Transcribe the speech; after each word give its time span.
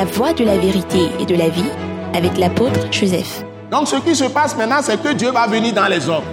La 0.00 0.06
voie 0.06 0.32
de 0.32 0.44
la 0.44 0.56
vérité 0.56 1.10
et 1.20 1.26
de 1.26 1.34
la 1.34 1.50
vie 1.50 1.70
avec 2.14 2.38
l'apôtre 2.38 2.90
Joseph. 2.90 3.44
Donc 3.70 3.86
ce 3.86 3.96
qui 3.96 4.16
se 4.16 4.24
passe 4.24 4.56
maintenant, 4.56 4.78
c'est 4.80 4.98
que 4.98 5.12
Dieu 5.12 5.30
va 5.30 5.46
venir 5.46 5.74
dans 5.74 5.88
les 5.88 6.08
hommes 6.08 6.24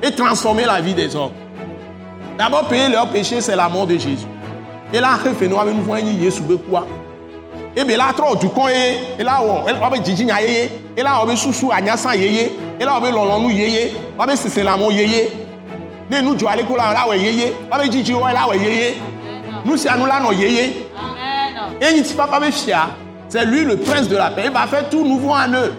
et 0.00 0.12
transformer 0.12 0.64
la 0.64 0.80
vie 0.80 0.94
des 0.94 1.16
hommes. 1.16 1.32
D'abord, 2.38 2.68
payer 2.68 2.88
leur 2.88 3.08
péché, 3.08 3.40
c'est 3.40 3.56
la 3.56 3.68
mort 3.68 3.88
de 3.88 3.94
Jésus. 3.94 4.28
Et 4.92 5.00
là, 5.00 5.18
nous 5.26 6.22
Jésus 6.22 6.42
quoi? 6.70 6.86
Et 7.76 7.82
bien 7.82 7.96
là 7.96 8.12
trop 8.16 8.36
du 8.36 8.48
coin 8.48 8.70
et 8.70 9.24
là 9.24 9.40
on 9.42 9.64
va 9.64 9.90
be 9.90 9.96
jiji 10.04 10.24
nya 10.24 10.40
yeye. 10.40 10.70
Et 10.96 11.02
là 11.02 11.18
on 11.20 11.26
va 11.26 11.34
susu 11.34 11.66
anyasa 11.72 12.14
yeye. 12.14 12.52
On 12.80 13.00
va 13.00 13.10
lolonu 13.10 13.52
yeye. 13.52 13.92
On 14.16 14.24
va 14.24 14.36
sese 14.36 14.62
la 14.62 14.76
mo 14.76 14.92
yeye. 14.92 15.32
Nu 16.08 16.38
jo 16.38 16.46
ale 16.46 16.62
ko 16.62 16.76
la 16.76 16.92
la 16.92 17.08
we 17.08 17.18
yeye. 17.18 17.54
Va 17.68 17.84
jiji 17.90 18.14
wa 18.14 18.32
la 18.32 18.46
we 18.48 18.56
yeye. 18.56 18.94
Nous 19.64 19.72
nous 19.72 20.83
et 21.80 22.02
c'est 23.28 23.44
lui 23.46 23.64
le 23.64 23.76
prince 23.76 24.08
de 24.08 24.16
la 24.16 24.30
paix 24.30 24.44
il 24.46 24.52
va 24.52 24.66
faire 24.66 24.88
tout 24.88 25.04
nouveau 25.04 25.30
en 25.30 25.52
eux 25.52 25.72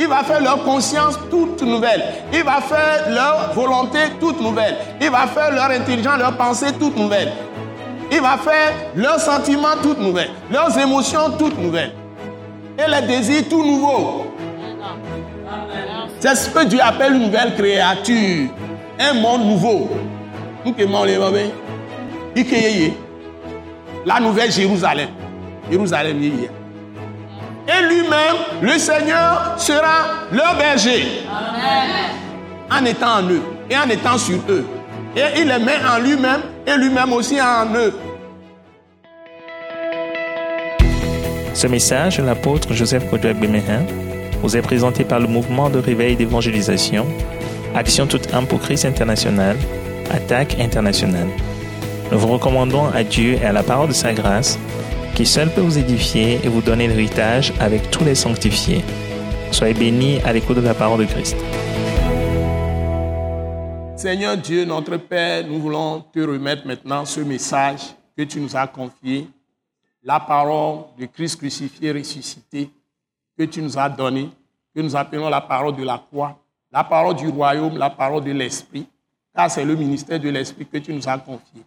il 0.00 0.08
va 0.08 0.24
faire 0.24 0.40
leur 0.40 0.64
conscience 0.64 1.18
toute 1.30 1.60
nouvelle. 1.60 2.02
Il 2.32 2.42
va 2.42 2.62
faire 2.62 3.10
leur 3.10 3.52
volonté 3.52 3.98
toute 4.18 4.40
nouvelle. 4.40 4.78
Il 4.98 5.10
va 5.10 5.26
faire 5.26 5.52
leur 5.52 5.70
intelligence, 5.70 6.18
leur 6.18 6.38
pensée 6.38 6.72
toute 6.80 6.96
nouvelle. 6.96 7.30
Il 8.10 8.20
va 8.22 8.38
faire 8.38 8.72
leurs 8.96 9.20
sentiments 9.20 9.76
toutes 9.82 10.00
nouvelles, 10.00 10.30
leurs 10.50 10.76
émotions 10.78 11.32
toutes 11.38 11.58
nouvelles. 11.58 11.92
Et 12.78 12.90
les 12.90 13.06
désirs 13.06 13.46
tout 13.50 13.62
nouveaux. 13.62 14.26
C'est 16.18 16.34
ce 16.34 16.48
que 16.48 16.64
Dieu 16.64 16.80
appelle 16.82 17.12
une 17.16 17.26
nouvelle 17.26 17.54
créature. 17.54 18.48
Un 18.98 19.12
monde 19.12 19.44
nouveau. 19.44 19.90
La 24.06 24.18
nouvelle 24.18 24.50
Jérusalem. 24.50 25.08
Jérusalem, 25.70 26.20
et 27.70 27.82
lui-même, 27.82 28.36
le 28.62 28.78
Seigneur 28.78 29.54
sera 29.56 30.26
leur 30.32 30.56
berger. 30.56 31.04
En 32.70 32.84
étant 32.84 33.18
en 33.18 33.22
eux 33.28 33.42
et 33.68 33.76
en 33.76 33.88
étant 33.88 34.18
sur 34.18 34.38
eux. 34.48 34.66
Et 35.16 35.40
il 35.40 35.48
les 35.48 35.58
met 35.58 35.78
en 35.88 35.98
lui-même 35.98 36.40
et 36.66 36.76
lui-même 36.76 37.12
aussi 37.12 37.40
en 37.40 37.72
eux. 37.74 37.94
Ce 41.52 41.66
message 41.66 42.18
de 42.18 42.22
l'apôtre 42.22 42.72
Joseph 42.72 43.08
Kodouak 43.10 43.38
Bemehin 43.38 43.84
vous 44.40 44.56
est 44.56 44.62
présenté 44.62 45.04
par 45.04 45.20
le 45.20 45.26
mouvement 45.26 45.68
de 45.68 45.78
réveil 45.78 46.16
d'évangélisation, 46.16 47.06
Action 47.74 48.06
toute 48.06 48.32
âme 48.32 48.46
pour 48.46 48.60
Christ 48.60 48.84
international, 48.84 49.56
Attaque 50.10 50.56
internationale. 50.58 51.28
Nous 52.10 52.18
vous 52.18 52.28
recommandons 52.28 52.86
à 52.94 53.04
Dieu 53.04 53.34
et 53.34 53.44
à 53.44 53.52
la 53.52 53.62
parole 53.62 53.88
de 53.88 53.92
sa 53.92 54.12
grâce 54.12 54.58
qui 55.20 55.26
seul 55.26 55.50
peut 55.50 55.60
vous 55.60 55.76
édifier 55.76 56.40
et 56.42 56.48
vous 56.48 56.62
donner 56.62 56.88
l'héritage 56.88 57.52
avec 57.60 57.90
tous 57.90 58.04
les 58.04 58.14
sanctifiés. 58.14 58.82
Soyez 59.52 59.74
bénis 59.74 60.18
à 60.24 60.32
l'écoute 60.32 60.56
de 60.56 60.62
la 60.62 60.72
parole 60.72 61.00
de 61.00 61.04
Christ. 61.04 61.36
Seigneur 63.96 64.38
Dieu, 64.38 64.64
notre 64.64 64.96
Père, 64.96 65.46
nous 65.46 65.60
voulons 65.60 66.00
te 66.10 66.20
remettre 66.20 66.66
maintenant 66.66 67.04
ce 67.04 67.20
message 67.20 67.82
que 68.16 68.22
tu 68.22 68.40
nous 68.40 68.56
as 68.56 68.66
confié, 68.66 69.28
la 70.02 70.20
parole 70.20 70.84
de 70.98 71.04
Christ 71.04 71.36
crucifié, 71.36 71.92
ressuscité, 71.92 72.70
que 73.36 73.44
tu 73.44 73.60
nous 73.60 73.78
as 73.78 73.90
donné, 73.90 74.30
que 74.74 74.80
nous 74.80 74.96
appelons 74.96 75.28
la 75.28 75.42
parole 75.42 75.76
de 75.76 75.84
la 75.84 76.02
croix, 76.10 76.38
la 76.72 76.82
parole 76.82 77.16
du 77.16 77.28
royaume, 77.28 77.76
la 77.76 77.90
parole 77.90 78.24
de 78.24 78.32
l'Esprit, 78.32 78.86
car 79.36 79.50
c'est 79.50 79.66
le 79.66 79.76
ministère 79.76 80.18
de 80.18 80.30
l'Esprit 80.30 80.64
que 80.64 80.78
tu 80.78 80.94
nous 80.94 81.06
as 81.06 81.18
confié. 81.18 81.60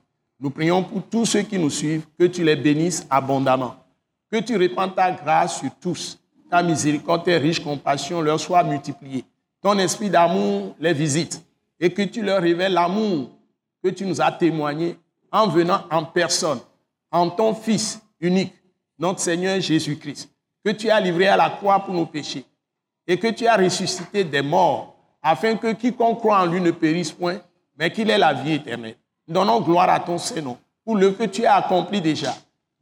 Nous 0.43 0.49
prions 0.49 0.83
pour 0.83 1.01
tous 1.03 1.25
ceux 1.25 1.43
qui 1.43 1.57
nous 1.57 1.69
suivent, 1.69 2.05
que 2.19 2.25
tu 2.25 2.43
les 2.43 2.57
bénisses 2.57 3.07
abondamment, 3.09 3.77
que 4.29 4.41
tu 4.41 4.57
répandes 4.57 4.93
ta 4.93 5.09
grâce 5.09 5.59
sur 5.59 5.69
tous, 5.79 6.19
ta 6.49 6.61
miséricorde, 6.61 7.23
tes 7.23 7.37
riches 7.37 7.63
compassions 7.63 8.19
leur 8.19 8.37
soient 8.37 8.61
multipliées, 8.61 9.23
ton 9.61 9.79
esprit 9.79 10.09
d'amour 10.09 10.75
les 10.81 10.91
visite 10.91 11.41
et 11.79 11.93
que 11.93 12.01
tu 12.01 12.21
leur 12.21 12.41
révèles 12.41 12.73
l'amour 12.73 13.29
que 13.81 13.87
tu 13.87 14.05
nous 14.05 14.19
as 14.19 14.33
témoigné 14.33 14.97
en 15.31 15.47
venant 15.47 15.85
en 15.89 16.03
personne, 16.03 16.59
en 17.09 17.29
ton 17.29 17.55
Fils 17.55 18.01
unique, 18.19 18.53
notre 18.99 19.21
Seigneur 19.21 19.61
Jésus-Christ, 19.61 20.29
que 20.65 20.71
tu 20.71 20.89
as 20.89 20.99
livré 20.99 21.29
à 21.29 21.37
la 21.37 21.51
croix 21.51 21.79
pour 21.79 21.93
nos 21.93 22.05
péchés 22.05 22.43
et 23.07 23.17
que 23.17 23.27
tu 23.27 23.47
as 23.47 23.55
ressuscité 23.55 24.25
des 24.25 24.41
morts, 24.41 24.97
afin 25.21 25.55
que 25.55 25.71
quiconque 25.71 26.19
croit 26.19 26.41
en 26.41 26.47
lui 26.47 26.59
ne 26.59 26.71
périsse 26.71 27.13
point, 27.13 27.39
mais 27.77 27.89
qu'il 27.93 28.09
ait 28.09 28.17
la 28.17 28.33
vie 28.33 28.55
éternelle. 28.55 28.97
Donnons 29.27 29.61
gloire 29.61 29.89
à 29.89 29.99
ton 29.99 30.17
Seigneur 30.17 30.57
pour 30.83 30.97
le 30.97 31.11
que 31.11 31.23
tu 31.23 31.45
as 31.45 31.55
accompli 31.55 32.01
déjà 32.01 32.35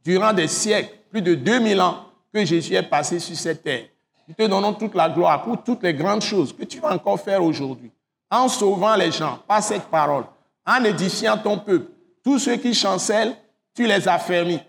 durant 0.04 0.32
des 0.32 0.48
siècles, 0.48 0.92
plus 1.10 1.22
de 1.22 1.34
2000 1.34 1.80
ans 1.80 2.06
que 2.32 2.44
Jésus 2.44 2.74
est 2.74 2.82
passé 2.82 3.20
sur 3.20 3.36
cette 3.36 3.62
terre. 3.62 3.84
Nous 4.26 4.34
te 4.34 4.42
donnons 4.42 4.72
toute 4.72 4.94
la 4.94 5.08
gloire 5.08 5.42
pour 5.42 5.62
toutes 5.62 5.82
les 5.82 5.94
grandes 5.94 6.22
choses 6.22 6.52
que 6.52 6.64
tu 6.64 6.80
vas 6.80 6.94
encore 6.94 7.20
faire 7.20 7.42
aujourd'hui, 7.42 7.90
en 8.30 8.48
sauvant 8.48 8.96
les 8.96 9.12
gens 9.12 9.38
par 9.46 9.62
cette 9.62 9.84
parole, 9.84 10.24
en 10.66 10.82
édifiant 10.82 11.38
ton 11.38 11.58
peuple. 11.58 11.90
Tous 12.24 12.38
ceux 12.38 12.56
qui 12.56 12.74
chancellent, 12.74 13.36
tu 13.74 13.86
les 13.86 14.08
as 14.08 14.18
fermés. 14.18 14.60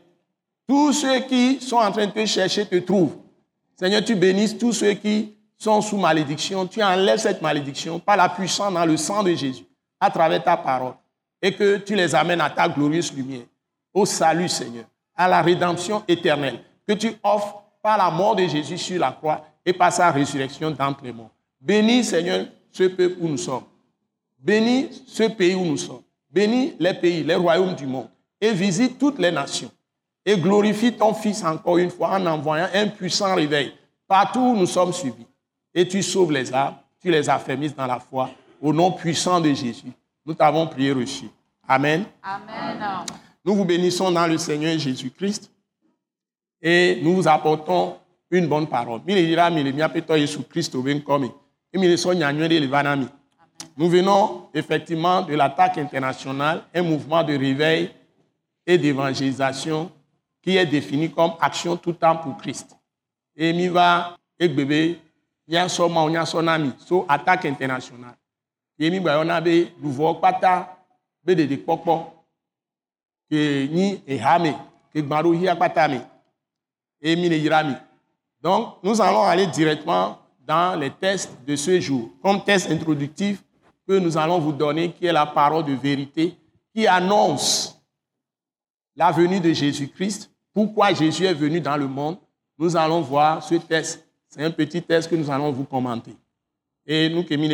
Tous 0.68 0.94
ceux 0.94 1.20
qui 1.22 1.60
sont 1.60 1.78
en 1.78 1.92
train 1.92 2.08
de 2.08 2.12
te 2.12 2.26
chercher 2.26 2.66
te 2.66 2.76
trouvent. 2.76 3.18
Seigneur, 3.76 4.04
tu 4.04 4.16
bénisses 4.16 4.58
tous 4.58 4.74
ceux 4.74 4.94
qui 4.94 5.36
sont 5.58 5.82
sous 5.82 5.98
malédiction. 5.98 6.68
Tu 6.68 6.84
enlèves 6.84 7.20
cette 7.20 7.42
malédiction 7.42 8.00
par 8.00 8.18
la 8.18 8.30
puissance 8.30 8.74
dans 8.74 8.86
le 8.86 8.98
sang 8.98 9.24
de 9.24 9.34
Jésus, 9.34 9.66
à 10.00 10.10
travers 10.10 10.44
ta 10.44 10.58
parole 10.58 10.94
et 11.44 11.54
que 11.54 11.78
tu 11.78 11.94
les 11.94 12.16
amènes 12.16 12.40
à 12.40 12.50
ta 12.50 12.70
glorieuse 12.70 13.14
lumière, 13.14 13.46
au 13.94 14.06
salut, 14.06 14.48
Seigneur, 14.48 14.86
à 15.14 15.28
la 15.28 15.42
rédemption 15.42 16.02
éternelle 16.08 16.60
que 16.88 16.94
tu 16.94 17.12
offres 17.22 17.62
par 17.82 17.98
la 17.98 18.10
mort 18.10 18.38
de 18.38 18.48
Jésus 18.48 18.78
sur 18.78 19.00
la 19.00 19.12
croix 19.12 19.46
et 19.66 19.74
par 19.74 19.92
sa 19.92 20.10
résurrection 20.10 20.72
d'entre 20.72 21.04
les 21.04 21.12
morts. 21.12 21.32
Bénis, 21.60 22.06
Seigneur, 22.06 22.46
ce 22.72 22.84
peuple 22.84 23.18
où 23.20 23.28
nous 23.28 23.38
sommes. 23.38 23.64
Bénis 24.40 25.04
ce 25.06 25.24
pays 25.24 25.54
où 25.54 25.66
nous 25.66 25.78
sommes. 25.78 26.02
Bénis 26.32 26.76
les 26.80 26.94
pays, 26.94 27.24
les 27.24 27.36
royaumes 27.36 27.76
du 27.76 27.86
monde. 27.86 28.10
Et 28.40 28.52
visite 28.52 28.98
toutes 28.98 29.20
les 29.20 29.32
nations. 29.32 29.72
Et 30.26 30.38
glorifie 30.38 30.94
ton 30.94 31.14
Fils 31.14 31.44
encore 31.44 31.78
une 31.78 31.92
fois 31.92 32.12
en 32.12 32.26
envoyant 32.26 32.70
un 32.74 32.88
puissant 32.88 33.36
réveil 33.36 33.74
partout 34.08 34.40
où 34.40 34.56
nous 34.56 34.66
sommes 34.66 34.94
suivis. 34.94 35.28
Et 35.74 35.88
tu 35.88 36.02
sauves 36.02 36.32
les 36.32 36.54
âmes, 36.54 36.76
tu 37.02 37.12
les 37.12 37.30
affermis 37.30 37.70
dans 37.72 37.88
la 37.88 38.00
foi, 38.00 38.30
au 38.62 38.72
nom 38.72 38.92
puissant 38.92 39.42
de 39.42 39.50
Jésus. 39.54 39.92
Nous 40.26 40.34
t'avons 40.34 40.68
prié 40.68 40.92
reçu. 40.92 41.30
Amen. 41.68 42.06
Amen. 42.22 43.06
Nous 43.46 43.56
vous 43.56 43.66
bénissons 43.66 44.12
dans 44.12 44.28
le 44.28 44.38
Seigneur 44.38 44.78
Jésus-Christ 44.78 45.52
et 46.62 47.00
nous 47.02 47.16
vous 47.16 47.28
apportons 47.28 47.98
une 48.32 48.48
bonne 48.48 48.68
parole. 48.68 49.02
Nous 53.78 53.90
venons 53.90 54.50
effectivement 54.54 55.22
de 55.22 55.36
l'attaque 55.36 55.78
internationale, 55.78 56.64
un 56.74 56.82
mouvement 56.84 57.24
de 57.24 57.38
réveil 57.38 57.92
et 58.66 58.78
d'évangélisation 58.78 59.92
qui 60.42 60.58
est 60.58 60.66
défini 60.66 61.12
comme 61.12 61.34
action 61.40 61.76
tout 61.78 61.94
temps 61.94 62.18
pour 62.18 62.38
Christ. 62.38 62.76
Et 63.36 63.52
miva 63.52 64.18
nyasoma 65.48 66.04
onyasonami 66.04 66.74
so 66.86 67.06
attaque 67.08 67.46
internationale. 67.46 68.16
Gba 68.90 69.16
yɔna 69.18 69.42
be 69.42 69.72
luvɔ 69.82 70.18
kpata 70.20 70.78
be 71.24 71.36
ke 73.30 73.70
nyi 73.72 74.02
eha 74.08 74.40
me 74.40 74.52
ke 74.94 75.02
ɖo 75.02 75.34
hia 75.34 75.56
kpata 75.56 75.88
me 75.88 76.00
donc 78.42 78.78
nous 78.84 79.02
allons 79.02 79.24
aller 79.24 79.48
directement 79.48 80.18
dans 80.46 80.80
les 80.80 80.92
tests 80.92 81.32
de 81.46 81.56
ce 81.56 81.80
jour 81.80 82.10
comme 82.22 82.44
test 82.44 82.70
introductif 82.70 83.44
que 83.88 84.00
nous 84.00 84.18
allons 84.18 84.40
vous 84.40 84.54
donner 84.54 84.92
qui 84.92 85.06
est 85.06 85.14
la 85.14 85.26
parole 85.26 85.66
de 85.66 85.74
vérité 85.74 86.36
qui 86.74 86.88
annonce 86.88 87.82
la 88.96 89.12
venue 89.12 89.40
de 89.40 89.52
Jésus-Christ 89.52 90.34
pourquoi 90.54 90.94
Jésus 90.94 91.26
est 91.26 91.34
venu 91.34 91.60
dans 91.60 91.76
le 91.76 91.88
monde. 91.88 92.18
Nous 92.58 92.78
allons 92.78 93.02
voir 93.02 93.44
ce 93.44 93.56
test. 93.56 94.06
C'est 94.30 94.44
un 94.44 94.52
petit 94.52 94.82
test 94.82 95.10
que 95.10 95.16
nous 95.16 95.30
allons 95.30 95.52
vous 95.52 95.64
commenter. 95.64 96.16
Et 96.86 97.10
nous 97.10 97.24
que 97.24 97.34
mi 97.34 97.50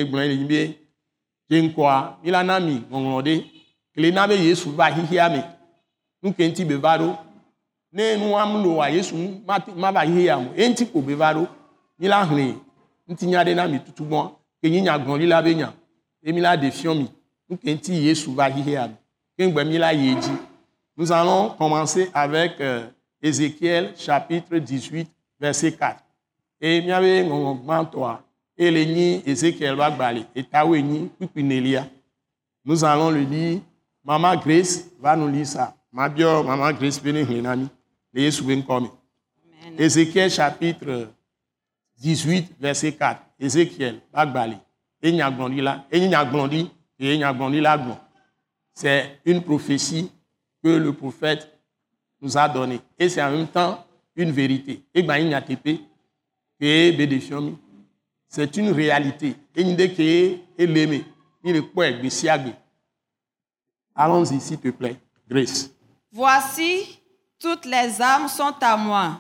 le 1.50 1.62
gblɔ 1.62 1.62
le 1.62 1.70
keŋkɔa 1.70 2.18
milana 2.24 2.60
mi 2.60 2.84
ŋɔŋlɔ 2.92 3.22
ɖe 3.26 3.46
kele 3.94 4.12
na 4.12 4.28
be 4.28 4.34
yesu 4.36 4.70
va 4.72 4.92
xixia 4.92 5.30
me. 5.30 5.44
Nu 6.22 6.34
ke 6.34 6.44
ŋuti 6.48 6.66
be 6.66 6.76
va 6.76 6.98
ɖo 6.98 7.18
ne 7.92 8.18
nu 8.18 8.32
wɔm 8.34 8.64
loa 8.64 8.90
yesu 8.90 9.16
ma 9.76 9.92
va 9.92 10.06
xixia 10.06 10.38
mo. 10.38 10.52
Eŋuti 10.56 10.86
ko 10.92 11.02
be 11.02 11.14
va 11.16 11.34
ɖo 11.34 11.48
mila 12.00 12.26
hlẽ 12.26 12.56
ŋutinya 13.08 13.44
ɖe 13.44 13.56
na 13.56 13.68
mi 13.68 13.80
tutu 13.80 14.04
gbɔ 14.04 14.32
ke 14.62 14.70
nyi 14.70 14.82
nyagblɔɖila 14.82 15.44
be 15.44 15.56
nya. 15.56 15.74
Ye 16.22 16.32
mila 16.34 16.56
ɖe 16.58 16.72
fiɔ 16.72 16.94
mi. 16.96 17.08
Nu 17.50 17.58
ke 17.58 17.94
yesu 17.94 18.32
va 18.34 18.50
xixia 18.50 18.88
me. 18.88 18.96
Keŋgbe 19.38 19.64
mila 19.66 19.94
yi 19.94 20.16
dzi 20.16 20.32
nous 21.00 21.14
allons 21.14 21.52
commencer 21.52 22.10
avec 22.14 22.60
euh, 22.60 22.86
Ézéchiel 23.22 23.94
chapitre 23.96 24.58
18 24.58 25.10
verset 25.40 25.72
4 25.72 26.04
et 26.62 26.82
miabe 26.82 27.24
ŋɔŋlɔ 27.24 27.64
gbãtɔa 27.64 28.22
ele 28.60 28.86
nyi 28.86 29.24
Ézéchiel 29.26 29.76
va 29.76 29.92
gbali 29.92 30.26
etawo 30.36 30.76
enyi 30.76 31.10
kpikpinelia 31.16 31.88
nous 32.66 32.84
allons 32.84 33.10
le 33.10 33.22
lire 33.22 33.62
maman 34.04 34.36
Grace 34.36 34.86
va 35.00 35.16
nous 35.16 35.28
lire 35.28 35.48
ça 35.48 35.76
mabio 35.92 36.44
maman 36.44 36.74
Grace 36.74 37.00
be 37.00 37.16
ne 37.16 37.24
hlẽ 37.24 37.42
na 37.42 37.56
mi 37.56 37.68
le 38.14 38.22
Yesu 38.22 38.44
be 38.44 38.56
ŋkɔ 38.56 38.82
me 38.82 38.90
Ézéchiel 39.78 40.30
chapitre 40.30 41.10
18, 42.00 42.56
verset 42.60 42.94
4. 42.94 43.22
Ézéchiel, 43.40 44.00
Bagbali. 44.14 44.58
Et 45.02 45.12
là, 45.12 45.86
et 45.92 46.08
là. 46.08 48.02
C'est 48.74 49.20
une 49.26 49.42
prophétie 49.42 50.12
que 50.64 50.70
le 50.70 50.94
prophète 50.94 51.50
nous 52.22 52.38
a 52.38 52.50
donnée. 52.50 52.80
Et 52.98 53.08
c'est 53.08 53.22
en 53.22 53.32
même 53.32 53.48
temps 53.48 53.86
une 54.16 54.32
vérité. 54.32 54.82
Et 54.94 55.04
ben, 55.04 55.18
il 55.18 55.30
y 55.30 55.34
a 55.34 55.44
et. 56.62 56.92
C'est 58.30 58.56
une 58.58 58.72
réalité. 58.72 59.36
Allons-y, 63.96 64.40
s'il 64.40 64.60
te 64.60 64.70
plaît. 64.70 64.98
Grace. 65.28 65.72
Voici, 66.12 67.02
toutes 67.40 67.66
les 67.66 68.02
âmes 68.02 68.28
sont 68.28 68.56
à 68.62 68.78
moi. 68.78 69.20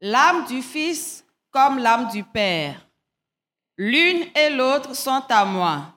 L'âme 0.00 0.46
du 0.46 0.62
Fils 0.62 1.24
comme 1.50 1.78
l'âme 1.78 2.08
du 2.10 2.22
Père. 2.22 2.86
L'une 3.76 4.26
et 4.34 4.50
l'autre 4.50 4.94
sont 4.94 5.24
à 5.28 5.44
moi. 5.44 5.94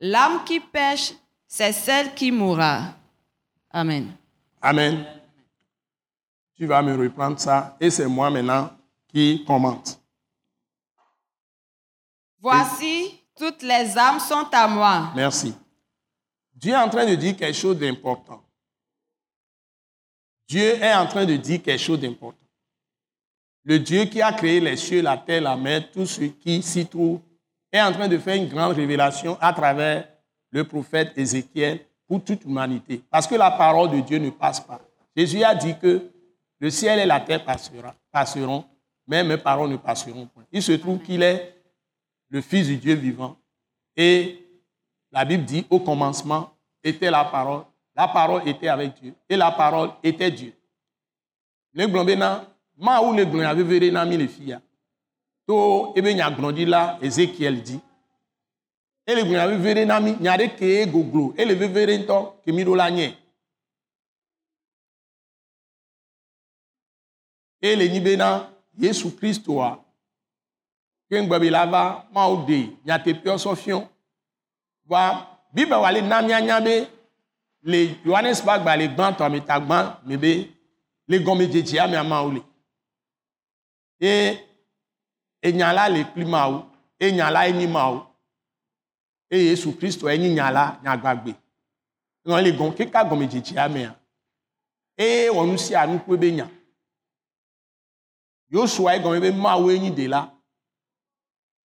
L'âme 0.00 0.44
qui 0.44 0.60
pêche, 0.60 1.12
c'est 1.46 1.72
celle 1.72 2.14
qui 2.14 2.32
mourra. 2.32 2.94
Amen. 3.70 4.12
Amen. 4.62 5.04
Tu 6.54 6.66
vas 6.66 6.82
me 6.82 6.96
reprendre 6.96 7.38
ça 7.38 7.76
et 7.78 7.90
c'est 7.90 8.06
moi 8.06 8.30
maintenant 8.30 8.70
qui 9.08 9.44
commente. 9.46 10.00
Voici, 12.48 13.24
toutes 13.36 13.62
les 13.62 13.98
âmes 13.98 14.20
sont 14.20 14.46
à 14.52 14.68
moi. 14.68 15.10
Merci. 15.16 15.52
Dieu 16.54 16.74
est 16.74 16.76
en 16.76 16.88
train 16.88 17.04
de 17.04 17.16
dire 17.16 17.36
quelque 17.36 17.56
chose 17.56 17.76
d'important. 17.76 18.40
Dieu 20.46 20.80
est 20.80 20.94
en 20.94 21.08
train 21.08 21.24
de 21.24 21.34
dire 21.34 21.60
quelque 21.60 21.82
chose 21.82 21.98
d'important. 21.98 22.46
Le 23.64 23.80
Dieu 23.80 24.04
qui 24.04 24.22
a 24.22 24.32
créé 24.32 24.60
les 24.60 24.76
cieux, 24.76 25.02
la 25.02 25.16
terre, 25.16 25.42
la 25.42 25.56
mer, 25.56 25.90
tout 25.90 26.06
ce 26.06 26.20
qui 26.20 26.62
s'y 26.62 26.86
trouve, 26.86 27.18
est 27.72 27.82
en 27.82 27.90
train 27.90 28.06
de 28.06 28.16
faire 28.16 28.36
une 28.36 28.48
grande 28.48 28.76
révélation 28.76 29.36
à 29.40 29.52
travers 29.52 30.08
le 30.52 30.62
prophète 30.62 31.18
Ézéchiel 31.18 31.80
pour 32.06 32.22
toute 32.22 32.44
l'humanité. 32.44 33.02
Parce 33.10 33.26
que 33.26 33.34
la 33.34 33.50
parole 33.50 33.90
de 33.90 33.98
Dieu 34.02 34.18
ne 34.18 34.30
passe 34.30 34.60
pas. 34.60 34.80
Jésus 35.16 35.42
a 35.42 35.52
dit 35.52 35.76
que 35.82 36.12
le 36.60 36.70
ciel 36.70 37.00
et 37.00 37.06
la 37.06 37.18
terre 37.18 37.44
passeront, 38.12 38.64
mais 39.08 39.24
mes 39.24 39.36
paroles 39.36 39.70
ne 39.70 39.78
passeront 39.78 40.26
pas. 40.26 40.42
Il 40.52 40.62
se 40.62 40.70
trouve 40.70 41.00
qu'il 41.00 41.24
est 41.24 41.55
le 42.28 42.40
Fils 42.40 42.66
du 42.66 42.76
Dieu 42.76 42.94
vivant. 42.94 43.36
Et 43.96 44.44
la 45.12 45.24
Bible 45.24 45.44
dit, 45.44 45.66
au 45.70 45.80
commencement 45.80 46.52
était 46.82 47.10
la 47.10 47.24
parole. 47.24 47.64
La 47.94 48.08
parole 48.08 48.46
était 48.46 48.68
avec 48.68 48.94
Dieu. 49.00 49.14
Et 49.28 49.36
la 49.36 49.50
parole 49.50 49.90
était 50.02 50.30
Dieu. 50.30 50.52
Le 51.72 51.86
ma 52.78 53.00
où 53.00 53.12
le 53.12 53.24
gblɔe 53.24 53.42
ya 53.42 53.54
vevere 53.54 53.90
na 53.90 54.04
mi 54.04 54.16
le 54.18 54.28
to 55.46 55.92
ebe 55.96 56.08
ezekiel 57.02 57.62
na 59.86 60.00
nya 60.00 60.86
goglo 60.86 61.34
ɖo 67.62 67.74
la 67.76 68.00
bena 68.00 68.50
yesu 68.78 69.10
kristoa 69.16 69.85
ke 71.08 71.20
ŋgbe 71.22 71.36
be 71.42 71.50
la 71.50 71.66
va 71.66 71.82
mawo 72.14 72.34
ɖe 72.46 72.58
nyateƒe 72.86 73.38
sɔfiɔ 73.44 73.78
va 74.90 75.00
bible 75.54 75.76
wa 75.82 75.92
le 75.92 76.00
na 76.00 76.22
mianya 76.22 76.60
be 76.60 76.74
le 77.62 77.78
yohanes 78.04 78.40
ƒe 78.44 78.50
agbalẽ 78.56 78.88
gbãtɔ 78.94 79.22
ame 79.26 79.40
ta 79.48 79.60
gbã 79.60 79.78
me 80.06 80.16
be 80.16 80.32
le 81.08 81.16
gɔmedzedzia 81.24 81.88
me 81.90 81.96
amawo 81.96 82.30
le 82.36 82.42
ye 84.00 84.38
enya 85.42 85.72
la 85.72 85.88
le 85.88 86.04
kpli 86.04 86.24
mawo 86.24 86.66
ye 87.00 87.12
nya 87.12 87.30
la 87.30 87.48
enyi 87.48 87.66
mawo 87.66 88.06
ye 89.30 89.38
yesu 89.48 89.72
kristo 89.78 90.08
enyi 90.08 90.28
nya 90.34 90.50
la 90.50 90.80
nyagbagbe 90.82 91.32
ŋɔ 92.26 92.42
le 92.44 92.50
gɔn 92.58 92.74
keka 92.76 93.00
gɔmedzedzia 93.08 93.68
mea 93.74 93.94
eye 94.98 95.30
wɔ 95.30 95.46
nu 95.46 95.58
sia 95.58 95.86
nu 95.86 95.98
kpe 95.98 96.16
be 96.20 96.32
nya 96.32 96.46
yosua 98.50 98.96
egɔme 98.96 99.20
be 99.20 99.30
mawo 99.30 99.70
enyi 99.70 99.90
de 99.90 100.08
la 100.08 100.35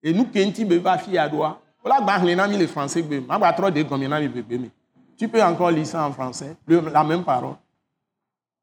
enu 0.03 0.25
ke 0.33 0.45
ŋuti 0.47 0.65
be 0.65 0.79
va 0.79 0.99
fi 0.99 1.15
ya 1.15 1.29
ɖoa 1.29 1.57
wòle 1.83 1.97
gba 2.03 2.19
xlẽ 2.21 2.35
na 2.37 2.49
mi 2.49 2.57
le 2.59 2.67
français 2.67 3.03
gbe 3.03 3.21
ma 3.27 3.39
gba 3.39 3.53
trɔ 3.53 3.71
de 3.71 3.83
gɔme 3.83 4.09
na 4.09 4.21
mi 4.21 4.29
gbegbe 4.29 4.59
me 4.61 4.71
tu 5.17 5.29
peux 5.29 5.43
encore 5.43 5.71
lire 5.71 5.87
ça 5.87 6.07
en 6.07 6.13
français 6.13 6.57
la 6.67 7.05
même 7.05 7.23
parole. 7.25 7.57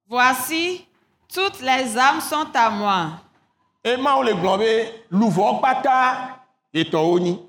Voici, 0.09 0.87
toutes 1.31 1.59
les 1.61 1.95
âmes 1.97 2.19
sont 2.21 2.47
à 2.55 2.69
moi. 2.69 3.09
emawo 3.83 4.23
le 4.23 4.33
gblɔ 4.33 4.57
be 4.57 4.71
luvɔ 5.11 5.59
kpata 5.59 6.39
etɔwo 6.73 7.19
nyi. 7.19 7.39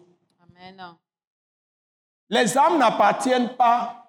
Amen. 0.42 0.94
Les 2.28 2.56
âmes 2.58 2.78
n'appartiennent 2.78 3.56
pas 3.56 4.04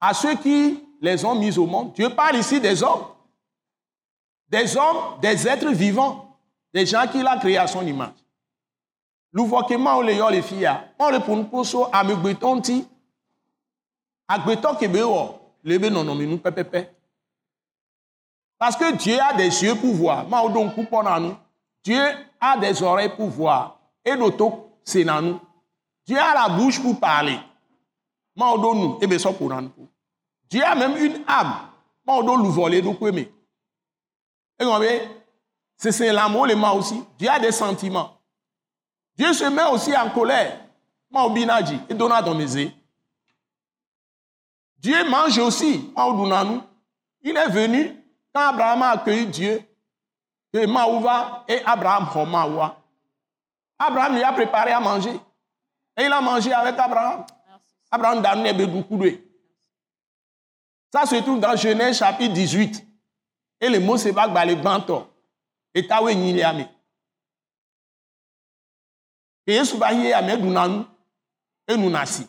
à 0.00 0.14
ceux 0.14 0.36
qui 0.36 0.82
les 1.00 1.24
ont 1.24 1.34
mis 1.34 1.58
au 1.58 1.66
monde. 1.66 1.92
Dieu 1.92 2.08
parle 2.10 2.36
ici 2.36 2.60
des 2.60 2.82
hommes. 2.82 3.06
Des 4.48 4.76
hommes, 4.76 5.20
des 5.20 5.46
êtres 5.46 5.72
vivants, 5.72 6.27
des 6.72 6.86
gens 6.86 7.06
qu'il 7.06 7.26
a 7.26 7.36
créés 7.38 7.58
à 7.58 7.66
son 7.66 7.86
image. 7.86 8.14
Luvɔ 9.32 9.66
ke 9.68 9.76
mawo 9.76 10.02
le 10.02 10.14
yɔ 10.14 10.30
le 10.30 10.42
fi 10.42 10.60
ya, 10.60 10.88
mawo 10.98 11.10
le 11.10 11.18
ƒonu 11.18 11.44
kposo 11.48 11.88
amegbetɔ 11.92 12.54
ŋuti. 12.54 12.86
Agbetɔ 14.28 14.78
ke 14.78 14.88
be 14.88 15.00
wɔ 15.00 15.34
le 15.64 15.78
be 15.78 15.90
nɔnɔmenu 15.90 16.38
pɛpɛpɛ. 16.38 16.88
Parce 18.58 18.76
que 18.76 18.92
Dieu 18.96 19.18
a 19.20 19.34
des 19.34 19.62
yeux 19.62 19.76
pour 19.76 19.94
voir. 19.94 20.26
Dieu 21.84 22.02
a 22.40 22.56
des 22.58 22.82
oreilles 22.82 23.14
pour 23.14 23.28
voir. 23.28 23.78
Et 24.04 24.16
d'autres, 24.16 24.58
c'est 24.84 25.04
dans 25.04 25.22
nous. 25.22 25.40
Dieu 26.04 26.18
a 26.18 26.34
la 26.34 26.48
bouche 26.48 26.82
pour 26.82 26.98
parler. 26.98 27.38
Dieu 30.50 30.64
a 30.64 30.74
même 30.74 30.96
une 30.96 31.22
âme. 31.28 31.54
C'est 35.78 36.12
l'amour, 36.12 36.46
le 36.46 36.56
mal 36.56 36.76
aussi. 36.76 37.02
Dieu 37.16 37.30
a 37.30 37.38
des 37.38 37.52
sentiments. 37.52 38.20
Dieu 39.16 39.32
se 39.32 39.44
met 39.44 39.64
aussi 39.70 39.96
en 39.96 40.10
colère. 40.10 40.60
Dieu 44.78 45.08
mange 45.08 45.38
aussi. 45.38 45.92
Il 47.22 47.36
est 47.36 47.48
venu 47.48 47.96
quand 48.34 48.48
Abraham 48.48 48.82
a 48.82 48.90
accueilli 48.90 49.26
Dieu, 49.26 49.62
que 50.52 50.66
Maouva 50.66 51.44
et 51.48 51.62
Abraham 51.64 52.08
Maoua. 52.28 52.76
Abraham 53.78 54.14
lui 54.16 54.22
a 54.22 54.32
préparé 54.32 54.72
à 54.72 54.80
manger. 54.80 55.18
Et 55.96 56.04
il 56.04 56.12
a 56.12 56.20
mangé 56.20 56.52
avec 56.52 56.78
Abraham. 56.78 57.24
Abraham 57.90 58.22
beaucoup 58.66 58.96
de 58.98 59.18
Ça 60.92 61.06
se 61.06 61.16
trouve 61.16 61.40
dans 61.40 61.56
Genèse 61.56 61.98
chapitre 61.98 62.34
18. 62.34 62.86
Et 63.60 63.68
le 63.68 63.80
mot 63.80 63.96
c'est 63.96 64.12
pas 64.12 64.26
le 64.26 65.07
Et 65.78 65.86
tawe 65.86 66.12
ni 66.12 66.42
ame. 66.42 66.66
Et 69.46 69.54
Yesu 69.54 69.76
ba 69.78 69.92
yé 69.92 70.12
ame 70.12 70.36
dunanu. 70.36 70.82
Et 71.68 71.76
nous 71.76 71.88
nasi. 71.88 72.26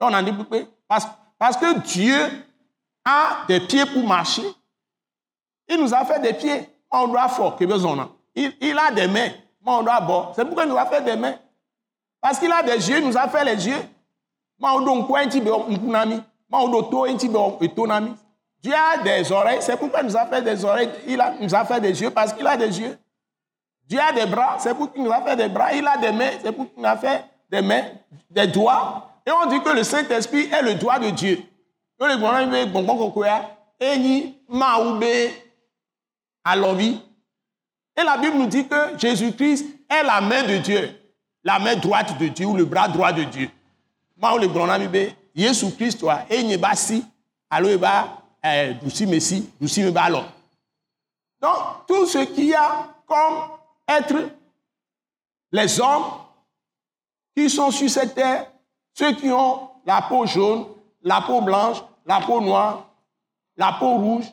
On 0.00 0.12
a 0.12 0.22
dit 0.22 0.32
parce, 0.86 1.08
parce 1.36 1.56
que 1.56 1.80
Dieu 1.80 2.16
a 3.04 3.44
des 3.48 3.58
pieds 3.58 3.86
pour 3.86 4.06
marcher. 4.06 4.44
Il 5.66 5.80
nous 5.80 5.92
a 5.92 6.04
fait 6.04 6.20
des 6.20 6.34
pieds. 6.34 6.68
On 6.92 7.08
doit 7.08 7.28
fort. 7.28 7.56
Il, 7.60 8.52
il 8.60 8.78
a 8.78 8.92
des 8.92 9.08
mains. 9.08 9.30
On 9.66 9.82
doit 9.82 10.00
bord. 10.00 10.32
C'est 10.36 10.44
pourquoi 10.44 10.64
il 10.64 10.70
nous 10.70 10.78
a 10.78 10.86
fait 10.86 11.02
des 11.02 11.16
mains. 11.16 11.34
Parce 12.20 12.38
qu'il 12.38 12.52
a 12.52 12.62
des 12.62 12.88
yeux, 12.88 12.98
il 12.98 13.06
nous 13.06 13.16
a 13.16 13.28
fait 13.28 13.44
les 13.44 13.66
yeux. 13.66 13.82
Dieu 18.62 18.74
a 18.74 19.02
des 19.02 19.30
oreilles, 19.30 19.58
c'est 19.60 19.76
pourquoi 19.76 20.00
il 20.00 20.06
nous 20.06 20.16
a 20.16 20.26
fait 20.26 20.42
des 20.42 20.64
oreilles. 20.64 20.90
Il 21.06 21.20
a, 21.20 21.34
nous 21.40 21.54
a 21.54 21.64
fait 21.64 21.80
des 21.80 22.00
yeux 22.00 22.10
parce 22.10 22.32
qu'il 22.32 22.46
a 22.46 22.56
des 22.56 22.80
yeux. 22.80 22.98
Dieu 23.86 24.00
a 24.00 24.12
des 24.12 24.26
bras, 24.26 24.56
c'est 24.58 24.74
pourquoi 24.74 24.96
il 24.96 25.04
nous 25.04 25.12
a 25.12 25.22
fait 25.22 25.36
des 25.36 25.48
bras. 25.48 25.72
Il 25.72 25.86
a 25.86 25.96
des 25.96 26.12
mains, 26.12 26.32
c'est 26.42 26.52
pourquoi 26.52 26.74
il 26.76 26.82
nous 26.82 26.88
a 26.88 26.96
fait 26.96 27.24
des 27.50 27.62
mains, 27.62 27.84
des 28.30 28.46
doigts. 28.48 29.10
Et 29.24 29.30
on 29.30 29.46
dit 29.46 29.60
que 29.62 29.70
le 29.70 29.82
Saint-Esprit 29.84 30.48
est 30.52 30.62
le 30.62 30.74
doigt 30.74 30.98
de 30.98 31.10
Dieu. 31.10 31.38
Et 37.96 38.04
la 38.04 38.16
Bible 38.16 38.36
nous 38.36 38.46
dit 38.46 38.66
que 38.66 38.98
Jésus-Christ 38.98 39.66
est 39.88 40.02
la 40.02 40.20
main 40.20 40.42
de 40.44 40.56
Dieu, 40.58 40.90
la 41.44 41.58
main 41.58 41.76
droite 41.76 42.18
de 42.18 42.28
Dieu 42.28 42.46
ou 42.46 42.56
le 42.56 42.64
bras 42.64 42.88
droit 42.88 43.12
de 43.12 43.24
Dieu. 43.24 43.50
Jésus-Christ, 45.34 46.00
toi, 46.00 46.20
et 46.28 46.42
alors 47.50 47.70
il 47.70 47.78
va, 47.78 48.18
ballon. 49.92 50.24
Donc, 51.40 51.86
tout 51.86 52.06
ce 52.06 52.18
qu'il 52.18 52.46
y 52.46 52.54
a 52.54 52.88
comme 53.06 53.50
être 53.86 54.30
les 55.52 55.80
hommes 55.80 56.04
qui 57.36 57.48
sont 57.48 57.70
sur 57.70 57.88
cette 57.88 58.14
terre, 58.14 58.50
ceux 58.92 59.12
qui 59.12 59.30
ont 59.30 59.70
la 59.86 60.02
peau 60.02 60.26
jaune, 60.26 60.66
la 61.02 61.20
peau 61.20 61.40
blanche, 61.40 61.78
la 62.04 62.20
peau 62.20 62.40
noire, 62.40 62.84
la 63.56 63.72
peau 63.72 63.96
rouge, 63.96 64.24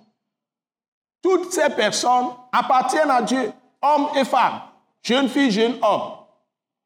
Toutes 1.22 1.52
ces 1.52 1.70
personnes 1.72 2.28
appartiennent 2.52 3.10
à 3.10 3.22
Dieu, 3.22 3.52
hommes 3.82 4.10
et 4.16 4.24
femmes, 4.24 4.62
jeunes 5.02 5.28
filles, 5.28 5.50
jeunes 5.50 5.80
hommes, 5.82 6.18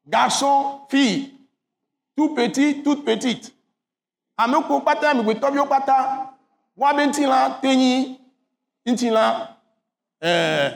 garçons, 0.06 0.80
filles, 0.88 1.34
tout 2.16 2.34
petit, 2.34 2.82
toute 2.82 3.04
petite. 3.04 3.54
Ameko 4.38 4.82
kpata, 6.80 6.86
woabe 6.86 7.06
ŋutilã 7.06 7.60
tenyi 7.60 8.18
ŋutilã 8.86 9.48
eh, 10.20 10.70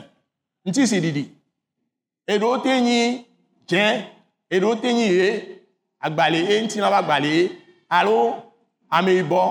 ŋutisiɖiɖi. 0.67 1.25
Eɖewo 2.33 2.57
te 2.63 2.81
nyi 2.81 3.27
dzẽ, 3.69 3.89
eɖewo 4.55 4.75
te 4.83 4.89
nyi 4.93 5.09
ɣe, 5.19 5.29
agbali 6.07 6.41
ɣe, 6.49 6.55
ŋutilã 6.63 6.89
ƒe 6.91 6.97
agbali 7.03 7.29
ɣe, 7.37 7.43
alo 7.89 8.17
ameyibɔ. 8.91 9.43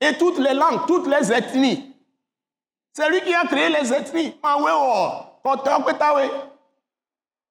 Et 0.00 0.18
toutes 0.18 0.38
les 0.38 0.52
langues, 0.54 0.84
toutes 0.86 1.06
les 1.06 1.32
ethnies. 1.32 1.94
C'est 2.92 3.08
lui 3.08 3.20
qui 3.22 3.34
a 3.34 3.46
créé 3.46 3.70
les 3.70 3.92
ethnies. 3.92 4.34
Mawe 4.42 4.70
wɔ 4.70 5.24
kɔtɔ 5.44 5.82
kpetawe. 5.82 6.24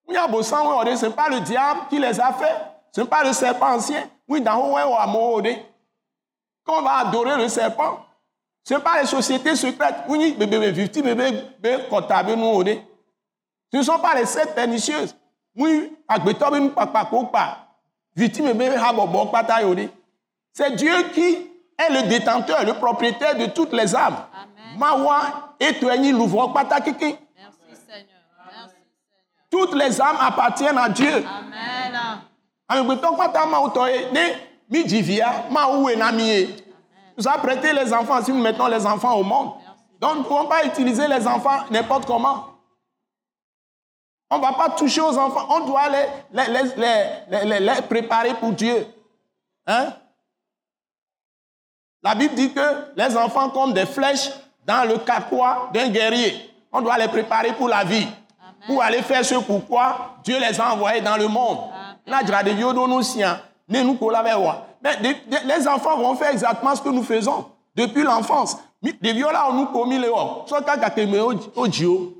Oui, 0.07 0.15
abosan 0.17 0.63
wɔ 0.63 0.85
ɖe, 0.85 0.95
c'est 0.95 1.15
pas 1.15 1.29
le 1.29 1.39
diable 1.39 1.81
qui 1.89 1.97
les 2.00 2.19
a 2.19 2.31
fait. 2.33 2.55
C'est 2.91 3.09
pas 3.09 3.24
le 3.24 3.33
serpent 3.33 3.75
ancien. 3.75 4.07
Oui, 4.27 4.41
dans 4.41 4.57
wɔ 4.57 4.83
wɔ 4.91 4.97
amewo 5.00 5.41
ɖe. 6.65 6.72
Quand 6.72 6.79
on 6.79 6.81
va 6.81 6.91
adorer 7.07 7.38
le 7.38 7.48
serpent, 7.48 8.05
ce 8.63 8.74
n'est 8.74 8.79
pas 8.79 9.00
les 9.01 9.07
sociétés 9.07 9.55
secrètes. 9.55 9.95
Ce 13.72 13.77
ne 13.77 13.84
sont 13.84 14.00
pas 14.00 14.15
les 14.15 14.25
sectes 14.25 14.55
pernicieuses. 14.55 15.15
C'est 20.53 20.75
Dieu 20.75 21.03
qui 21.13 21.38
est 21.77 21.89
le 21.91 22.07
détenteur, 22.07 22.63
le 22.65 22.74
propriétaire 22.74 23.36
de 23.36 23.45
toutes 23.48 23.74
les 23.74 23.95
âmes. 23.95 24.17
Mawa. 24.77 25.55
Merci 27.38 27.57
Seigneur. 27.88 28.24
Merci. 28.51 28.75
Toutes 29.50 29.75
les 29.75 30.01
âmes 30.01 30.17
appartiennent 30.19 30.77
à 30.77 30.89
Dieu. 30.89 31.25
Amen. 31.25 31.95
Amegbetɔ 34.72 34.72
kpata 34.72 34.72
mawu 34.72 34.72
tɔ 34.72 34.72
ye. 34.72 34.72
Ne 34.72 34.77
mi 34.77 34.84
dzi 34.84 35.01
via, 35.01 35.45
mawu 35.50 35.84
wue 35.84 35.95
na 35.95 36.12
mi 36.12 36.24
ye. 36.24 36.55
Nous 37.17 37.27
avons 37.27 37.41
prêté 37.41 37.74
les 37.74 37.93
enfants 37.93 38.22
si 38.24 38.31
nous 38.31 38.41
mettons 38.41 38.67
les 38.67 38.86
enfants 38.86 39.13
au 39.15 39.24
monde. 39.24 39.53
Donc 40.00 40.15
nous 40.15 40.19
ne 40.19 40.24
pouvons 40.24 40.48
pas 40.48 40.65
utiliser 40.65 41.07
les 41.07 41.25
enfants 41.25 41.63
n'importe 41.72 42.05
comment. 42.05 42.45
On 44.29 44.38
ne 44.38 44.41
va 44.41 44.53
pas 44.53 44.69
toucher 44.72 45.01
aux 45.01 45.17
enfants. 45.17 45.48
On 45.50 45.65
doit 45.65 45.88
les, 45.89 46.07
les, 46.34 47.48
les, 47.48 47.60
les, 47.60 47.81
préparer 47.84 48.34
pour 48.34 48.51
Dieu. 48.51 48.86
Hein? 49.67 49.93
La 52.03 52.15
Bible 52.15 52.36
dit 52.36 52.51
que 52.51 52.91
les 52.98 53.15
enfants 53.15 53.50
comme 53.50 53.74
des 53.74 53.86
flèches 53.86 54.29
dans 54.65 54.88
le 54.88 54.98
carquois 54.98 55.69
d'un 55.74 55.89
guerrier. 55.89 56.51
On 56.72 56.81
doit 56.81 56.98
les 56.98 57.07
préparer 57.07 57.53
pour 57.53 57.69
la 57.69 57.84
vie. 57.84 58.07
Pour 58.67 58.81
aller 58.81 59.01
faire 59.03 59.24
ce 59.24 59.36
pourquoi 59.36 60.17
Dieu 60.24 60.39
les 60.39 60.60
a 60.60 60.74
envoyés 60.74 61.01
dans 61.01 61.17
le 61.17 61.27
monde. 61.27 61.60
Là, 62.07 62.22
dire, 63.67 63.86
nous. 63.86 63.98
Mais 64.84 64.91
les 65.45 65.67
enfants 65.67 65.98
vont 65.98 66.15
faire 66.15 66.31
exactement 66.31 66.75
ce 66.75 66.81
que 66.81 66.89
nous 66.89 67.03
faisons 67.03 67.45
depuis 67.75 68.03
l'enfance. 68.03 68.57
Des 68.81 69.13
viola 69.13 69.50
nous 69.53 69.65
commis 69.67 69.98
les 69.98 70.10
hauts. 70.10 70.43
Soit 70.45 70.62
quand 70.62 71.55
au 71.55 71.67
Dio, 71.67 72.13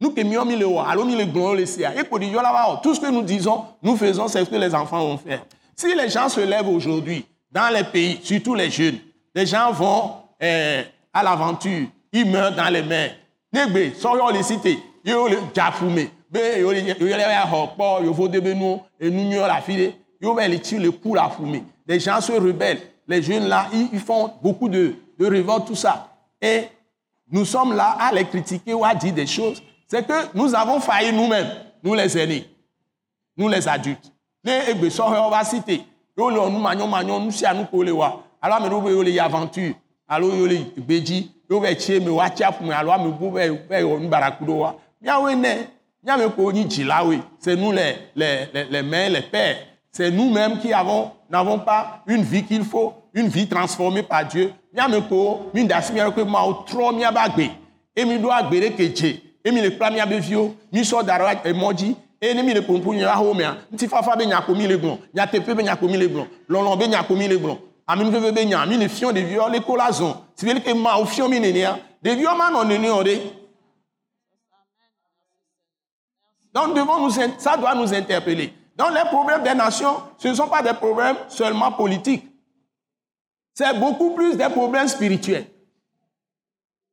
nous 0.00 0.10
qui 0.12 0.24
mis 0.24 0.56
les 0.56 0.64
hauts, 0.64 0.80
alors 0.80 1.06
mis 1.06 1.16
les 1.16 1.26
grands 1.26 1.54
les 1.54 1.66
sia. 1.66 1.94
Et 1.98 2.04
pour 2.04 2.18
viola 2.18 2.80
tout 2.82 2.94
ce 2.94 3.00
que 3.00 3.10
nous 3.10 3.22
disons, 3.22 3.64
nous 3.82 3.96
faisons, 3.96 4.28
c'est 4.28 4.44
ce 4.44 4.50
que 4.50 4.56
les 4.56 4.74
enfants 4.74 5.00
vont 5.00 5.18
faire. 5.18 5.44
Si 5.74 5.94
les 5.94 6.10
gens 6.10 6.28
se 6.28 6.40
lèvent 6.40 6.68
aujourd'hui 6.68 7.24
dans 7.50 7.72
les 7.74 7.84
pays, 7.84 8.20
surtout 8.22 8.54
les 8.54 8.70
jeunes, 8.70 8.98
les 9.34 9.46
gens 9.46 9.72
vont 9.72 10.12
euh, 10.42 10.82
à 11.12 11.22
l'aventure, 11.22 11.86
ils 12.12 12.30
meurent 12.30 12.54
dans 12.54 12.68
les 12.68 12.82
mers. 12.82 13.14
Negbe, 13.52 13.94
sọyọ 13.98 14.30
le 14.30 14.42
cité, 14.44 14.78
yóò 15.04 15.28
le 15.28 15.38
dzafume, 15.52 16.04
be 16.30 16.38
yóò 16.60 16.72
le 16.72 16.82
yóò 16.86 17.16
le 17.16 17.22
ya 17.22 17.46
xɔ 17.50 17.74
kpɔ 17.74 18.04
yovo 18.04 18.28
de 18.28 18.40
be 18.40 18.54
nu 18.54 18.78
enu 19.00 19.24
nyɔ 19.24 19.46
la 19.48 19.60
fi 19.60 19.92
de, 20.20 20.26
yóò 20.26 20.34
va 20.34 20.48
le 20.48 20.90
ku 20.90 21.14
la 21.14 21.30
fume. 21.30 21.62
Les 21.86 21.98
gens 22.00 22.20
se 22.20 22.32
rebellent, 22.32 22.80
les 23.08 23.22
jeunes 23.22 23.48
là, 23.48 23.66
ils, 23.72 23.98
font 23.98 24.30
beaucoup 24.42 24.68
de, 24.68 24.94
de 25.18 25.66
tout 25.66 25.74
ça. 25.74 26.08
Et 26.40 26.64
nous 27.30 27.44
sommes 27.44 27.74
là 27.74 27.96
à 27.98 28.12
les 28.12 28.24
critiquer 28.24 28.74
ou 28.74 28.84
à 28.84 28.94
dire 28.94 29.12
des 29.12 29.26
choses. 29.26 29.62
C'est 29.86 30.06
que 30.06 30.36
nous 30.36 30.54
avons 30.54 30.80
failli 30.80 31.12
nous-mêmes, 31.12 31.50
nous 31.82 31.94
les 31.94 32.16
aînés, 32.16 32.48
nous 33.36 33.48
les 33.48 33.66
adultes. 33.66 34.12
Sɔhɛ 34.44 35.30
va 35.30 35.44
cité, 35.44 35.84
yóò 36.16 36.30
le 36.30 36.38
ɔnu 36.40 36.58
manyɔmanyɔ, 36.58 37.24
nu 37.24 37.30
sia 37.30 37.52
nu 37.52 37.66
ko 37.66 37.82
le 37.82 37.92
wa, 37.92 38.22
alo 38.40 38.54
ame 38.54 38.68
ɖewo 38.68 38.84
be 38.84 38.90
yóò 38.90 39.04
le 39.04 39.10
yi 39.10 39.18
aventure, 39.18 39.74
alo 40.08 40.30
yóò 40.30 40.48
le 40.48 40.56
gbedzi, 40.78 41.30
yóò 41.50 41.60
va 41.60 41.74
tsi 41.74 41.94
eme, 41.96 42.08
woa 42.08 42.30
tsi 42.30 42.42
aƒu 42.44 42.64
me, 42.64 42.72
alo 42.72 42.90
ame 42.92 43.10
bubu 43.10 43.32
va 43.32 43.46
va 43.68 43.82
wɔ 43.82 44.00
nubaraku 44.00 44.44
ɖo 44.44 44.58
wa. 44.58 44.74
Míawoe 45.02 45.34
ne, 45.34 45.68
míame 46.02 46.30
ko 46.34 46.52
nyi 46.52 46.64
dzilawoe, 46.64 47.18
c'est 47.38 47.56
nous 47.56 47.72
les, 47.72 47.96
les, 48.16 48.46
les, 48.54 48.64
les 48.64 48.82
mères, 48.82 49.10
les 49.10 49.22
pères. 49.22 49.58
C'est 49.92 50.10
nous-mêmes 50.10 50.58
qui 50.60 50.72
avons, 50.72 51.10
n'avons 51.28 51.58
pas 51.58 52.02
une 52.06 52.22
vie 52.22 52.44
qu'il 52.44 52.64
faut, 52.64 52.94
une 53.12 53.28
vie 53.28 53.48
transformée 53.48 54.02
par 54.02 54.24
Dieu. 54.26 54.52
Míame 54.72 55.02
ko, 55.08 55.50
mi 55.52 55.66
da 55.66 55.82
si 55.82 55.92
míawo 55.92 56.12
ko 56.12 56.24
mawo 56.24 56.64
trɔ 56.66 56.94
míabe 56.94 57.18
agbe. 57.18 57.50
Et 57.96 58.04
mi 58.04 58.18
ɖo 58.18 58.30
agbe 58.30 58.54
ɖe 58.60 58.76
ke 58.76 58.92
dze. 58.92 59.20
Et 59.44 59.50
mi 59.50 59.60
le 59.60 59.70
kpla 59.70 59.90
míabe 59.90 60.20
viwo, 60.20 60.54
mi 60.72 60.82
sɔ 60.84 61.04
da 61.04 61.18
ɖe 61.18 61.50
emɔ 61.50 61.74
dzi. 61.74 61.96
Et 62.22 62.34
ne 62.34 62.42
mi 62.42 62.52
le 62.52 62.60
ƒoƒo 62.60 62.94
nya 62.94 63.16
ho 63.16 63.32
mea, 63.34 63.56
ŋutifafa 63.72 64.14
be 64.16 64.26
nya 64.26 64.42
ko 64.42 64.54
mi 64.54 64.66
le 64.66 64.76
gblɔ, 64.76 64.98
nyateƒe 65.14 65.54
be 65.54 65.62
nya 65.62 65.74
ko 65.74 65.88
mi 65.88 65.96
le 65.96 66.06
gblɔ, 66.06 66.26
lɔlɔ 66.50 66.78
be 66.78 66.86
nya 66.86 67.02
ko 67.02 67.16
mi 67.16 67.26
le 67.26 67.38
gblɔ, 67.38 67.56
aminuveve 67.88 68.34
be 68.34 68.44
nya, 68.44 68.66
mi 68.66 68.76
le 68.76 68.88
fiɔ 68.88 69.10
ɖeviwo 69.10 69.50
le 69.50 69.60
ko 69.60 69.74
la 69.74 69.90
zɔ. 69.90 70.14
Si 70.36 70.44
be 70.44 70.60
ke 70.60 70.74
mawo 70.74 71.06
fiɔ 71.06 71.30
mi 71.30 71.40
nenea, 71.40 71.78
ɖeviwo 72.04 72.36
ma 72.36 72.50
nɔ 72.50 72.66
nenea 72.66 72.94
o 72.94 73.02
ɖe. 73.02 73.18
Donc 76.52 76.74
devons 76.74 77.00
nous, 77.00 77.10
ça 77.38 77.56
doit 77.56 77.74
nous 77.74 77.94
interpeller. 77.94 78.52
Donc 78.80 78.94
les 78.94 79.04
problèmes 79.10 79.42
des 79.42 79.52
nations, 79.52 79.96
ce 80.16 80.28
ne 80.28 80.34
sont 80.34 80.48
pas 80.48 80.62
des 80.62 80.72
problèmes 80.72 81.16
seulement 81.28 81.70
politiques. 81.70 82.24
C'est 83.52 83.78
beaucoup 83.78 84.14
plus 84.14 84.38
des 84.38 84.48
problèmes 84.48 84.88
spirituels. 84.88 85.44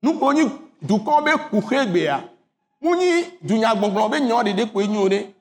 Nous 0.03 0.19
connaissons 0.19 0.51
du 0.81 0.95
be 0.97 1.31
kuxe 1.49 1.85
gbea. 1.87 2.19
Muni 2.81 3.23
dunyagbɔgblɔ 3.41 4.09
be 4.09 4.19
nyɔ 4.19 4.43
ɖeɖe 4.43 4.65
koe 4.73 4.87
nyo 4.87 5.07
ɖe. 5.07 5.33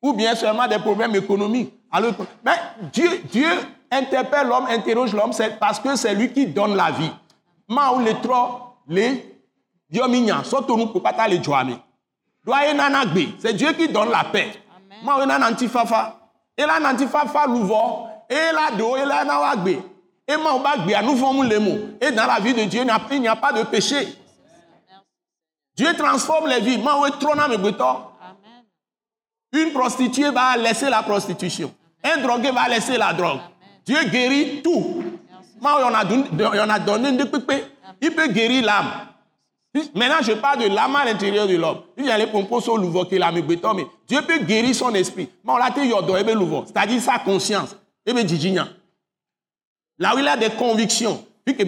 Ou 0.00 0.14
bien 0.14 0.34
seulement 0.34 0.66
des 0.66 0.78
problèmes 0.78 1.14
économiques. 1.14 1.74
Alors, 1.92 2.12
mais 2.42 2.56
Dieu, 2.90 3.10
Dieu 3.30 3.50
interpelle 3.90 4.46
l'homme, 4.46 4.66
interroge 4.70 5.12
l'homme, 5.12 5.34
c'est 5.34 5.58
parce 5.58 5.78
que 5.78 5.94
c'est 5.94 6.14
lui 6.14 6.32
qui 6.32 6.46
donne 6.46 6.74
la 6.74 6.90
vie. 6.90 7.12
Doa 12.46 12.66
ye 12.66 12.74
nana 12.74 13.04
gbe, 13.04 13.34
c'est 13.38 13.52
Dieu 13.52 13.72
qui 13.74 13.88
donne 13.88 14.10
la 14.10 14.24
paix. 14.24 14.52
Maou 15.02 15.20
ye 15.20 15.26
nana 15.26 15.50
ŋutifafa. 15.50 16.14
Ela 16.56 16.80
na 16.80 16.92
ŋutifafa 16.92 17.46
luvɔ, 17.46 18.08
ela 18.28 18.70
ɖewo 18.76 18.96
ela 18.98 19.24
na 19.24 19.40
wa 19.40 19.56
gbe. 19.56 19.78
Et 20.28 20.36
maou 20.36 20.58
ba 20.58 20.76
gbea 20.76 21.02
nu 21.02 21.14
vɔm 21.14 21.48
le 21.48 21.58
mo. 21.60 21.78
Et 22.00 22.10
dans 22.10 22.26
la 22.26 22.40
vie 22.40 22.52
de 22.54 22.64
Dieu, 22.64 22.80
il 22.80 22.84
n'y 22.86 22.90
a- 22.90 23.00
il 23.12 23.20
n'y 23.20 23.28
a 23.28 23.36
pas 23.36 23.52
de 23.52 23.62
péché. 23.62 24.18
Dieu 25.76 25.94
transforme 25.94 26.48
les 26.48 26.60
vies. 26.60 26.82
Amen. 26.82 27.06
Une 29.52 29.72
prostituée 29.72 30.30
va 30.30 30.56
laisser 30.56 30.88
la 30.88 31.02
prostitution. 31.02 31.72
Un 32.02 32.16
drogué 32.22 32.50
va 32.50 32.66
laisser 32.68 32.96
la 32.96 33.12
drogue. 33.12 33.40
Dieu 33.84 34.02
guérit 34.04 34.62
tout. 34.62 35.02
Moi, 35.60 35.78
on 35.80 35.94
a 35.94 36.04
donné. 36.78 37.18
Il 38.00 38.10
peut 38.14 38.26
guérir 38.28 38.64
l'âme. 38.64 38.90
Maintenant, 39.94 40.22
je 40.22 40.32
parle 40.32 40.62
de 40.62 40.68
l'âme 40.68 40.96
à 40.96 41.04
l'intérieur 41.04 41.46
de 41.46 41.56
l'homme. 41.56 41.82
Il 41.96 42.06
y 42.06 42.10
a 42.10 42.18
les 42.18 42.26
pompos 42.26 42.60
sur 42.60 42.76
l'ouvre 42.76 43.04
qui 43.04 43.18
l'a 43.18 43.32
mis 43.32 43.42
mais 43.42 43.86
Dieu 44.08 44.20
peut 44.22 44.38
guérir 44.38 44.74
son 44.74 44.94
esprit. 44.94 45.28
Mais 45.44 45.52
on 45.52 45.56
l'a. 45.56 45.68
C'est-à-dire 46.66 47.00
sa 47.00 47.18
conscience. 47.18 47.76
Ebe 48.06 48.26
djidjinya. 48.26 48.68
Là 49.98 50.14
où 50.14 50.18
il 50.18 50.28
a 50.28 50.36
des 50.36 50.50
convictions. 50.50 51.24
Puis 51.44 51.56
que. 51.56 51.64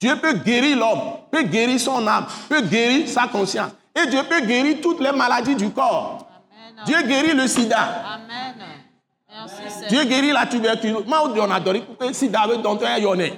Dieu 0.00 0.14
peut 0.16 0.34
guérir 0.34 0.78
l'homme, 0.78 1.00
peut 1.30 1.42
guérir 1.42 1.80
son 1.80 2.06
âme, 2.06 2.26
peut 2.48 2.60
guérir 2.60 3.08
sa 3.08 3.26
conscience. 3.26 3.72
Et 3.94 4.06
Dieu 4.06 4.20
peut 4.28 4.40
guérir 4.42 4.78
toutes 4.80 5.00
les 5.00 5.10
maladies 5.10 5.56
du 5.56 5.70
corps. 5.70 6.28
Amen. 6.52 6.84
Dieu 6.86 7.02
guérit 7.02 7.34
le 7.34 7.48
sida. 7.48 8.04
Amen. 8.14 8.54
Merci 9.28 9.56
Seigneur. 9.68 9.88
Dieu 9.88 10.04
guérit 10.04 10.30
la 10.30 10.46
tuberculose. 10.46 11.04
Moi, 11.04 11.20
on 11.24 11.50
a 11.50 11.58
donné 11.58 11.82
que 11.98 12.12
sida 12.12 12.46
veut 12.46 12.58
dont 12.58 12.78
un 12.80 12.98
yonné. 12.98 13.32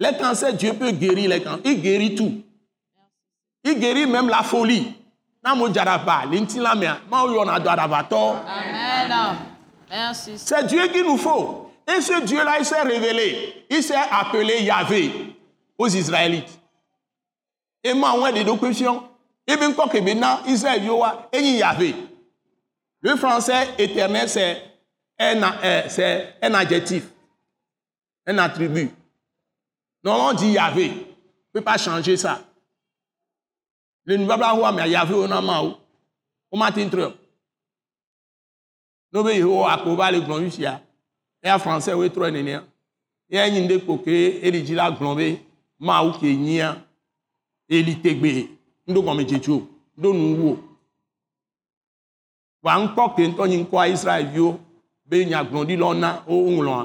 Les 0.00 0.16
cancers, 0.16 0.52
Dieu 0.54 0.74
peut 0.74 0.90
guérir 0.90 1.28
les 1.30 1.42
cancers. 1.42 1.60
Il 1.64 1.80
guérit 1.80 2.14
tout. 2.14 2.42
Il 3.64 3.78
guérit 3.78 4.06
même 4.06 4.28
la 4.28 4.42
folie. 4.42 4.94
C'est 10.36 10.66
Dieu 10.66 10.88
qu'il 10.88 11.04
nous 11.04 11.16
faut. 11.16 11.72
Et 11.86 12.00
ce 12.00 12.22
Dieu-là, 12.22 12.58
il 12.58 12.64
s'est 12.64 12.82
révélé. 12.82 13.66
Il 13.70 13.82
s'est 13.82 13.94
appelé 13.94 14.62
Yahvé 14.62 15.36
aux 15.76 15.88
Israélites. 15.88 16.58
Et 17.82 17.94
moi, 17.94 18.14
on 18.16 18.24
a 18.24 18.32
des 18.32 18.44
questions. 18.58 19.04
Et 19.46 19.56
bien, 19.56 19.70
maintenant, 19.70 20.40
Israël, 20.46 20.82
Yahvé. 21.32 21.94
Le 23.00 23.16
français 23.16 23.68
éternel, 23.78 24.28
c'est 24.28 24.62
un, 25.18 25.42
euh, 25.42 25.82
c'est 25.88 26.34
un 26.42 26.52
adjectif, 26.54 27.04
un 28.26 28.38
attribut. 28.38 28.90
Non, 30.04 30.28
on 30.30 30.32
dit 30.34 30.52
Yahvé. 30.52 30.90
On 30.90 30.94
ne 30.94 31.52
peut 31.52 31.60
pas 31.60 31.78
changer 31.78 32.16
ça. 32.16 32.42
Le 34.04 34.16
nouvel 34.16 34.42
roi, 34.42 34.72
mais 34.72 34.88
Yahvé, 34.90 35.14
on 35.14 35.30
a 35.30 35.40
mal. 35.40 35.74
On 36.50 36.58
m'a 36.58 36.70
dit 36.70 36.88
Trump. 36.88 37.14
Nous 39.12 39.26
avons 39.26 39.66
à 39.66 39.78
Koba 39.78 40.10
le 40.10 40.20
grand 40.20 40.38
Lucia. 40.38 40.80
Et 41.42 41.48
à 41.48 41.58
Français, 41.58 41.94
oui, 41.94 42.10
trois 42.10 42.30
nénés. 42.30 42.58
Et 43.30 43.38
à 43.38 43.50
Ninde 43.50 43.84
Koké, 43.84 44.46
et 44.46 44.50
les 44.50 44.64
Gila 44.64 44.90
Glombé, 44.92 45.42
Maou 45.78 46.12
Kenya, 46.12 46.76
et 47.68 47.82
l'Itegbe. 47.82 48.48
Nous 48.86 49.00
avons 49.00 49.22
dit 49.22 49.40
tout. 49.40 49.68
Nous 49.96 50.10
avons 50.10 50.58
wa 52.62 52.74
ń 52.78 52.88
kọ́ 52.96 53.06
kéńtọ́ 53.16 53.46
yín 53.52 53.64
kọ́ 53.70 53.82
Israẹli 53.94 54.30
yó 54.38 54.48
bẹ́ẹ̀ 55.08 55.28
yàn 55.32 55.44
gbọ̀ndínlọ́nà 55.50 56.08
ó 56.32 56.34
ń 56.54 56.58
lọ́n 56.68 56.84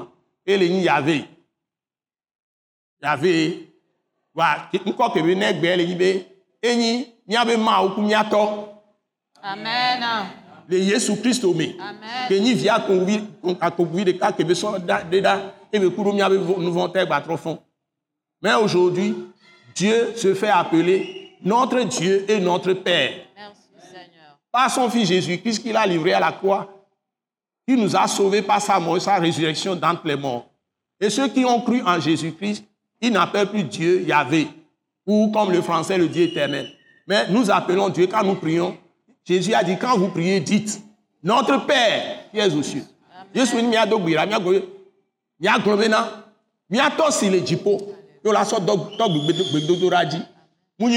ẹ 0.50 0.52
lè 0.60 0.66
yín 0.72 0.82
yàvẹ́ 0.88 1.16
yìí. 1.18 1.28
Yave, 3.04 3.68
wa 4.34 4.68
ŋkɔ 4.72 5.12
ke 5.12 5.22
be 5.22 5.34
ne 5.34 5.52
gbe 5.52 5.76
le 5.76 5.86
nyi 5.86 5.94
be 5.94 6.26
enyi 6.62 7.06
míabe 7.28 7.56
mawu 7.56 7.94
ku 7.94 8.00
míatɔ 8.00 8.68
Amen. 9.42 10.02
le 10.68 10.76
Yesu 10.78 11.16
Kristo 11.20 11.52
me. 11.54 11.76
Amen. 11.78 12.28
ke 12.28 12.40
nyi 12.40 12.54
via 12.54 12.74
akogui 13.60 14.04
ɖeka 14.04 14.32
ke 14.36 14.44
be 14.46 14.54
sɔ 14.54 14.78
da 14.86 15.02
ɖe 15.04 15.20
ɖa 15.20 15.52
ebe 15.72 15.90
ku 15.94 16.02
ɖo 16.02 16.12
míabe 16.14 16.36
vo- 16.38 16.56
nu 16.58 16.70
vɔ 16.72 16.88
tɛ 16.92 17.04
gbatrɔ 17.06 17.36
fɔ. 17.36 17.58
Mais 18.42 18.54
aujourd'hui, 18.54 19.14
Dieu 19.74 20.16
se 20.16 20.34
fait 20.34 20.48
appeler 20.50 21.30
notre 21.42 21.82
Dieu 21.84 22.24
et 22.28 22.40
notre 22.40 22.72
Père. 22.74 23.26
Merci 23.36 23.60
Seigneur. 23.92 24.38
Par 24.52 24.70
son 24.70 24.88
Fils 24.90 25.08
Jésus-Christ 25.08 25.60
qu'il 25.62 25.76
a 25.76 25.86
livré 25.86 26.12
à 26.14 26.20
la 26.20 26.32
croix, 26.32 26.68
qui 27.66 27.74
nous 27.76 27.94
a 27.96 28.06
sauvés 28.08 28.42
par 28.42 28.60
sa 28.62 28.78
mort 28.80 28.96
et 28.96 29.00
sa 29.00 29.16
résurrection 29.18 29.74
d'entre 29.76 30.06
les 30.06 30.16
morts. 30.16 30.46
Et 31.00 31.10
ceux 31.10 31.28
qui 31.28 31.44
ont 31.44 31.60
cru 31.60 31.82
en 31.82 31.98
Jésus-Christ, 32.00 32.64
ils 33.06 33.12
n'appellent 33.12 33.48
plus 33.48 33.64
Dieu 33.64 34.02
Yahvé, 34.02 34.48
ou 35.06 35.30
comme 35.30 35.52
le 35.52 35.62
français 35.62 35.98
le 35.98 36.08
Dieu 36.08 36.24
éternel. 36.24 36.70
Mais 37.06 37.28
nous 37.30 37.50
appelons 37.50 37.88
Dieu 37.90 38.06
quand 38.06 38.24
nous 38.24 38.36
prions. 38.36 38.76
Jésus 39.24 39.54
a 39.54 39.62
dit, 39.62 39.76
quand 39.78 39.96
vous 39.98 40.08
priez, 40.08 40.40
dites, 40.40 40.82
notre 41.22 41.66
Père 41.66 42.30
qui 42.30 42.38
est 42.38 42.52
aux 42.54 42.62
cieux. 42.62 42.84
Yesu 43.34 43.56
ni 43.56 43.76
si 47.10 47.30
le 47.30 48.32
la 48.32 48.44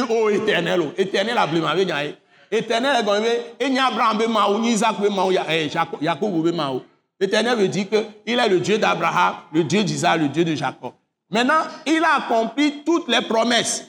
o 0.09 0.29
éternel 0.29 0.81
o 0.81 0.93
éternel 0.97 1.37
be 1.51 1.85
nya 1.85 2.03
éternel 2.51 3.03
be 3.05 3.77
abraham 3.79 4.17
be 4.17 4.27
nyi 4.61 4.71
isaac 4.71 4.95
be 4.99 5.07
éternel 7.19 7.57
veut 7.57 7.67
dire 7.67 7.89
que 7.89 8.05
il 8.25 8.39
est 8.39 8.49
le 8.49 8.59
dieu 8.59 8.77
d'abraham 8.77 9.35
le 9.51 9.63
dieu 9.63 9.83
d'isaac 9.83 10.19
le 10.19 10.29
dieu 10.29 10.45
de 10.45 10.55
jacob 10.55 10.93
maintenant 11.29 11.63
il 11.85 12.03
a 12.03 12.15
accompli 12.17 12.83
toutes 12.83 13.07
les 13.07 13.21
promesses 13.21 13.85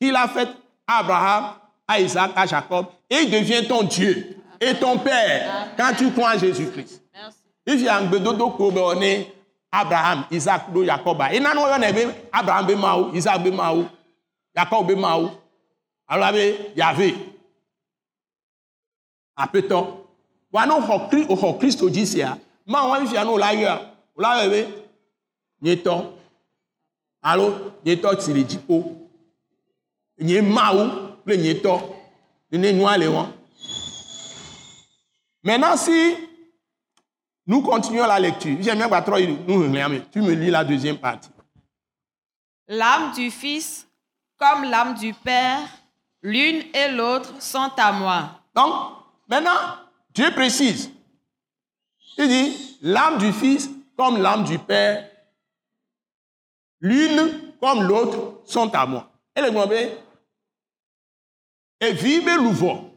qu'il 0.00 0.14
a 0.16 0.28
faites 0.28 0.50
à 0.86 0.98
abraham 0.98 1.44
à 1.86 2.00
isaac 2.00 2.32
à 2.36 2.46
jacob 2.46 2.86
et 3.08 3.20
il 3.22 3.30
devient 3.30 3.66
ton 3.68 3.82
dieu 3.84 4.36
et 4.60 4.74
ton 4.74 4.98
père 4.98 5.68
quand 5.76 5.92
tu 5.96 6.10
crois 6.12 6.34
en 6.36 6.38
jésus 6.38 6.68
christ 6.70 7.02
Merci. 7.12 7.38
ifi 7.66 7.88
angbedodo 7.90 8.50
ko 8.56 8.70
be 8.70 8.78
ɔne 8.80 9.26
abraham 9.70 10.24
isaac 10.30 10.68
ne 10.68 10.74
woyɔnɛ 10.80 11.92
be 11.94 12.14
abraham 12.32 13.14
isaac 13.14 13.40
yakob 14.56 14.86
be 14.86 14.94
mawu 14.94 15.28
alo 16.08 16.22
abe 16.24 16.72
yave 16.76 17.14
aƒetɔ 19.38 19.86
wa 20.52 20.66
ne 20.66 20.72
xɔ 20.72 21.08
kri 21.08 21.26
nyetɔ 25.62 26.21
alo 27.22 27.72
nyetɔ 27.84 28.20
si 28.20 28.32
le 28.32 28.42
dziƒo 28.44 28.76
nye 30.20 30.40
mawu 30.40 30.82
kple 31.22 31.36
nyetɔ 31.36 31.72
nene 32.50 32.72
nua 32.72 32.98
le 32.98 33.06
wɔn 33.06 33.28
maintenant 35.44 35.76
si 35.76 36.16
Nous 37.46 37.60
continuons 37.60 38.06
la 38.06 38.20
lecture. 38.20 38.56
J'aime 38.60 38.78
bien 38.78 39.02
trop 39.02 39.18
nous 39.18 39.68
mais 39.68 40.02
Tu 40.12 40.20
me 40.20 40.32
lis 40.32 40.50
la 40.50 40.64
deuxième 40.64 40.98
partie. 40.98 41.30
L'âme 42.68 43.12
du 43.12 43.30
Fils 43.30 43.86
comme 44.38 44.64
l'âme 44.64 44.94
du 44.94 45.12
Père, 45.12 45.60
l'une 46.22 46.62
et 46.74 46.88
l'autre 46.88 47.40
sont 47.40 47.70
à 47.76 47.92
moi. 47.92 48.40
Donc, 48.54 48.72
maintenant, 49.28 49.50
Dieu 50.14 50.30
précise. 50.32 50.90
Il 52.18 52.28
dit, 52.28 52.78
l'âme 52.82 53.18
du 53.18 53.32
Fils 53.32 53.70
comme 53.96 54.20
l'âme 54.20 54.44
du 54.44 54.58
Père, 54.58 55.08
l'une 56.82 57.54
comme 57.58 57.84
l'autre 57.84 58.42
sont 58.44 58.68
à 58.74 58.84
moi. 58.84 59.10
Et 59.34 59.40
le 59.40 59.50
gombe, 59.50 59.72
et 59.72 61.92
vive 61.92 62.36
louvo. 62.36 62.90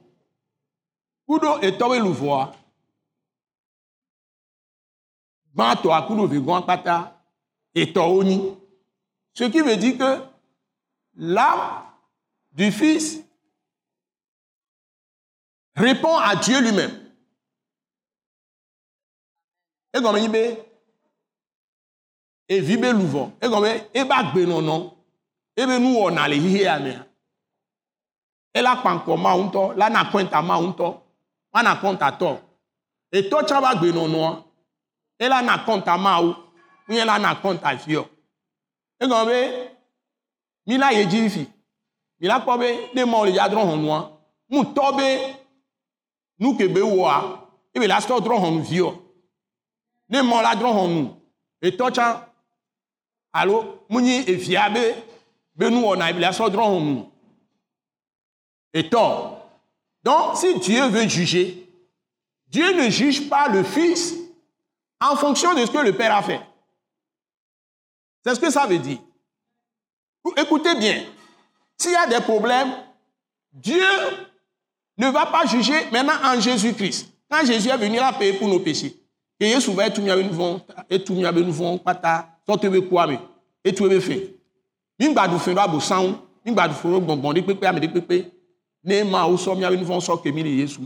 Kudo 1.27 1.61
et 1.61 1.77
towe 1.77 1.97
louvoa. 1.97 2.53
gbãtɔ 5.55 5.87
akuɖo 5.97 6.23
vegɔ̃ 6.31 6.57
kpata 6.63 6.95
etɔwo 7.81 8.19
nyi 8.27 8.37
ce 9.37 9.45
qui 9.51 9.61
veut 9.61 9.77
dire 9.77 9.97
que 9.97 10.09
l'âme 11.15 11.67
du 12.51 12.69
fils 12.73 13.23
répond 15.75 16.17
à 16.17 16.35
Dieu 16.35 16.59
lui-même 16.59 16.93
egɔme 19.93 20.19
nyi 20.19 20.29
be 20.35 20.43
evi 22.47 22.77
be 22.77 22.87
luvɔ 22.93 23.23
egɔme 23.43 23.69
ebe 23.99 24.13
agbenɔnɔ 24.21 24.75
ebe 25.61 25.73
nuwɔna 25.83 26.27
le 26.29 26.35
xixea 26.43 26.79
mea 26.83 27.05
ela 28.53 28.71
kpankpɔ 28.81 29.13
mawu 29.23 29.41
ŋutɔ 29.45 29.75
la 29.77 29.89
na 29.89 30.01
kɔnta 30.11 30.39
mawu 30.49 30.63
ŋutɔ 30.69 30.87
wana 31.53 31.71
kɔnta 31.81 32.07
tɔ 32.19 32.29
etɔ 33.17 33.37
tsã 33.47 33.57
be 33.61 33.67
agbenɔnɔa 33.73 34.29
ela 35.19 35.41
na 35.41 35.57
kɔnta 35.65 35.93
mawu 35.97 36.29
nye 36.87 37.03
la 37.05 37.17
na 37.19 37.33
kɔnta 37.41 37.69
fiɔ 37.83 38.03
egɔme 39.03 39.25
be 39.29 39.37
mi 40.67 40.77
la 40.77 40.89
ye 40.91 41.05
dzi 41.05 41.29
fi 41.29 41.43
mi 42.19 42.27
la 42.27 42.39
kpɔ 42.39 42.59
be 42.59 42.67
ne 42.95 43.01
mɔ 43.05 43.25
le 43.25 43.31
ya 43.31 43.47
drɔ 43.49 43.61
hɔnua 43.69 43.99
mu 44.49 44.63
tɔ 44.75 44.97
be 44.97 45.07
nu 46.39 46.55
ke 46.57 46.67
be 46.73 46.79
wɔa 46.81 47.39
ebe 47.73 47.87
la 47.87 47.99
sɔ 47.99 48.19
drɔ 48.21 48.35
hɔnu 48.43 48.61
viɔ 48.69 48.89
ne 50.09 50.19
mɔ 50.21 50.41
la 50.43 50.53
drɔ 50.55 50.69
hɔnu 50.77 51.01
etɔ 51.61 51.91
tsã 51.91 52.34
alo 53.39 53.57
mu 53.89 53.99
nyi 54.01 54.23
evia 54.31 54.69
be 54.73 54.83
be 55.57 55.69
nu 55.69 55.79
wɔna 55.87 56.09
ebe 56.09 56.19
la 56.19 56.31
sɔ 56.31 56.45
drɔ 56.53 56.65
hɔnu 56.71 57.05
etɔ 58.79 59.05
donc 60.03 60.37
si 60.37 60.59
Dieu 60.59 60.87
veut 60.89 61.09
juger 61.09 61.65
Dieu 62.47 62.73
ne 62.73 62.89
juge 62.89 63.27
pas 63.27 63.49
le 63.49 63.63
fils 63.63 64.15
en 65.01 65.15
fonction 65.15 65.53
de 65.53 65.65
ce 65.65 65.71
que 65.71 65.77
le 65.79 65.93
père 65.95 66.15
a 66.15 66.23
fait. 66.23 66.39
C'est 68.23 68.35
ce 68.35 68.39
que 68.39 68.49
ça 68.49 68.65
veut 68.65 68.79
dire. 68.79 68.99
Écoutez 70.37 70.75
bien, 70.75 71.03
s'il 71.77 71.91
y 71.91 71.95
a 71.95 72.07
des 72.07 72.21
problèmes, 72.21 72.73
Dieu 73.51 73.83
ne 74.97 75.09
va 75.09 75.25
pas 75.25 75.45
juger 75.45 75.89
maintenant 75.91 76.13
en 76.23 76.39
Jésus-Christ. 76.39 77.11
Quand 77.29 77.45
Jésus 77.45 77.69
est 77.69 77.77
venu, 77.77 77.99
a 77.99 78.13
payé 78.13 78.33
pour 78.33 78.47
nos 78.47 78.59
péchés. 78.59 78.95
Et 79.39 79.49
Jésus 79.49 79.71
va 79.71 79.87
et 79.87 79.99
mis 79.99 80.07
nous 80.07 81.51
vont 81.51 81.77
pata 81.77 82.21
sorte 82.23 82.23
be 82.23 82.23
quoi 82.23 82.23
mais 82.23 82.31
et 82.31 82.34
Jésus. 90.57 90.81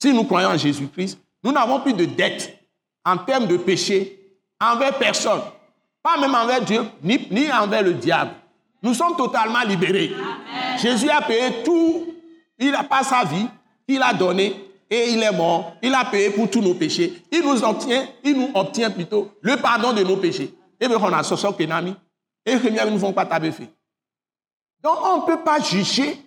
Si 0.00 0.12
nous 0.12 0.24
croyons 0.24 0.50
en 0.50 0.56
Jésus-Christ, 0.56 1.18
nous 1.42 1.52
n'avons 1.52 1.80
plus 1.80 1.92
de 1.92 2.04
dette 2.04 2.56
en 3.04 3.16
termes 3.18 3.46
de 3.46 3.56
péché 3.56 4.18
envers 4.60 4.96
personne, 4.98 5.40
pas 6.02 6.18
même 6.18 6.34
envers 6.34 6.62
Dieu, 6.64 6.82
ni, 7.02 7.18
ni 7.30 7.50
envers 7.50 7.82
le 7.82 7.94
diable. 7.94 8.32
Nous 8.82 8.94
sommes 8.94 9.16
totalement 9.16 9.62
libérés. 9.62 10.12
Jésus 10.80 11.08
a 11.10 11.20
payé 11.22 11.62
tout, 11.64 12.06
il 12.58 12.74
a 12.74 12.84
pas 12.84 13.02
sa 13.02 13.24
vie, 13.24 13.46
il 13.88 14.02
a 14.02 14.12
donné 14.12 14.54
et 14.88 15.10
il 15.10 15.22
est 15.22 15.32
mort. 15.32 15.74
Il 15.82 15.92
a 15.94 16.04
payé 16.04 16.30
pour 16.30 16.48
tous 16.48 16.60
nos 16.60 16.74
péchés. 16.74 17.22
Il 17.32 17.42
nous 17.42 17.62
obtient, 17.64 18.06
il 18.22 18.38
nous 18.38 18.50
obtient 18.54 18.90
plutôt 18.90 19.32
le 19.40 19.56
pardon 19.56 19.92
de 19.92 20.02
nos 20.02 20.16
péchés. 20.16 20.54
Et 20.80 20.88
bien, 20.88 20.98
on 21.00 21.12
a 21.12 21.22
ce 21.22 21.34
que 21.52 21.64
nami. 21.64 21.94
Et 22.44 22.54
nous 22.56 22.90
ne 22.90 22.98
font 22.98 23.12
pas 23.12 23.26
taper 23.26 23.52
fait. 23.52 23.70
Donc, 24.82 24.98
on 25.02 25.20
ne 25.22 25.26
peut 25.26 25.42
pas 25.42 25.60
juger 25.60 26.18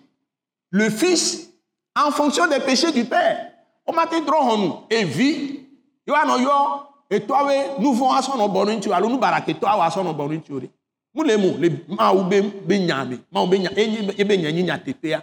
le 0.70 0.90
Fils 0.90 1.50
en 1.96 2.10
fonction 2.10 2.46
des 2.46 2.60
péchés 2.60 2.92
du 2.92 3.04
Père. 3.04 3.52
On 3.86 3.92
m'a 3.92 4.06
dit, 4.06 4.20
nous, 4.20 4.80
et 4.90 5.04
vie, 5.04 5.60
yo 6.10 6.16
anɔ 6.16 6.34
yɔ 6.46 6.56
etɔawe 7.10 7.54
nu 7.78 7.94
vɔ 7.94 8.06
asɔnɔ 8.18 8.46
bɔ 8.48 8.66
nu 8.66 8.72
ŋuti 8.72 8.92
alo 8.92 9.08
nu 9.08 9.18
barake 9.18 9.52
tɔawo 9.54 9.82
asɔnɔ 9.86 10.12
bɔ 10.16 10.28
nu 10.28 10.34
ŋuti 10.38 10.52
o 10.52 10.60
de 10.60 10.68
mu 11.14 11.24
le 11.24 11.36
mo 11.36 11.56
le 11.58 11.68
mawu 11.88 12.24
be 12.28 12.40
be 12.42 12.78
nya 12.78 13.04
me 13.04 13.18
mawu 13.32 13.46
be 13.46 13.58
nya 13.58 13.70
eye 13.76 14.14
ebe 14.18 14.36
nya 14.36 14.50
nyi 14.50 14.62
nya 14.62 14.78
teƒea 14.78 15.22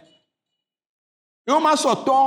ye 1.48 1.54
wo 1.54 1.60
ma 1.60 1.74
sɔ 1.76 2.06
tɔ 2.06 2.18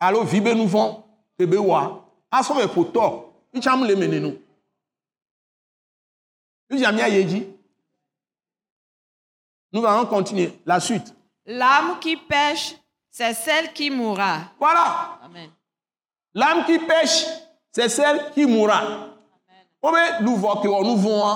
alo 0.00 0.24
vi 0.24 0.40
be 0.40 0.54
nu 0.54 0.66
vɔ 0.66 1.02
ke 1.38 1.46
be 1.46 1.56
wɔa 1.56 2.00
asɔ 2.32 2.54
be 2.56 2.66
ƒo 2.66 2.84
tɔ 2.92 3.04
ntsã 3.54 3.76
mu 3.76 3.84
le 3.84 3.96
me 3.96 4.38
ye 6.78 7.24
dzi 7.24 7.46
Nous 9.72 9.84
allons 9.84 10.06
continuer. 10.06 10.52
La 10.66 10.80
suite. 10.80 11.14
L'âme 11.46 11.98
qui 12.00 12.16
pêche, 12.16 12.74
c'est 13.10 13.34
celle 13.34 13.72
qui 13.72 13.90
mourra. 13.90 14.52
Voilà. 14.58 15.18
Amen. 15.22 15.50
L'âme 16.34 16.64
qui 16.64 16.78
pêche, 16.78 17.24
c'est 17.72 17.88
celle 17.88 18.32
qui 18.32 18.46
mourra. 18.46 19.10
Obe 19.82 20.00
luvɔ 20.20 20.60
ke 20.60 20.68
wɔ 20.68 20.80
nu 20.84 20.94
vɔa 21.00 21.30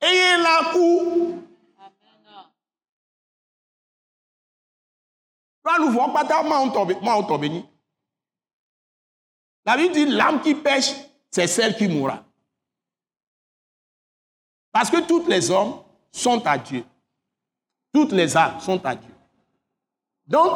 eye 0.00 0.36
la 0.36 0.72
ku. 0.72 0.84
Lɔ 5.64 5.72
luvɔ 5.80 6.10
kpata 6.10 6.42
mawu 6.42 6.68
tɔ 6.74 6.86
be 6.88 6.94
mawu 7.00 7.22
tɔ 7.22 7.40
be 7.40 7.48
nyi. 7.48 7.64
La 9.64 9.78
Bible 9.78 9.94
dit 9.94 10.06
l'âme 10.06 10.42
qui 10.42 10.54
pêche, 10.54 10.92
c'est 11.30 11.46
celle 11.46 11.74
qui 11.74 11.88
mourra. 11.88 12.22
Parce 14.74 14.90
que 14.90 15.00
toutes 15.02 15.28
les 15.28 15.52
hommes 15.52 15.74
sont 16.10 16.44
à 16.44 16.58
Dieu. 16.58 16.84
Toutes 17.92 18.10
les 18.10 18.36
âmes 18.36 18.58
sont 18.58 18.84
à 18.84 18.96
Dieu. 18.96 19.14
Donc, 20.26 20.50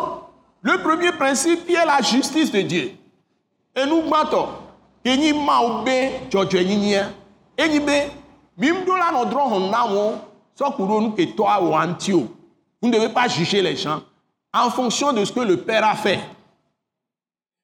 le 0.60 0.82
premier 0.82 1.12
principe 1.12 1.64
qui 1.64 1.74
est 1.74 1.86
la 1.86 2.02
justice 2.02 2.50
de 2.50 2.62
Dieu. 2.62 2.96
Et 3.76 3.86
nous 3.86 4.02
battons. 4.10 4.48
Que 5.04 5.10
ni 5.10 5.32
mawu 5.32 5.84
be 5.84 6.26
dzɔdzɔe 6.28 6.64
nyinyia. 6.64 7.12
Enyi 7.56 7.78
be 7.78 8.10
mimdo 8.56 8.96
la 8.96 9.12
nɔ 9.12 9.30
drɔn 9.30 9.52
hɔn 9.52 9.70
na 9.70 9.86
wo 9.86 10.14
sɔkuro 10.58 11.00
nu 11.00 11.12
ke 11.12 11.36
tɔ 11.36 11.46
awɔ 11.46 11.78
anti 11.78 12.12
o. 12.12 12.26
Vous 12.82 12.88
ne 12.88 12.92
devez 12.92 13.10
pas 13.10 13.28
juger 13.28 13.62
les 13.62 13.76
gens 13.76 14.02
en 14.52 14.68
fonction 14.70 15.12
de 15.12 15.24
ce 15.24 15.32
que 15.32 15.40
le 15.40 15.58
père 15.58 15.86
a 15.86 15.94
fait. 15.94 16.18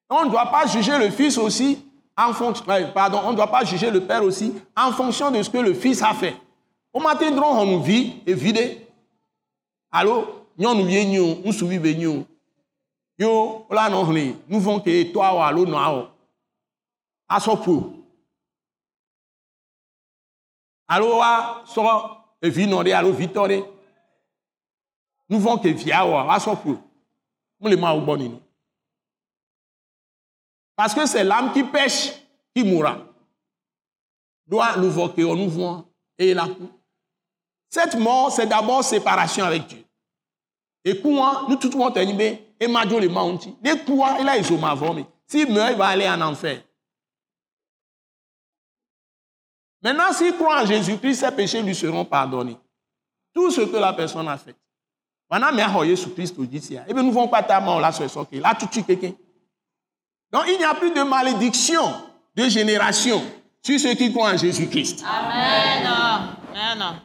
On 0.08 0.26
ne 0.26 0.30
doit 0.30 0.46
pas 0.46 0.66
juger 0.66 0.96
le 0.98 1.10
fils 1.10 1.36
aussi 1.36 1.84
en 2.16 2.32
fonction, 2.32 2.64
pardon, 2.94 3.20
on 3.24 3.32
ne 3.32 3.36
doit 3.36 3.50
pas 3.50 3.64
juger 3.64 3.90
le 3.90 4.06
père 4.06 4.22
aussi 4.22 4.54
en 4.76 4.92
fonction 4.92 5.32
de 5.32 5.42
ce 5.42 5.50
que 5.50 5.58
le 5.58 5.74
fils 5.74 6.00
a 6.00 6.14
fait. 6.14 6.36
Au 6.94 7.00
matin, 7.00 7.32
drôle, 7.32 7.58
on 7.58 7.80
vit 7.80 8.22
et 8.24 8.34
vide. 8.34 8.80
Allô, 9.90 10.46
nyɔnu 10.56 10.88
ye 10.88 11.04
nyi 11.04 11.18
o, 11.18 11.34
ŋutsuvi 11.44 11.78
be 11.78 11.94
nyi 11.94 12.06
o. 12.06 12.26
Yo, 13.18 13.66
la 13.70 13.90
nɔ 13.90 14.04
hlẽ, 14.06 14.36
nu 14.48 14.58
vɔ̃ 14.60 14.82
ke 14.84 15.12
tɔ 15.12 15.20
awɔ 15.20 15.40
alo 15.48 15.66
nɔ 15.66 15.76
awɔ. 15.76 16.02
Asɔ 17.28 17.52
ƒo. 17.64 17.74
Alo 20.88 21.18
wa 21.18 21.64
sɔ 21.66 21.82
evi 22.42 22.66
nɔ 22.66 22.82
ɖe 22.84 22.92
alo 22.94 23.12
vitɔ 23.12 23.42
ɖe. 23.48 23.58
Nu 25.28 25.38
vɔ̃ 25.38 25.62
ke 25.62 25.72
via 25.72 26.06
wɔ, 26.06 26.28
asɔ 26.30 26.54
ƒo. 26.62 26.78
Mele 27.60 27.76
ma 27.76 27.94
wo 27.94 28.00
gbɔ 28.02 28.18
nini. 28.18 28.40
Parce 30.76 30.94
que 30.94 31.06
c'est 31.06 31.24
l'âme 31.24 31.52
qui 31.52 31.62
pêche 31.64 32.12
qui 32.54 32.64
mourra. 32.64 32.98
Doit 34.46 34.76
nous 34.76 34.90
voir 34.90 35.14
que 35.14 35.22
nous 35.22 35.48
voit 35.48 35.84
et 36.18 36.34
coup. 36.34 36.70
Cette 37.74 37.96
mort, 37.96 38.30
c'est 38.30 38.46
d'abord 38.46 38.84
séparation 38.84 39.44
avec 39.44 39.66
Dieu. 39.66 39.84
Et 40.84 41.00
quoi, 41.00 41.44
nous 41.48 41.56
tout 41.56 41.68
le 41.68 41.76
monde 41.76 41.96
est 41.96 42.54
et 42.60 42.68
Madio 42.68 43.00
le 43.00 43.08
mounti. 43.08 43.52
Dès 43.60 43.80
quoi, 43.80 44.16
il 44.20 44.28
a 44.28 44.36
ils 44.38 44.52
ont 44.52 44.58
ma 44.58 44.76
S'il 45.26 45.52
meurt, 45.52 45.72
il 45.72 45.76
va 45.76 45.86
aller 45.88 46.08
en 46.08 46.20
enfer. 46.20 46.62
Maintenant, 49.82 50.12
s'il 50.12 50.36
croit 50.36 50.62
en 50.62 50.66
Jésus-Christ, 50.66 51.16
ses 51.16 51.32
péchés 51.32 51.62
lui 51.62 51.74
seront 51.74 52.04
pardonnés. 52.04 52.56
Tout 53.34 53.50
ce 53.50 53.62
que 53.62 53.76
la 53.76 53.92
personne 53.92 54.28
a 54.28 54.38
fait. 54.38 54.54
Maintenant, 55.28 55.48
mais 55.52 55.62
à 55.62 55.84
Jésus-Christ, 55.84 56.38
dit, 56.42 56.76
et 56.86 56.94
bien 56.94 57.02
nous 57.02 57.08
ne 57.08 57.12
vont 57.12 57.26
pas 57.26 57.42
ta 57.42 57.58
mort 57.58 57.80
là, 57.80 57.90
sur 57.90 58.08
ce 58.08 58.38
Là, 58.38 58.54
tu 58.56 58.68
tues 58.68 58.84
quelqu'un. 58.84 59.14
Donc 60.30 60.44
il 60.46 60.58
n'y 60.58 60.64
a 60.64 60.74
plus 60.74 60.92
de 60.92 61.02
malédiction 61.02 61.92
de 62.36 62.48
génération 62.48 63.20
sur 63.64 63.80
ceux 63.80 63.94
qui 63.94 64.12
croient 64.12 64.30
en 64.30 64.36
Jésus-Christ. 64.36 65.04
Amen. 65.04 65.88
Amen. 66.54 67.00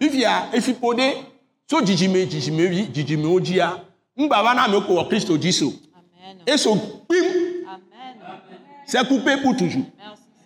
Vivia, 0.00 0.48
efipode, 0.52 1.24
so 1.70 1.80
jijime, 1.80 2.26
jijime, 2.26 2.66
vi, 2.66 2.88
jijime 2.92 3.26
ojia, 3.26 3.80
mbava 4.16 4.54
na 4.54 4.68
me 4.68 4.80
ko 4.80 5.06
ojiso. 5.32 5.72
Amen. 5.94 6.42
Et 6.46 6.56
so 6.58 6.74
bim, 6.74 7.24
Amen. 7.68 8.16
c'est 8.86 9.06
coupé 9.08 9.36
pour 9.42 9.56
toujours. 9.56 9.84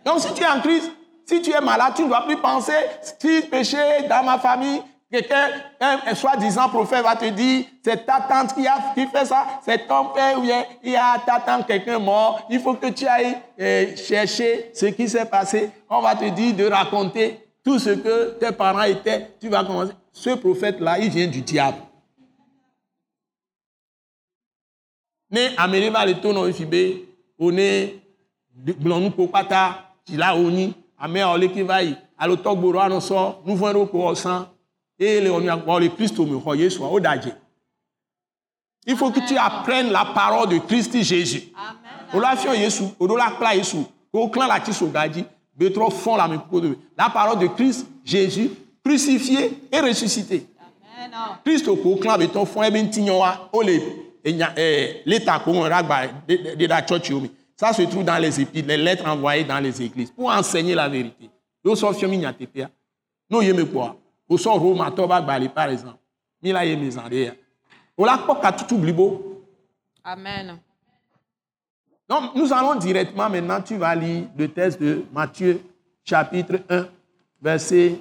Donc 0.05 0.21
si 0.21 0.33
tu 0.35 0.43
es 0.43 0.47
en 0.47 0.61
Christ, 0.61 0.91
si 1.27 1.43
tu 1.43 1.51
es 1.51 1.61
malade, 1.61 1.95
tu 1.97 2.03
ne 2.03 2.09
dois 2.09 2.25
plus 2.27 2.37
penser, 2.37 2.73
si 3.21 3.43
péché 3.43 3.77
dans 4.09 4.25
ma 4.25 4.39
famille, 4.39 4.83
quelqu'un, 5.11 5.49
un, 5.81 5.99
un 6.07 6.15
soi-disant 6.15 6.69
prophète 6.69 7.03
va 7.03 7.17
te 7.17 7.27
dire, 7.27 7.65
c'est 7.85 8.07
ta 8.07 8.21
tante 8.21 8.55
qui, 8.55 8.67
a, 8.67 8.93
qui 8.95 9.07
fait 9.07 9.25
ça, 9.27 9.61
c'est 9.65 9.87
ton 9.87 10.07
père 10.07 10.39
ou 10.39 10.43
bien 10.43 10.65
il 10.83 10.93
y 10.93 10.97
a 10.97 11.21
ta 11.25 11.41
tante, 11.41 11.67
quelqu'un 11.67 11.99
mort, 11.99 12.47
il 12.49 12.61
faut 12.61 12.75
que 12.75 12.87
tu 12.89 13.07
ailles 13.07 13.37
euh, 13.61 13.97
chercher 13.97 14.71
ce 14.75 14.87
qui 14.87 15.09
s'est 15.09 15.27
passé. 15.27 15.71
On 15.89 16.01
va 16.01 16.15
te 16.15 16.25
dire 16.29 16.55
de 16.55 16.67
raconter 16.67 17.50
tout 17.65 17.79
ce 17.79 17.91
que 17.91 18.39
tes 18.39 18.53
parents 18.53 18.83
étaient. 18.83 19.37
Tu 19.41 19.49
vas 19.49 19.65
commencer. 19.65 19.93
Ce 20.13 20.31
prophète-là, 20.31 20.99
il 20.99 21.11
vient 21.11 21.29
du 21.29 21.43
diable. 21.43 21.79
Ne 25.31 25.57
amereba 25.57 26.05
le 26.05 26.21
tono 26.21 26.49
ifibe, 26.49 27.07
one 27.39 28.01
gblɔnu 28.67 29.13
ko 29.15 29.29
kpata, 29.29 29.93
tila 30.05 30.35
oni, 30.35 30.73
ame 30.99 31.23
ole 31.23 31.47
ki 31.53 31.63
va 31.63 31.83
yi, 31.85 31.95
alo 32.19 32.35
tɔgboro 32.37 32.81
anɔ 32.83 32.99
sɔ, 32.99 33.21
nuvɔ 33.47 33.73
ɖo 33.73 33.87
ko 33.93 34.11
ɔsan, 34.11 34.49
eye 34.99 35.21
le 35.21 35.31
akpɔ 35.31 35.81
le 35.81 35.89
Kristo 35.89 36.27
me 36.27 36.37
xɔ 36.41 36.57
Yesua, 36.59 36.91
o 36.91 36.99
da 36.99 37.17
dze. 37.17 37.33
Il 38.87 38.97
faut 38.97 39.13
que 39.13 39.21
tu 39.21 39.37
apprennes 39.37 39.93
la 39.93 40.07
parole 40.07 40.49
de 40.49 40.59
Christ 40.59 41.01
Jésus. 41.01 41.53
Amen. 41.55 42.09
O 42.13 42.19
la 42.19 42.35
fiɔ 42.35 42.59
Yesu, 42.59 42.85
o 42.99 43.07
ɖo 43.07 43.17
la 43.17 43.31
kpla 43.31 43.55
Yesu, 43.55 43.87
k'o 44.13 44.29
klã 44.31 44.49
la 44.49 44.59
tsi 44.59 44.73
soga 44.73 45.07
la. 45.69 46.29
La 46.97 47.11
parole 47.11 47.39
de 47.39 47.47
Christ 47.49 47.87
Jésus, 48.05 48.51
crucifié 48.85 49.53
et 49.71 49.81
ressuscité. 49.81 50.47
Amen. 50.59 51.39
Kristo 51.45 51.77
ko 51.77 51.97
klã 51.97 52.19
be 52.19 52.27
tɔ 52.29 52.45
fɔn 52.47 52.67
ebe 52.67 52.83
ŋuti 52.83 53.03
nyɔ 53.03 53.19
wa, 53.19 53.49
o 53.53 53.63
le 53.63 53.81
enya 54.25 54.53
ɛɛ 54.55 55.03
l'état 55.07 55.39
de 56.27 56.67
tsɔtsiwo 56.67 57.21
me. 57.21 57.29
Ça 57.57 57.73
se 57.73 57.83
trouve 57.83 58.05
dans 58.05 58.19
les 58.19 58.41
épîtres, 58.41 58.69
les 58.69 58.77
lettres 58.77 59.07
envoyées 59.07 59.45
dans 59.45 59.61
les 59.61 59.83
églises 59.83 60.11
pour 60.11 60.31
enseigner 60.31 60.75
la 60.75 60.89
vérité. 60.89 61.31
Yo 61.65 61.75
sɔ 61.75 61.93
fiɔ 61.95 62.09
mi 62.09 62.19
nyateƒea. 62.19 62.69
N'o 63.31 63.43
ye 63.43 63.53
me 63.53 63.65
kpɔa, 63.65 63.97
o 64.29 64.37
sɔ 64.37 64.59
Romatɔ 64.59 65.07
ba 65.07 65.21
gba 65.21 65.39
li 65.39 65.49
par 65.49 65.71
exemple. 65.71 65.99
La 66.43 66.65
la 67.99 68.53
blibo. 68.73 69.43
Amen. 70.05 70.59
Donc, 72.11 72.35
nous 72.35 72.53
allons 72.53 72.75
directement 72.75 73.31
maintenant, 73.31 73.61
tu 73.63 73.77
vas 73.77 73.95
lire 73.95 74.25
le 74.37 74.49
texte 74.49 74.81
de 74.83 75.05
Matthieu, 75.13 75.63
chapitre 76.05 76.59
1, 76.69 76.87
verset 77.41 77.99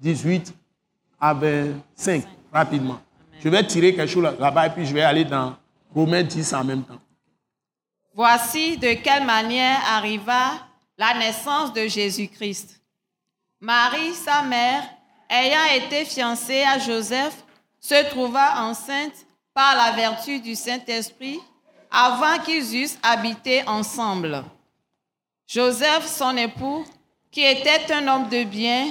18 0.00 0.54
à 1.20 1.34
25, 1.34 2.22
rapidement. 2.52 3.00
Je 3.42 3.48
vais 3.48 3.66
tirer 3.66 3.96
quelque 3.96 4.08
chose 4.12 4.22
là- 4.22 4.34
là-bas 4.38 4.66
et 4.68 4.70
puis 4.70 4.86
je 4.86 4.94
vais 4.94 5.02
aller 5.02 5.24
dans 5.24 5.56
Romains 5.92 6.22
10 6.22 6.52
en 6.54 6.62
même 6.62 6.84
temps. 6.84 7.00
Voici 8.14 8.76
de 8.78 8.92
quelle 9.02 9.24
manière 9.26 9.78
arriva 9.92 10.52
la 10.96 11.14
naissance 11.18 11.72
de 11.72 11.88
Jésus-Christ. 11.88 12.80
Marie, 13.60 14.14
sa 14.14 14.42
mère, 14.42 14.84
ayant 15.28 15.84
été 15.84 16.04
fiancée 16.04 16.62
à 16.62 16.78
Joseph, 16.78 17.44
se 17.80 18.08
trouva 18.10 18.62
enceinte 18.62 19.26
par 19.52 19.74
la 19.76 19.96
vertu 19.96 20.38
du 20.40 20.54
Saint-Esprit 20.54 21.40
avant 21.90 22.38
qu'ils 22.44 22.76
eussent 22.76 22.98
habité 23.02 23.66
ensemble. 23.66 24.44
Joseph, 25.46 26.06
son 26.06 26.36
époux, 26.36 26.84
qui 27.30 27.42
était 27.42 27.92
un 27.92 28.06
homme 28.08 28.28
de 28.28 28.44
bien 28.44 28.86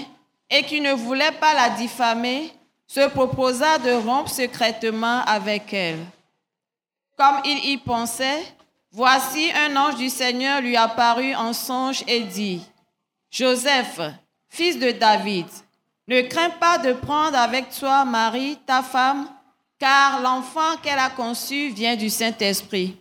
et 0.50 0.64
qui 0.64 0.82
ne 0.82 0.94
voulait 0.94 1.32
pas 1.34 1.54
la 1.54 1.70
diffamer, 1.72 2.52
se 2.88 3.08
proposa 3.10 3.78
de 3.78 3.92
rompre 3.92 4.30
secrètement 4.30 5.22
avec 5.26 5.74
elle. 5.74 6.00
Comme 7.18 7.42
il 7.46 7.72
y 7.72 7.78
pensait, 7.78 8.44
voici 8.92 9.52
un 9.52 9.76
ange 9.76 9.96
du 9.96 10.10
Seigneur 10.10 10.62
lui 10.62 10.78
apparut 10.78 11.36
en 11.36 11.54
songe 11.54 12.04
et 12.08 12.22
dit, 12.22 12.64
Joseph, 13.30 14.00
fils 14.48 14.80
de 14.80 14.92
David, 14.92 15.48
ne 16.08 16.22
crains 16.22 16.52
pas 16.52 16.78
de 16.78 16.94
prendre 16.94 17.38
avec 17.38 17.70
toi 17.72 18.06
Marie, 18.06 18.58
ta 18.66 18.82
femme, 18.82 19.28
car 19.80 20.22
l'enfant 20.22 20.78
qu'elle 20.82 21.00
a 21.00 21.10
conçu 21.10 21.70
vient 21.70 21.96
du 21.96 22.10
Saint-Esprit. 22.10 22.98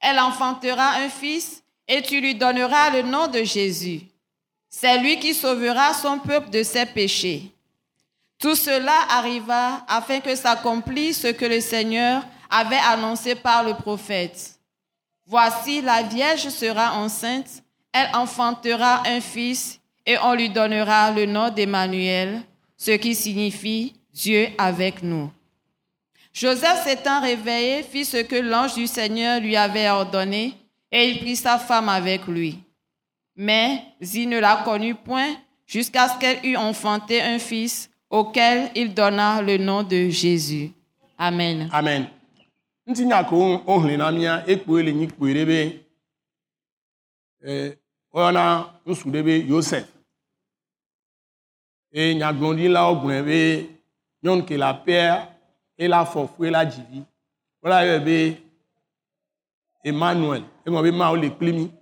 Elle 0.00 0.18
enfantera 0.18 0.94
un 0.96 1.08
fils 1.08 1.62
et 1.88 2.02
tu 2.02 2.20
lui 2.20 2.34
donneras 2.34 2.90
le 2.90 3.02
nom 3.02 3.26
de 3.26 3.42
Jésus. 3.42 4.02
C'est 4.68 4.98
lui 4.98 5.18
qui 5.18 5.34
sauvera 5.34 5.94
son 5.94 6.18
peuple 6.18 6.50
de 6.50 6.62
ses 6.62 6.86
péchés. 6.86 7.50
Tout 8.38 8.56
cela 8.56 8.96
arriva 9.08 9.84
afin 9.88 10.20
que 10.20 10.34
s'accomplisse 10.34 11.20
ce 11.20 11.28
que 11.28 11.44
le 11.44 11.60
Seigneur 11.60 12.22
avait 12.50 12.76
annoncé 12.76 13.34
par 13.34 13.62
le 13.62 13.74
prophète. 13.74 14.58
Voici, 15.26 15.80
la 15.80 16.02
Vierge 16.02 16.48
sera 16.48 16.94
enceinte, 16.94 17.62
elle 17.92 18.10
enfantera 18.14 19.02
un 19.06 19.20
fils 19.20 19.80
et 20.04 20.18
on 20.18 20.34
lui 20.34 20.50
donnera 20.50 21.10
le 21.10 21.24
nom 21.24 21.48
d'Emmanuel, 21.48 22.42
ce 22.76 22.90
qui 22.90 23.14
signifie 23.14 23.94
Dieu 24.12 24.48
avec 24.58 25.02
nous. 25.02 25.30
Joseph 26.34 26.82
s'étant 26.82 27.20
réveillé, 27.20 27.84
fit 27.84 28.04
ce 28.04 28.16
que 28.18 28.34
l'ange 28.34 28.74
du 28.74 28.88
Seigneur 28.88 29.40
lui 29.40 29.56
avait 29.56 29.88
ordonné 29.88 30.52
et 30.90 31.10
il 31.10 31.20
prit 31.20 31.36
sa 31.36 31.58
femme 31.58 31.88
avec 31.88 32.26
lui. 32.26 32.58
Mais 33.36 33.82
il 34.00 34.28
ne 34.28 34.40
la 34.40 34.62
connut 34.64 34.96
point 34.96 35.36
jusqu'à 35.64 36.08
ce 36.08 36.18
qu'elle 36.18 36.44
eût 36.44 36.56
enfanté 36.56 37.22
un 37.22 37.38
fils 37.38 37.88
auquel 38.10 38.70
il 38.74 38.92
donna 38.92 39.40
le 39.40 39.58
nom 39.58 39.84
de 39.84 40.08
Jésus. 40.08 40.72
Amen. 41.16 41.70
amen 41.72 42.08
ela 55.76 56.04
fɔfu 56.04 56.44
ela 56.46 56.64
dzivi 56.64 57.00
wola 57.62 57.78
yɔe 57.86 57.98
be 58.06 58.16
emmanuel. 59.88 60.44
Egɔme 60.64 60.82
be 60.82 60.90
mawo 60.92 61.16
le 61.16 61.28
kpli 61.30 61.52
mi. 61.52 61.72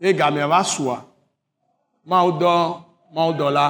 Egamea 0.00 0.46
va 0.48 0.64
sua 0.64 0.96
mawo 2.04 2.30
dɔ 2.40 2.52
mawo 3.14 3.32
dɔla 3.32 3.64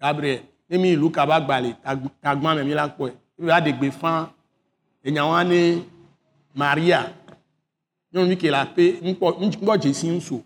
gabriel 0.00 0.42
ne 0.68 0.78
mi 0.78 0.96
luka 0.96 1.26
ba 1.26 1.40
gbali 1.40 1.74
tagbã 2.22 2.54
me 2.56 2.64
mi 2.64 2.74
la 2.74 2.88
kpɔe 2.88 3.08
ebe 3.38 3.50
aɖegbe 3.52 3.90
fã 3.92 4.12
enyawa 5.04 5.44
ne 5.44 5.84
maria. 6.54 7.00
Nyɔnuvi 8.12 8.36
ke 8.40 8.50
le 8.50 8.56
aƒe 8.64 8.84
ŋkpɔ 9.08 9.26
ŋkpɔ 9.46 9.72
dzesi 9.80 10.06
ŋusu 10.10 10.42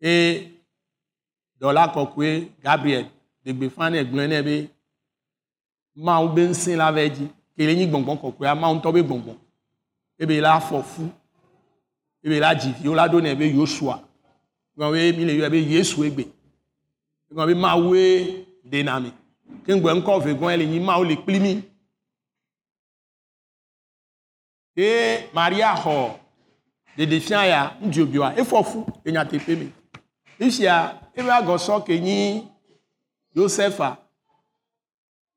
eye 0.00 0.52
dɔla 1.60 1.92
kɔkɔe 1.94 2.28
gabriel 2.62 3.06
ɖegbe 3.44 3.70
fã 3.70 3.90
nɛ 3.90 4.04
gblɔe 4.04 4.26
nɛ 4.28 4.42
be 4.44 4.70
mawu 5.96 6.28
be 6.34 6.46
ŋusẽ 6.48 6.76
la 6.76 6.92
va 6.92 7.00
edzi 7.00 7.26
ke 7.56 7.62
le 7.66 7.74
nyi 7.74 7.86
gbɔngbɔn 7.86 8.18
kɔkɔea 8.20 8.54
mawu 8.54 8.74
ŋutɔ 8.76 8.92
be 8.92 9.02
gbɔngbɔn 9.02 9.36
ebe 10.18 10.40
la 10.40 10.56
afɔ 10.58 10.82
fu 10.82 11.10
ebe 12.24 12.40
la 12.40 12.54
dzi 12.54 12.72
viwo 12.80 12.94
la 12.94 13.08
ɖo 13.08 13.20
nɛ 13.20 13.36
be 13.38 13.46
yosua 13.52 14.02
gɔn 14.78 14.92
be 14.92 15.16
mi 15.16 15.24
le 15.24 15.32
yɔe 15.38 15.50
be 15.50 15.58
yesu 15.58 16.04
egbe. 16.04 16.24
Gɔn 17.32 17.46
be 17.46 17.54
mawue 17.54 18.44
ɖena 18.70 19.00
mi. 19.02 19.12
Ke 19.64 19.72
ŋgbɛ 19.74 20.00
ŋkɔ 20.00 20.22
ve 20.24 20.34
gɔn 20.34 20.58
le 20.58 20.66
nyi 20.66 20.80
mawu 20.80 21.04
le 21.04 21.16
kpli 21.16 21.40
mi. 21.40 21.62
Ye 24.76 25.28
maria 25.34 25.74
xɔ 25.74 26.14
ɖeɖefia 26.96 27.46
ya 27.48 27.76
ŋdzobioa 27.82 28.34
efɔ 28.36 28.64
fu 28.64 28.86
le 29.04 29.12
nyateƒe 29.12 29.56
me 29.58 29.72
fisia 30.38 31.00
ebe 31.14 31.28
agɔsɔ 31.28 31.84
ke 31.84 32.00
nyi 32.00 32.48
yosefa 33.34 33.96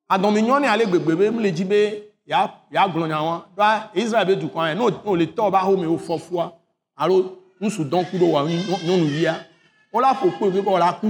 adɔmi 0.10 0.42
nyɔni 0.42 0.68
ale 0.68 0.86
gbegbe 0.86 1.16
be 1.16 1.30
mle 1.32 1.52
dzi 1.52 1.66
be 1.66 2.04
ya 2.26 2.52
ya 2.72 2.88
gblɔ 2.88 3.08
nya 3.08 3.18
wɔn 3.18 3.42
ɖoa 3.58 3.90
israel 3.94 4.26
be 4.26 4.36
dukɔa 4.36 4.70
yɛ 4.70 4.76
n'o 4.76 5.16
le 5.16 5.26
tɔ 5.26 5.52
ba 5.52 5.60
home 5.60 5.86
wo 5.86 5.98
fɔ 5.98 6.20
fua 6.20 6.54
alo 6.98 7.38
ŋusu 7.62 7.84
dɔn 7.90 8.06
ku 8.10 8.18
ɖo 8.18 8.32
wa 8.32 8.44
nyɔnuvia 8.46 9.46
wola 9.94 10.14
ƒo 10.14 10.32
kpe 10.38 10.52
be 10.52 10.60
wola 10.60 10.94
ku 11.00 11.08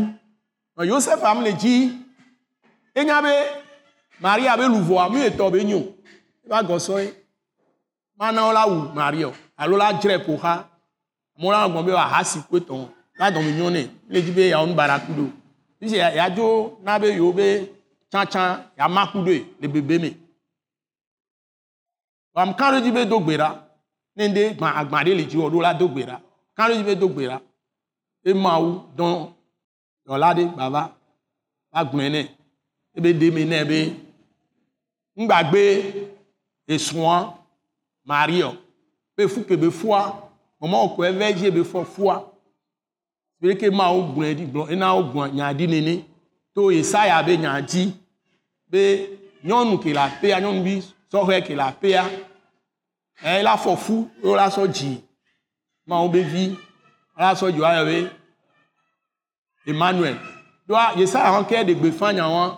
yosefa 0.83 1.35
mle 1.35 1.51
dzi 1.53 1.91
enya 2.95 3.21
be 3.21 3.33
maria 4.19 4.57
be 4.57 4.63
luvɔa 4.63 5.09
mu 5.09 5.17
etɔ 5.17 5.51
be 5.51 5.63
nyo 5.63 5.93
eba 6.45 6.63
gɔsɔ 6.63 7.03
ye 7.03 7.13
mana 8.17 8.53
la 8.53 8.65
wu 8.67 8.93
maria 8.93 9.27
o. 9.27 9.33
Alo 9.57 9.77
la 9.77 9.93
dzre 9.93 10.17
ƒo 10.17 10.37
xa 10.39 10.65
amewo 11.37 11.51
la 11.51 11.67
gbɔn 11.67 11.85
be 11.85 11.91
wòaha 11.91 12.23
si 12.23 12.39
kpe 12.39 12.59
tɔn 12.59 12.87
la 13.19 13.31
dɔmi 13.31 13.51
nyɔ 13.55 13.69
nɛ 13.71 13.89
le 14.09 14.21
dzi 14.21 14.31
be 14.31 14.49
yawo 14.49 14.65
nubara 14.67 14.99
ku 14.99 15.13
do 15.13 15.31
fisi 15.85 15.97
yadzo 15.97 16.77
na 16.83 16.99
be 16.99 17.07
yewo 17.13 17.31
be 17.33 17.47
tsantsan 18.09 18.63
yama 18.77 19.07
ku 19.11 19.19
doe 19.25 19.45
le 19.61 19.67
bebe 19.67 19.95
me 20.01 20.09
wam 22.35 22.53
kan 22.57 22.71
ɖe 22.73 22.79
dzi 22.81 22.91
be 22.95 23.05
do 23.11 23.17
gbe 23.19 23.35
ɖa 23.41 23.49
ne 24.17 24.23
ɖe 24.35 24.43
gbã 24.57 24.69
agbã 24.79 24.97
ɖe 25.05 25.11
le 25.17 25.23
dzi 25.29 25.37
wɔ 25.41 25.47
ɖo 25.53 25.59
la 25.65 25.71
do 25.79 25.85
gbe 25.93 26.01
ɖa 26.09 26.17
kan 26.55 26.67
ɖe 26.69 26.73
dzi 26.77 26.83
be 26.87 26.95
do 27.01 27.07
gbe 27.13 27.23
ɖa 27.29 27.37
emawu 28.29 28.69
dɔn 28.97 29.13
dɔla 30.05 30.29
ɖe 30.37 30.43
bava 30.57 30.81
va 31.73 31.79
gblɔe 31.89 32.07
nɛ 32.13 32.21
ebe 32.97 33.09
ɖe 33.19 33.27
me 33.35 33.41
nɛ 33.51 33.59
be 33.69 33.79
ŋgbagbe 35.21 35.61
esrɔ̃a 36.73 37.17
maria 38.09 38.49
be 39.15 39.27
fu 39.27 39.39
ke 39.47 39.55
be 39.61 39.69
fua 39.79 39.99
mɔmɔ 40.61 40.95
ko 40.95 41.03
eve 41.09 41.25
dzi 41.37 41.51
be 41.55 41.61
fɔ 41.71 41.85
fua 41.85 42.15
be 43.45 43.55
ke 43.55 43.69
mawo 43.69 44.01
gblɔe 44.13 44.33
ɖi 44.37 44.45
gblɔ 44.51 44.63
ena 44.73 44.87
wo 44.95 45.03
gblɔ 45.11 45.33
nya 45.33 45.53
ɖi 45.53 45.67
nene. 45.67 46.05
To 46.55 46.71
yesaya 46.71 47.23
be 47.25 47.37
nya 47.37 47.61
dzi 47.61 47.93
be 48.69 48.81
nyɔnu 49.43 49.77
ke 49.83 49.93
le 49.93 49.99
aƒea 49.99 50.39
nyɔnuvi 50.41 50.83
sɔhɛ 51.11 51.45
ke 51.45 51.55
le 51.55 51.63
aƒea 51.63 52.03
ɛ 53.23 53.43
la 53.43 53.55
fɔ 53.57 53.77
fu 53.77 54.09
wo 54.23 54.35
la 54.35 54.49
sɔ 54.49 54.67
dzi 54.67 55.01
mawo 55.87 56.09
be 56.09 56.23
vi 56.23 56.57
la 57.17 57.33
sɔ 57.33 57.51
dzi 57.51 58.09
emmanuel. 59.67 60.17
Doa 60.67 60.93
yesaya 60.95 61.29
hɔn 61.33 61.45
kɛ 61.45 61.63
ɖegbe 61.65 61.91
fã 61.91 62.13
nya 62.13 62.23
wɔn 62.23 62.57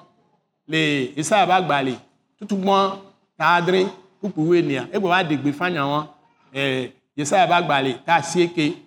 le 0.68 1.14
yesaya 1.18 1.46
ba 1.46 1.62
gba 1.62 1.84
le 1.84 1.96
tutu 2.40 2.56
gbɔn 2.56 3.00
ta 3.38 3.56
adre 3.56 3.88
kpukpu 4.20 4.42
wo 4.48 4.54
enia 4.54 4.88
egbe 4.94 5.08
va 5.08 5.24
ɖegbe 5.24 5.54
fã 5.54 5.70
nya 5.70 5.84
wɔn 5.84 6.08
ɛ 6.54 6.92
yesaya 7.18 7.48
ba 7.48 7.62
gba 7.62 8.04
ta 8.06 8.16
asieke 8.16 8.87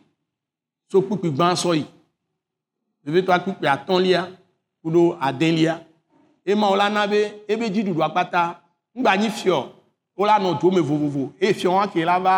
so 0.91 1.01
kpukpu 1.03 1.29
gbã 1.33 1.49
sɔ 1.63 1.71
yi 1.79 1.85
vevetɔ 3.05 3.33
kpukpu 3.43 3.65
atɔ̃lia 3.75 4.21
kuɖo 4.83 5.03
adelia 5.21 5.75
emawo 6.51 6.77
la 6.77 6.89
na 6.91 7.07
be 7.11 7.21
ebe 7.53 7.65
dziɖuɖu 7.75 8.03
akpata 8.07 8.43
ŋgba 8.97 9.13
nyi 9.21 9.29
fiɔ 9.39 9.59
wola 10.17 10.35
nɔ 10.43 10.61
do 10.61 10.71
me 10.71 10.81
vovovo 10.81 11.33
eye 11.41 11.53
fiɔ 11.55 11.71
wa 11.77 11.87
ke 11.93 12.05
la 12.05 12.19
va 12.19 12.35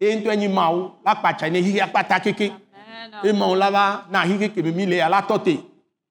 eye 0.00 0.16
ŋutɔ 0.16 0.36
nyi 0.40 0.48
mawo 0.48 0.92
la 1.04 1.14
kpatsa 1.14 1.50
ne 1.50 1.62
xixe 1.62 1.80
akpata 1.82 2.20
keke 2.24 2.46
emawo 3.24 3.54
la 3.54 3.70
va 3.70 4.06
na 4.10 4.26
xixe 4.28 4.48
keme 4.54 4.70
mi 4.74 4.86
le 4.86 4.96
ya 4.96 5.08
la 5.08 5.20
tɔ 5.22 5.42
te 5.44 5.54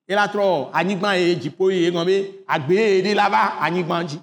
ye 0.08 0.15
la 0.15 0.28
trɔ 0.28 0.70
anyigba 0.74 1.17
ye 1.17 1.36
dziƒo 1.36 1.72
ye 1.72 1.89
ŋɔ 1.91 2.06
be 2.06 2.15
agbe 2.48 2.72
ye 2.74 3.02
ɖe 3.02 3.15
la 3.15 3.30
va 3.30 3.41
anyigba 3.65 4.04
dzi 4.04 4.20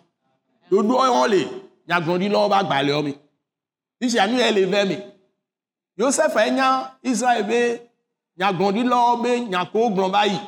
ɖoɖo 0.71 0.95
wɔn 1.15 1.29
le 1.31 1.41
nyagblɔɖilawo 1.89 2.49
ba 2.49 2.63
gbalẽwo 2.63 3.03
me 3.03 3.13
fisia 3.99 4.27
nu 4.29 4.39
ye 4.39 4.53
le 4.53 4.67
vɛ 4.67 4.89
me 4.89 4.97
yosef 5.99 6.37
enya 6.37 6.69
israel 7.03 7.45
be 7.45 7.61
nyagblɔɖilawo 8.39 9.23
be 9.23 9.41
nya 9.51 9.61
ko 9.73 9.91
gblɔ 9.95 10.07
va 10.15 10.23
yi 10.27 10.39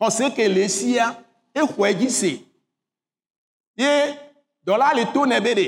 xɔse 0.00 0.34
ke 0.36 0.48
le 0.48 0.64
esia 0.64 1.06
se 2.10 2.32
ye 3.76 3.90
dɔla 4.66 4.94
le 4.96 5.04
to 5.12 5.20
nɛ 5.26 5.40
be 5.44 5.54
ɖe 5.58 5.66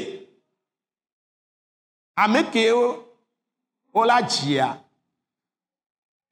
ame 2.17 2.51
kewo 2.53 3.05
wola 3.95 4.23
dzia 4.23 4.79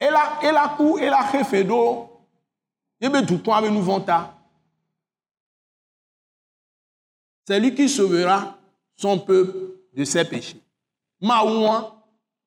ela 0.01 0.39
ela 0.43 0.75
ku 0.77 0.99
ela 0.99 1.31
ta. 4.07 4.37
C'est 7.45 7.59
lui 7.59 7.75
qui 7.75 7.89
sauvera 7.89 8.59
son 8.97 9.19
peuple 9.19 9.53
de 9.93 10.05
ses 10.05 10.25
péchés 10.25 10.61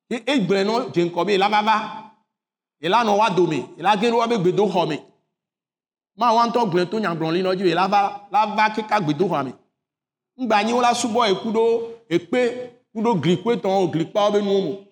ye 0.09 0.17
egblẽ 0.25 0.63
nɔ 0.63 0.91
dze 0.93 1.05
ŋkɔ 1.05 1.25
be 1.25 1.33
ela 1.33 1.49
va 1.49 1.61
va 1.61 1.75
ela 2.81 3.03
nɔ 3.03 3.17
wa 3.17 3.29
dome 3.29 3.59
ela 3.77 3.97
ge 3.97 4.09
ɖo 4.11 4.17
wa 4.17 4.27
be 4.27 4.35
gbedoxɔ 4.37 4.87
me 4.87 4.97
mawu 6.17 6.39
ŋutɔ 6.47 6.69
gblẽ 6.69 6.89
to 6.89 6.99
nyagblɔli 6.99 7.41
nɔ 7.43 7.55
dzi 7.55 7.63
be 7.63 7.71
ela 7.71 7.87
va 7.87 8.27
la 8.31 8.45
va 8.55 8.69
keka 8.69 8.99
gbedoxɔa 9.01 9.43
me 9.45 9.51
ŋgba 10.39 10.63
nyi 10.63 10.73
wola 10.73 10.93
subɔ 10.93 11.29
ye 11.29 11.35
ku 11.35 11.49
ɖo 11.51 11.63
ekpe 12.09 12.39
ku 12.93 13.01
ɖo 13.01 13.21
glikpe 13.21 13.51
tɔwo 13.61 13.91
glikpawo 13.91 14.31
be 14.31 14.41
nuwo 14.41 14.61
me 14.61 14.87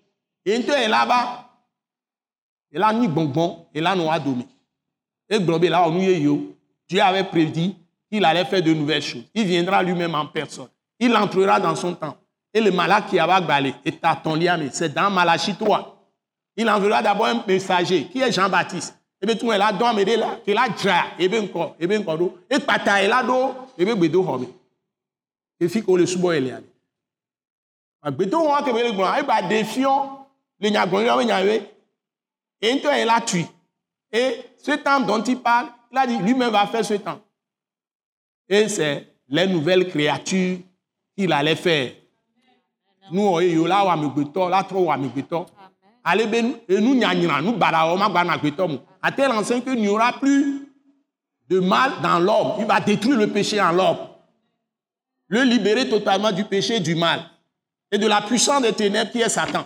ye 0.46 0.58
ŋutɔ 0.60 0.74
ela 0.86 1.06
va 1.06 1.20
ela 2.72 2.94
nyi 2.94 3.08
gbɔngbɔn 3.08 3.50
ela 3.74 3.96
nɔ 3.96 4.06
wa 4.06 4.20
dome 4.20 4.46
egblɔ 5.30 5.60
be 5.60 5.68
ela 5.68 5.88
wɔ 5.88 5.94
nu 5.94 6.02
yeyewo 6.02 6.52
Dieu 6.92 7.02
avait 7.02 7.24
prédit 7.24 7.78
qu'il 8.12 8.26
allait 8.26 8.44
faire 8.44 8.62
de 8.62 8.74
nouvelles 8.74 9.02
choses. 9.02 9.24
Il 9.34 9.46
viendra 9.46 9.82
lui-même 9.82 10.14
en 10.14 10.26
personne. 10.26 10.68
Il 11.00 11.16
entrera 11.16 11.58
dans 11.58 11.74
son 11.74 11.96
temps 11.96 12.18
et 12.54 12.62
le 12.62 12.72
malaki 12.72 13.20
ava 13.20 13.42
gbalẽ 13.42 13.74
etatɔ̃lia 13.86 14.58
me. 14.58 14.70
C'est 14.72 14.94
dans 14.94 15.10
Malachie 15.10 15.56
3 15.56 15.98
il 16.58 16.70
enverra 16.70 17.02
d'abord 17.02 17.28
un 17.28 17.44
messager. 17.48 18.06
Qui 18.06 18.22
est 18.22 18.32
Jean-Baptiste? 18.32 18.94
Ebe 19.22 19.38
tún 19.38 19.52
ela 19.54 19.72
dɔn 19.72 19.90
ame 19.90 20.04
ɖe 20.04 20.16
la 20.18 20.36
ke 20.44 20.52
la 20.52 20.68
dzra 20.70 21.14
ebe 21.20 21.42
ŋkɔ 21.42 21.76
ebe 21.80 22.00
ŋkɔ 22.00 22.18
ɖo 22.18 22.28
ekpata 22.50 23.04
ela 23.04 23.24
ɖo 23.24 23.56
ebe 23.78 23.96
gbedoxɔ 23.96 24.40
me 24.40 24.48
efi 25.60 25.84
ke 25.84 25.88
wole 25.88 26.08
subɔ 26.08 26.34
ye 26.34 26.40
lia 26.40 26.58
ɖe 26.58 26.70
agbedoxɔ 28.02 28.50
wa 28.50 28.64
ke 28.64 28.74
be 28.74 28.82
le 28.82 28.92
gblɔa 28.92 29.20
eba 29.20 29.42
ɖe 29.42 29.64
fiɔ 29.64 29.94
le 30.60 30.70
nyagblɔɖila 30.72 31.18
be 31.18 31.26
nya 31.26 31.44
be 31.44 31.56
et 32.62 32.74
ŋutɔ 32.76 32.98
ye 32.98 33.06
la 33.06 33.22
tui 33.22 33.46
et 34.12 34.50
ce 34.58 34.72
temps 34.72 35.02
dont 35.02 35.24
il 35.24 35.38
parle 35.40 35.68
il 35.92 35.98
a 35.98 36.08
dit 36.08 36.18
lui-même 36.18 36.52
va 36.52 36.66
faire 36.68 36.86
ce 36.86 36.94
temps. 36.96 37.22
Et 38.48 38.68
c'est 38.70 39.08
les 39.28 39.48
nouvelles 39.48 39.88
créatures 39.88 40.60
qu'il 41.16 41.32
allait 41.32 41.56
faire 41.56 41.92
nu 43.12 43.22
wɔ 43.22 43.44
eye 43.44 43.68
la 43.68 43.84
wɔ 43.86 43.92
amegbetɔ 43.94 44.50
la 44.50 44.64
trɔ 44.64 44.80
wɔ 44.86 44.94
amegbetɔ 44.94 45.46
ale 46.04 46.28
be 46.28 46.38
enu 46.70 46.96
nyanyra 46.96 47.42
nu 47.42 47.54
bada 47.54 47.86
wɔ 47.86 47.98
ma 47.98 48.10
gba 48.10 48.24
na 48.24 48.34
agbetɔ 48.38 48.68
mo 48.68 48.80
à 49.02 49.12
tel 49.12 49.32
enseigne 49.32 49.64
que 49.64 49.72
n'y 49.72 49.88
aura 49.88 50.14
plus 50.14 50.68
de 51.52 51.60
mal 51.60 51.92
dans 52.02 52.18
l'homme. 52.20 52.54
Il 52.60 52.66
va 52.66 52.80
détruire 52.80 53.18
le 53.18 53.28
péché 53.28 53.60
en 53.62 53.74
l'homme. 53.74 53.98
Le 55.28 55.44
libérer 55.44 55.90
totalement 55.90 56.32
du 56.32 56.46
péché 56.46 56.80
du 56.80 56.96
mal. 56.96 57.20
Et 57.92 57.98
de 57.98 58.08
la 58.08 58.22
puissance 58.22 58.62
des 58.62 58.72
ténèbres 58.72 59.12
qui 59.12 59.20
est 59.20 59.28
Satan. 59.28 59.66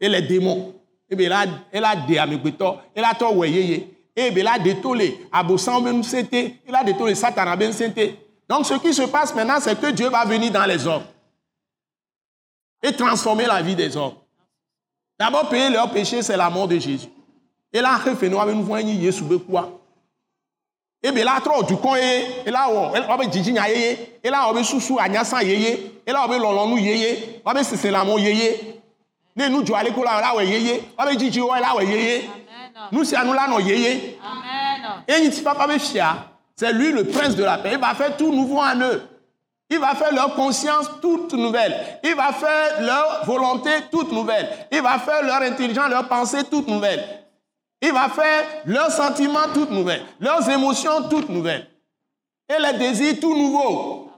Et 0.00 0.08
les 0.08 0.22
démons. 0.22 0.74
Ebe 1.10 1.28
la 1.28 1.44
ela 1.72 1.94
ɖe 1.96 2.18
amegbetɔ 2.18 2.76
ela 2.94 3.12
tɔ 3.18 3.34
wɔe 3.34 3.48
yeye 3.50 3.88
ebe 4.14 4.44
la 4.44 4.58
ɖe 4.58 4.80
to 4.80 4.94
le 4.94 5.08
abosãwo 5.32 5.82
be 5.82 5.90
ŋusẽ 5.90 6.28
te 6.30 6.60
ela 6.68 6.84
ɖe 6.84 6.96
to 6.96 7.06
le 7.06 7.14
satana 7.16 7.56
be 7.56 7.64
ŋusẽ 7.66 7.92
te 7.92 8.14
donc 8.48 8.64
ce 8.64 8.74
qui 8.74 8.94
se 8.94 9.02
passe 9.02 9.34
maintenant 9.34 9.58
c'est 9.60 9.78
que 9.80 9.90
Dieu 9.90 10.08
va 10.08 10.24
venir 10.24 10.52
dans 10.52 10.64
les 10.66 10.86
hommes 10.86 11.02
et 12.82 12.92
transformer 12.92 13.46
la 13.46 13.62
vie 13.62 13.76
des 13.76 13.96
hommes. 13.96 14.14
D'abord 15.18 15.48
payer 15.48 15.68
leur 15.68 15.90
péché 15.90 16.22
c'est 16.22 16.36
la 16.36 16.48
mort 16.48 16.68
de 16.68 16.78
Jésus. 16.78 17.08
Et 17.72 17.80
la 17.80 17.98
xe 18.02 18.16
fene 18.16 18.34
wa 18.34 18.46
be 18.46 18.54
nu 18.54 18.64
vɔ 18.64 18.80
enyi 18.80 18.96
Yesu 19.04 19.22
be 19.24 19.38
kua 19.38 19.68
ebe 21.02 21.22
la 21.22 21.38
trɔ 21.40 21.62
dukɔ 21.68 21.96
ye 21.98 22.42
ela 22.46 22.66
wɔ 22.68 23.08
wa 23.08 23.16
be 23.16 23.26
dzidzinya 23.28 23.68
yeye 23.68 24.18
ela 24.24 24.48
wɔ 24.48 24.54
be 24.56 24.64
susu 24.64 24.98
anyasa 24.98 25.42
yeye 25.44 26.02
ela 26.04 26.26
wɔ 26.26 26.28
be 26.30 26.38
lɔlɔnu 26.42 26.80
yeye 26.80 27.40
wa 27.44 27.54
be 27.54 27.60
siselamo 27.60 28.18
yeye 28.18 28.80
ne 29.36 29.48
la 29.48 30.20
la 30.20 30.42
yeye 30.42 30.82
wa 30.98 31.06
be 31.06 31.16
dzidzi 31.16 31.38
wɔ 31.38 31.60
la 31.60 31.74
wɔ 31.76 31.82
yeye 31.88 32.30
nu 32.90 33.04
sia 33.04 33.22
nu 33.22 33.34
la 33.34 33.46
nɔ 33.46 33.60
yeye 33.60 34.18
et 35.06 35.20
ŋuti 35.22 35.42
papa 35.44 35.68
be 35.68 35.78
fia 35.78 36.26
c'est 36.56 36.72
lui 36.72 36.92
le 36.92 37.04
prince 37.04 37.36
de 37.36 37.44
la 37.44 37.56
paix. 37.56 37.70
Il 37.72 37.78
va 37.78 37.94
faire 37.94 38.16
tout 38.16 38.32
nouveau 38.32 38.58
en 38.58 38.78
eux 38.80 39.02
il 39.70 39.78
va 39.78 39.94
faire 39.94 40.12
leur 40.12 40.34
conscience 40.34 40.90
toute 41.00 41.32
nouvelle. 41.32 42.00
Il 42.02 42.16
va 42.16 42.32
faire 42.32 42.82
leur 42.82 43.24
volonté 43.24 43.70
toute 43.90 44.10
nouvelle. 44.10 44.48
Il 44.72 44.82
va 44.82 44.98
faire 44.98 45.22
leur 45.22 45.40
intelligence, 45.42 45.88
leur 45.88 46.08
pensée 46.08 46.42
toute 46.50 46.66
nouvelle. 46.66 47.20
Il 47.80 47.92
va 47.92 48.08
faire 48.08 48.44
leurs 48.66 48.90
sentiments 48.90 49.48
toutes 49.54 49.70
nouvelles, 49.70 50.04
leurs 50.18 50.48
émotions 50.50 51.08
toutes 51.08 51.28
nouvelles. 51.28 51.68
Et 52.48 52.60
les 52.60 52.78
désirs 52.78 53.20
tout 53.20 53.36
nouveaux. 53.36 54.10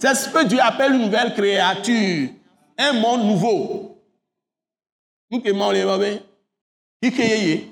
C'est 0.00 0.14
ce 0.14 0.28
que 0.28 0.44
Dieu 0.44 0.58
appelle 0.60 0.94
une 0.94 1.02
nouvelle 1.02 1.32
créature. 1.32 2.30
Un 2.76 2.92
monde 2.94 3.24
nouveau. 3.24 3.96
Nous 5.30 5.40
qui 5.40 5.52
m'en 5.52 5.70
levons, 5.70 6.20
qui 7.00 7.12
qui 7.12 7.22
est 7.22 7.68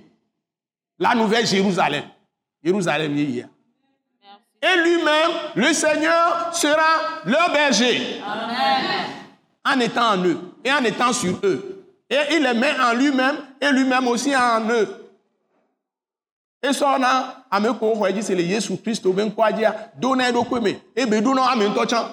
La 0.99 1.15
nouvelle 1.15 1.47
Jérusalem. 1.47 2.05
Jérusalem 2.63 3.17
est 3.17 3.23
hier. 3.23 3.49
Et 4.67 4.83
lui-même, 4.83 5.31
le 5.55 5.73
Seigneur, 5.73 6.51
sera 6.53 7.23
leur 7.25 7.53
berger. 7.53 8.21
En 9.65 9.79
étant 9.81 10.15
en 10.15 10.25
eux 10.25 10.39
et 10.65 10.73
en 10.73 10.85
étant 10.85 11.13
sur 11.13 11.39
eux. 11.45 11.85
Et 12.09 12.17
il 12.33 12.43
les 12.43 12.55
met 12.55 12.75
en 12.81 12.93
lui-même 12.95 13.37
et 13.61 13.71
lui-même 13.71 14.09
aussi 14.09 14.35
en 14.35 14.69
eux. 14.71 15.07
Et 16.63 16.73
ça, 16.73 16.97
on 16.99 17.03
a, 17.03 17.45
à 17.51 17.61
me 17.61 17.73
quoi, 17.73 18.09
c'est 18.21 18.35
le 18.35 18.43
Jésus 18.43 18.77
Christ, 18.79 19.05
au 19.07 19.13
ben 19.13 19.31
quoi 19.31 19.53
dire, 19.53 19.73
donner 19.97 20.33
do 20.33 20.43
kweme, 20.43 20.79
et 20.97 21.07
be 21.07 21.21
dono 21.23 21.43
amen 21.43 21.73
tochan. 21.75 22.09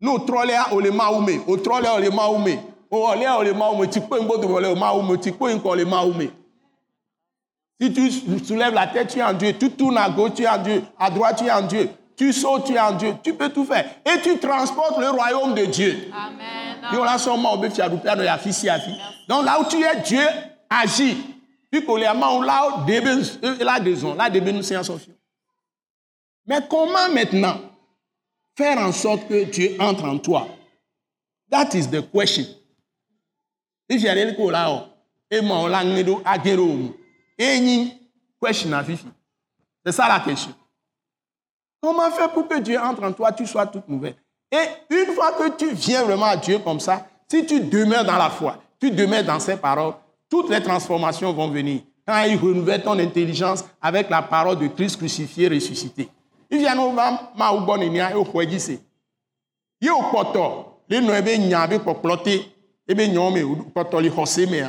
No 0.00 0.18
trolé 0.18 0.54
o 0.72 0.80
le 0.80 0.90
maoume, 0.90 1.42
o 1.46 1.56
trolé 1.56 1.88
o 1.94 2.00
le 2.00 2.10
maoume, 2.10 2.58
o 2.90 3.08
olé 3.08 3.26
o 3.28 3.42
le 3.42 3.52
maoume, 3.52 3.88
ti 3.88 4.00
ko 4.00 4.20
ngbo 4.22 4.38
do 4.38 4.58
le 4.58 4.74
maoume, 4.74 5.18
ti 5.20 5.32
ko 5.32 5.48
nko 5.48 5.74
le 5.74 5.84
maoume. 5.84 6.30
Si 7.80 7.92
tu 7.92 8.10
soulèves 8.44 8.74
la 8.74 8.86
tête, 8.86 9.08
tu 9.08 9.18
es 9.18 9.22
en 9.22 9.32
Dieu. 9.32 9.52
Tu 9.58 9.70
tournes 9.70 9.98
à 9.98 10.08
gauche, 10.08 10.34
tu 10.36 10.42
es 10.42 10.48
en 10.48 10.62
Dieu. 10.62 10.82
À 10.98 11.10
droite, 11.10 11.38
tu 11.38 11.46
es 11.46 11.50
en 11.50 11.62
Dieu. 11.62 11.90
Tu 12.16 12.32
sautes, 12.32 12.66
tu 12.66 12.74
es 12.74 12.80
en 12.80 12.92
Dieu. 12.92 13.14
Tu 13.22 13.34
peux 13.34 13.48
tout 13.48 13.64
faire. 13.64 13.84
Et 14.06 14.20
tu 14.22 14.38
transportes 14.38 14.98
le 14.98 15.10
royaume 15.10 15.54
de 15.54 15.64
Dieu. 15.66 16.10
Donc 19.28 19.44
là 19.44 19.60
où 19.60 19.64
tu 19.64 19.82
es, 19.82 20.00
Dieu 20.02 20.24
agit. 20.70 21.16
Puis 21.70 21.84
qu'on 21.84 21.96
là 21.96 22.14
où 22.14 22.42
la 22.42 23.74
raison, 23.74 24.14
là 24.14 24.30
nous 24.30 24.62
Mais 26.46 26.60
comment 26.70 27.08
maintenant 27.12 27.60
faire 28.56 28.78
en 28.78 28.92
sorte 28.92 29.26
que 29.26 29.44
Dieu 29.44 29.76
entre 29.80 30.04
en 30.04 30.18
toi? 30.18 30.46
That 31.50 31.74
is 31.74 31.88
the 31.88 32.02
question. 32.12 32.44
Et 37.38 37.44
Any 37.44 38.10
question 38.42 38.72
à 38.72 38.84
Fifi. 38.84 39.06
C'est 39.84 39.92
ça 39.92 40.08
la 40.08 40.20
question. 40.20 40.52
Comment 41.80 42.10
faire 42.10 42.32
pour 42.32 42.48
que 42.48 42.58
Dieu 42.60 42.78
entre 42.78 43.04
en 43.04 43.12
toi, 43.12 43.32
tu 43.32 43.46
sois 43.46 43.66
toute 43.66 43.88
nouvelle? 43.88 44.16
Et 44.50 44.94
une 44.94 45.14
fois 45.14 45.32
que 45.32 45.50
tu 45.56 45.72
viens 45.72 46.02
vraiment 46.04 46.26
à 46.26 46.36
Dieu 46.36 46.58
comme 46.60 46.80
ça, 46.80 47.06
si 47.28 47.44
tu 47.44 47.60
demeures 47.60 48.04
dans 48.04 48.16
la 48.16 48.30
foi, 48.30 48.58
tu 48.80 48.90
demeures 48.90 49.24
dans 49.24 49.40
ses 49.40 49.56
paroles, 49.56 49.94
toutes 50.30 50.50
les 50.50 50.62
transformations 50.62 51.32
vont 51.32 51.48
venir. 51.48 51.82
Quand 52.06 52.22
il 52.24 52.36
renouvelle 52.36 52.82
ton 52.82 52.98
intelligence 52.98 53.64
avec 53.80 54.10
la 54.10 54.22
parole 54.22 54.58
de 54.58 54.66
Christ 54.68 54.96
crucifié, 54.96 55.48
ressuscité. 55.48 56.08
Il 56.50 56.58
vient 56.58 56.78
au 56.78 56.92
ma 56.92 57.52
ou 57.52 57.60
bon 57.60 57.78
nia 57.78 58.16
au 58.16 58.44
dit 58.44 58.78
Il 59.80 59.90
au 59.90 60.02
poto, 60.10 60.82
les 60.88 61.00
no 61.00 61.12
ebe 61.14 61.38
nya 61.38 61.66
be 61.66 61.78
ploté, 61.78 62.52
ebe 62.86 63.08
nyome 63.08 63.64
poto 63.74 64.00
li 64.00 64.10
hosé 64.10 64.46
me. 64.46 64.62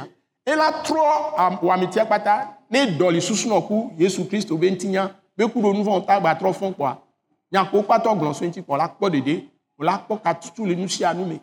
Et 0.45 0.55
là 0.55 0.71
trop 0.83 1.35
wa 1.61 1.77
mitia 1.77 2.05
pata 2.05 2.54
ne 2.75 2.85
dɔli 2.97 3.21
susunɔku 3.21 3.93
yesu 3.97 4.25
kristo 4.27 4.57
be 4.57 4.69
ŋutinya 4.69 5.11
be 5.37 5.47
ku 5.47 5.61
ɖo 5.61 5.73
nu 5.73 5.83
vɔ 5.83 6.05
ta 6.05 6.19
gba 6.19 6.35
trɔ 6.35 6.53
fɔ 6.53 6.73
kpɔa 6.75 6.97
nyakpo 7.51 7.83
kpatɔ 7.83 8.09
gblɔ 8.19 8.33
so 8.33 8.45
ŋuti 8.45 8.61
kpɔ 8.63 8.77
la 8.77 8.87
kpɔ 8.87 9.09
ɖeɖe 9.09 9.43
o 9.79 9.83
la 9.83 9.97
kpɔ 9.97 10.21
katutu 10.23 10.65
le 10.65 10.75
nu 10.75 10.87
sia 10.89 11.13
nu 11.13 11.25
me. 11.25 11.39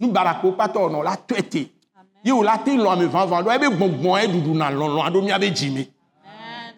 Nubarakpo 0.00 0.52
kpatɔ 0.52 0.90
nɔ 0.92 1.04
la 1.04 1.16
tɔe 1.16 1.48
te 1.48 1.70
ye 2.24 2.32
o 2.32 2.42
la 2.42 2.58
te 2.58 2.70
lɔ 2.70 2.92
ame 2.92 3.06
vavã 3.08 3.42
ɖo 3.42 3.50
ebe 3.54 3.68
gbɔngbɔn 3.76 4.20
eɖuɖu 4.24 4.54
na 4.54 4.70
lɔlɔ 4.70 5.00
aɖo 5.06 5.22
miabe 5.22 5.50
dzime 5.50 5.86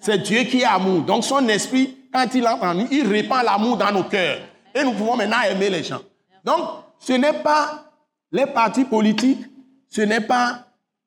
c'est 0.02 0.16
Dieu 0.16 0.44
qui 0.44 0.62
est 0.62 0.64
amour. 0.64 1.02
Donc 1.02 1.24
son 1.24 1.46
esprit 1.48 1.94
quand 2.10 2.26
il 2.34 2.46
entre 2.48 2.64
en 2.64 2.74
nous 2.74 2.86
il 2.90 3.06
répand 3.06 3.44
l'amour 3.44 3.76
dans 3.76 3.92
nos 3.92 4.04
cœurs. 4.04 4.38
Et 4.74 4.82
nous 4.82 4.92
pouvons 4.92 5.14
maintenant 5.14 5.42
aimer 5.42 5.68
les 5.68 5.82
gens. 5.82 6.00
Donc 6.42 6.60
ce 6.98 7.12
n'est 7.12 7.42
pas 7.42 7.92
les 8.32 8.46
partis 8.46 8.84
politiques 8.84 9.44
ce 9.90 10.02
n'est 10.02 10.20
pas 10.20 10.64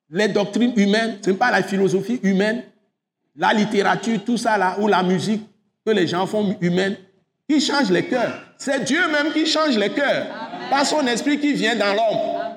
les 0.09 0.27
doctrines 0.27 0.73
humaines, 0.75 1.17
ce 1.23 1.31
n'est 1.31 1.35
pas 1.35 1.51
la 1.51 1.63
philosophie 1.63 2.19
humaine, 2.23 2.63
la 3.35 3.53
littérature, 3.53 4.23
tout 4.23 4.37
ça 4.37 4.57
là, 4.57 4.77
ou 4.79 4.87
la 4.87 5.03
musique 5.03 5.41
que 5.85 5.91
les 5.91 6.07
gens 6.07 6.25
font 6.27 6.55
humaine, 6.61 6.95
qui 7.49 7.59
change 7.59 7.89
les 7.89 8.05
cœurs. 8.05 8.39
C'est 8.57 8.83
Dieu 8.83 9.01
même 9.11 9.33
qui 9.33 9.45
change 9.45 9.77
les 9.77 9.89
cœurs, 9.89 10.27
par 10.69 10.85
son 10.85 11.05
esprit 11.07 11.39
qui 11.39 11.53
vient 11.53 11.75
dans 11.75 11.93
l'homme. 11.93 12.55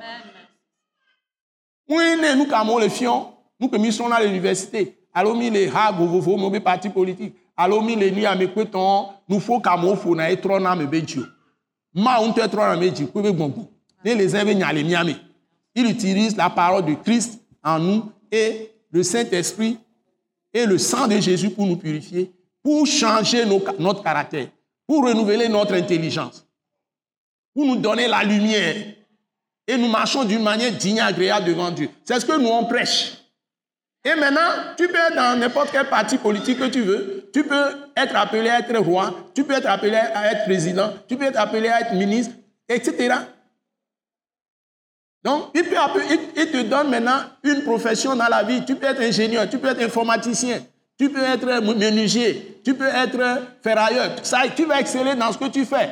Oui, 1.88 2.04
nous, 2.36 2.46
comme 2.46 2.80
le 2.80 2.88
fions, 2.88 3.28
nous 3.58 3.68
que 3.68 3.76
nous 3.76 3.92
sommes 3.92 4.12
à 4.12 4.22
l'université, 4.22 4.98
alors 5.14 5.34
nous 5.34 5.50
les 5.50 5.68
hags, 5.68 5.94
vous 5.96 6.20
vous 6.20 6.36
mauvais 6.36 6.60
parti 6.60 6.88
politique, 6.88 7.34
alors 7.56 7.82
les 7.84 8.26
à 8.26 8.34
mes 8.34 8.48
couetons, 8.48 9.08
nous 9.28 9.40
faut 9.40 9.60
qu'à 9.60 9.76
mon 9.76 9.96
fou, 9.96 10.14
n'a 10.14 10.34
trop 10.36 10.60
n'a 10.60 10.76
me 10.76 10.86
bédio. 10.86 11.22
Ma 11.94 12.20
on 12.20 12.32
te 12.32 12.46
trop 12.46 12.58
n'a 12.58 12.76
me 12.76 12.90
dit, 12.90 13.08
les 14.04 14.84
miami. 14.84 15.16
Il 15.76 15.90
utilise 15.90 16.36
la 16.36 16.48
parole 16.48 16.86
de 16.86 16.94
Christ 16.94 17.38
en 17.62 17.78
nous 17.78 18.10
et 18.32 18.72
le 18.90 19.02
Saint-Esprit 19.02 19.78
et 20.52 20.64
le 20.64 20.78
sang 20.78 21.06
de 21.06 21.20
Jésus 21.20 21.50
pour 21.50 21.66
nous 21.66 21.76
purifier, 21.76 22.32
pour 22.62 22.86
changer 22.86 23.44
notre 23.78 24.02
caractère, 24.02 24.48
pour 24.86 25.04
renouveler 25.04 25.48
notre 25.48 25.74
intelligence, 25.74 26.46
pour 27.54 27.66
nous 27.66 27.76
donner 27.76 28.08
la 28.08 28.24
lumière. 28.24 28.74
Et 29.68 29.76
nous 29.76 29.88
marchons 29.88 30.24
d'une 30.24 30.42
manière 30.42 30.72
digne 30.72 30.96
et 30.96 31.00
agréable 31.00 31.46
devant 31.46 31.70
Dieu. 31.70 31.90
C'est 32.04 32.18
ce 32.20 32.24
que 32.24 32.38
nous 32.38 32.48
on 32.48 32.64
prêche. 32.64 33.18
Et 34.02 34.14
maintenant, 34.14 34.74
tu 34.78 34.86
peux 34.88 34.94
être 34.94 35.16
dans 35.16 35.38
n'importe 35.38 35.70
quel 35.72 35.88
parti 35.88 36.16
politique 36.16 36.58
que 36.58 36.68
tu 36.68 36.82
veux. 36.82 37.28
Tu 37.34 37.44
peux 37.44 37.90
être 37.96 38.16
appelé 38.16 38.48
à 38.48 38.60
être 38.60 38.78
roi, 38.78 39.14
tu 39.34 39.44
peux 39.44 39.54
être 39.54 39.68
appelé 39.68 39.96
à 39.96 40.32
être 40.32 40.44
président, 40.44 40.94
tu 41.06 41.16
peux 41.16 41.24
être 41.24 41.38
appelé 41.38 41.68
à 41.68 41.80
être 41.80 41.92
ministre, 41.92 42.32
etc. 42.68 43.16
Donc, 45.24 45.50
il, 45.54 45.64
te 45.64 46.62
donne 46.62 46.88
maintenant 46.88 47.20
une 47.42 47.64
profession 47.64 48.14
dans 48.14 48.28
la 48.28 48.42
vie. 48.44 48.64
Tu 48.64 48.76
peux 48.76 48.86
être 48.86 49.00
ingénieur, 49.00 49.48
tu 49.48 49.58
peux 49.58 49.68
être 49.68 49.82
informaticien, 49.82 50.60
tu 50.98 51.10
peux 51.10 51.22
être 51.22 51.60
menuisier, 51.74 52.60
tu 52.64 52.74
peux 52.74 52.86
être 52.86 53.42
ferrailleur. 53.62 54.12
Ça, 54.22 54.42
tu 54.54 54.64
vas 54.64 54.80
exceller 54.80 55.14
dans 55.14 55.32
ce 55.32 55.38
que 55.38 55.46
tu 55.46 55.64
fais. 55.64 55.88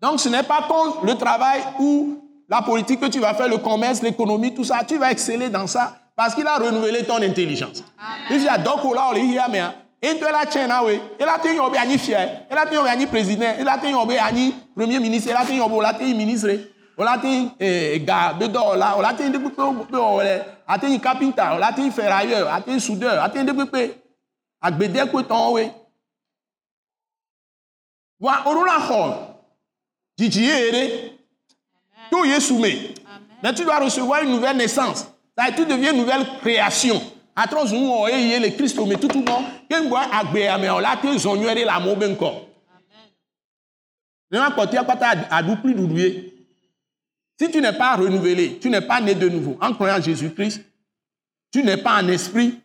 Donc, 0.00 0.18
ce 0.18 0.28
n'est 0.28 0.42
pas 0.42 0.66
contre 0.68 1.04
le 1.06 1.14
travail 1.14 1.60
ou 1.78 2.18
la 2.48 2.60
politique 2.62 3.00
que 3.00 3.06
tu 3.06 3.20
vas 3.20 3.34
faire, 3.34 3.48
le 3.48 3.58
commerce, 3.58 4.02
l'économie, 4.02 4.52
tout 4.52 4.64
ça. 4.64 4.82
Tu 4.86 4.98
vas 4.98 5.12
exceller 5.12 5.48
dans 5.48 5.68
ça 5.68 5.96
parce 6.16 6.34
qu'il 6.34 6.46
a 6.46 6.56
renouvelé 6.56 7.04
ton 7.04 7.22
intelligence. 7.22 7.84
Il 8.30 8.48
a 8.48 8.58
donc 8.58 8.82
là, 8.94 9.10
on 9.12 9.14
est 9.14 9.22
mais 10.02 10.16
tu 10.16 10.24
la. 10.24 10.82
Et 11.20 11.24
là, 11.24 11.38
tu 11.40 11.48
es 11.48 11.98
fier. 11.98 12.46
Là, 12.50 12.66
tu 12.68 13.02
es 13.02 13.06
président. 13.06 13.46
Là, 13.64 13.78
tu 13.80 13.88
es 13.88 14.52
premier 14.74 14.98
ministre. 14.98 15.32
Là, 15.32 15.44
tu 15.46 16.10
es 16.10 16.14
ministre 16.14 16.48
wòle 16.96 17.10
ate 17.16 17.32
ga 18.06 18.32
be 18.38 18.44
dɔwɔla 18.46 18.96
wòle 18.96 19.08
ate 19.08 19.22
ŋu 19.28 19.32
ɖe 19.32 19.38
kpekpe 19.38 19.90
be 19.90 19.98
wɔwɔlɛ 19.98 20.34
ate 20.66 20.84
ŋu 20.88 20.98
wòle 21.52 21.64
ate 21.64 21.80
ŋu 21.82 21.90
ferrailleur 21.92 22.48
ate 22.48 22.68
ŋu 22.70 22.80
soudeur 22.80 23.18
ate 23.24 23.36
ŋu 23.38 23.46
ɖe 23.46 23.54
kpekpe 23.54 23.80
agbedekpetɔwoe 24.62 25.64
wa 28.20 28.34
woɖo 28.44 28.64
la 28.66 28.78
xɔ 28.86 29.00
dzidzi 30.18 30.42
yeye 30.44 31.12
to 32.12 32.26
Yesu 32.26 32.58
me. 32.58 32.94
Mais 33.42 33.54
tu 33.54 33.64
dois 33.64 33.80
recevoir 33.80 34.22
une 34.22 34.30
nouvelle 34.30 34.56
naissance. 34.56 35.06
Ça 35.36 35.50
tu 35.50 35.64
deviens 35.64 35.92
une 35.92 35.98
nouvelle 35.98 36.26
création. 36.40 37.00
Atrɔ 37.34 37.66
zu 37.66 37.76
wɔ 37.76 38.10
eye 38.10 38.38
le 38.38 38.50
Kristo 38.50 38.84
me 38.84 38.96
tutu 38.96 39.22
bɔ 39.22 39.32
keŋgbɔ 39.70 39.96
agbea 40.12 40.58
me 40.58 40.68
wòle 40.68 40.84
ate 40.84 41.06
zɔn 41.16 41.38
nyuie 41.38 41.54
ɖe 41.54 41.64
le 41.64 41.70
amewo 41.70 41.96
be 41.96 42.06
ŋkɔ 42.06 42.32
ne 44.30 44.38
ma 44.38 44.50
kpɔtia 44.50 44.84
kpata 44.84 45.06
aɖu 45.30 45.56
kpli 45.56 45.74
ɖuɖu 45.74 45.96
ye. 45.98 46.31
Si 47.42 47.50
tu 47.50 47.60
n'es 47.60 47.72
pas 47.72 47.96
renouvelé, 47.96 48.60
tu 48.60 48.70
n'es 48.70 48.80
pas 48.80 49.00
né 49.00 49.16
de 49.16 49.28
nouveau 49.28 49.58
en 49.60 49.72
croyant 49.74 49.98
en 49.98 50.00
Jésus-Christ, 50.00 50.64
tu 51.52 51.64
n'es 51.64 51.76
pas 51.76 51.94
un 51.94 52.06
esprit 52.06 52.60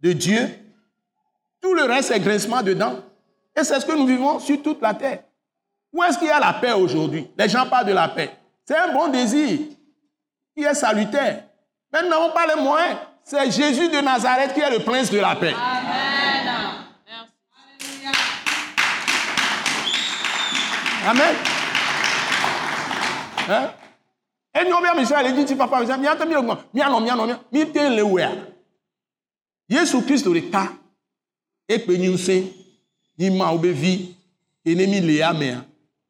de 0.00 0.12
Dieu, 0.12 0.48
tout 1.60 1.74
le 1.74 1.84
reste 1.84 2.10
est 2.10 2.18
grincement 2.18 2.60
dedans. 2.60 3.04
Et 3.56 3.62
c'est 3.62 3.78
ce 3.78 3.86
que 3.86 3.92
nous 3.92 4.06
vivons 4.06 4.40
sur 4.40 4.60
toute 4.62 4.82
la 4.82 4.94
terre. 4.94 5.20
Où 5.92 6.02
est-ce 6.02 6.18
qu'il 6.18 6.26
y 6.26 6.30
a 6.32 6.40
la 6.40 6.54
paix 6.54 6.72
aujourd'hui? 6.72 7.30
Les 7.38 7.48
gens 7.48 7.68
parlent 7.68 7.86
de 7.86 7.92
la 7.92 8.08
paix. 8.08 8.36
C'est 8.64 8.76
un 8.76 8.92
bon 8.92 9.06
désir 9.06 9.60
qui 10.56 10.64
est 10.64 10.74
salutaire. 10.74 11.44
Mais 11.92 12.02
nous 12.02 12.08
n'avons 12.08 12.32
pas 12.32 12.48
les 12.52 12.60
moyens. 12.60 12.96
C'est 13.22 13.48
Jésus 13.52 13.90
de 13.90 14.00
Nazareth 14.00 14.54
qui 14.54 14.60
est 14.60 14.70
le 14.70 14.80
prince 14.80 15.12
de 15.12 15.18
la 15.20 15.36
paix. 15.36 15.54
Amen. 21.06 21.36
Hein? 23.48 23.70
Et 24.52 24.64
nous, 24.68 24.80
bien, 24.80 24.94
monsieur, 24.94 25.16
allez 25.16 25.44
dire, 25.44 25.56
papa, 25.56 25.80
mi 25.96 26.06
ata 26.06 26.26
mi 26.26 26.34
lɔgbɔn 26.34 26.58
mi 26.74 26.80
anɔ 26.80 27.00
mi 27.00 27.10
anɔ 27.10 27.26
mi 27.26 27.34
mi 27.52 27.72
te 27.72 27.88
le 27.88 28.02
wea. 28.02 28.30
Yesu 29.68 30.02
Kristo 30.02 30.30
ɖeka 30.32 30.68
ekpe 31.68 31.98
nyi 31.98 32.08
ŋusẽ 32.08 32.52
nyi 33.18 33.30
mawo 33.30 33.58
be 33.58 33.72
vi 33.72 34.16
ene 34.64 34.86
mi 34.86 35.00
le 35.00 35.22
amea 35.22 35.64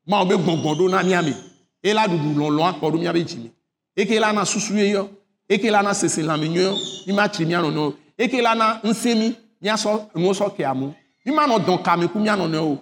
mawo 0.07 0.25
be 0.25 0.35
gbɔgbɔ 0.37 0.77
ɖo 0.79 0.91
na 0.91 1.03
miame 1.03 1.35
ela 1.83 2.07
ɖuɖu 2.07 2.35
lɔlɔ 2.39 2.63
akpɔ 2.71 2.91
ɖo 2.91 2.99
miabe 2.99 3.25
dzime 3.25 3.51
eke 3.97 4.19
la 4.19 4.33
na 4.33 4.45
susu 4.45 4.75
ye 4.75 4.95
yɔ 4.95 5.09
eke 5.49 5.71
la 5.71 5.83
na 5.83 5.93
sese 5.93 6.23
lãme 6.23 6.49
nyuie 6.49 6.73
mi 7.07 7.13
ma 7.13 7.29
tri 7.29 7.45
mia 7.45 7.61
nɔnɔwo 7.61 7.95
eke 8.17 8.41
la 8.41 8.55
na 8.55 8.81
ŋusẽ 8.83 9.15
mi 9.15 9.37
miasɔ 9.63 10.09
nuwo 10.15 10.33
sɔ 10.33 10.57
ke 10.57 10.65
amewo 10.65 10.95
mi 11.27 11.33
ma 11.33 11.47
nɔ 11.47 11.59
dɔn 11.67 11.83
kame 11.83 12.09
ku 12.09 12.19
mia 12.19 12.37
nɔnɔwo 12.37 12.79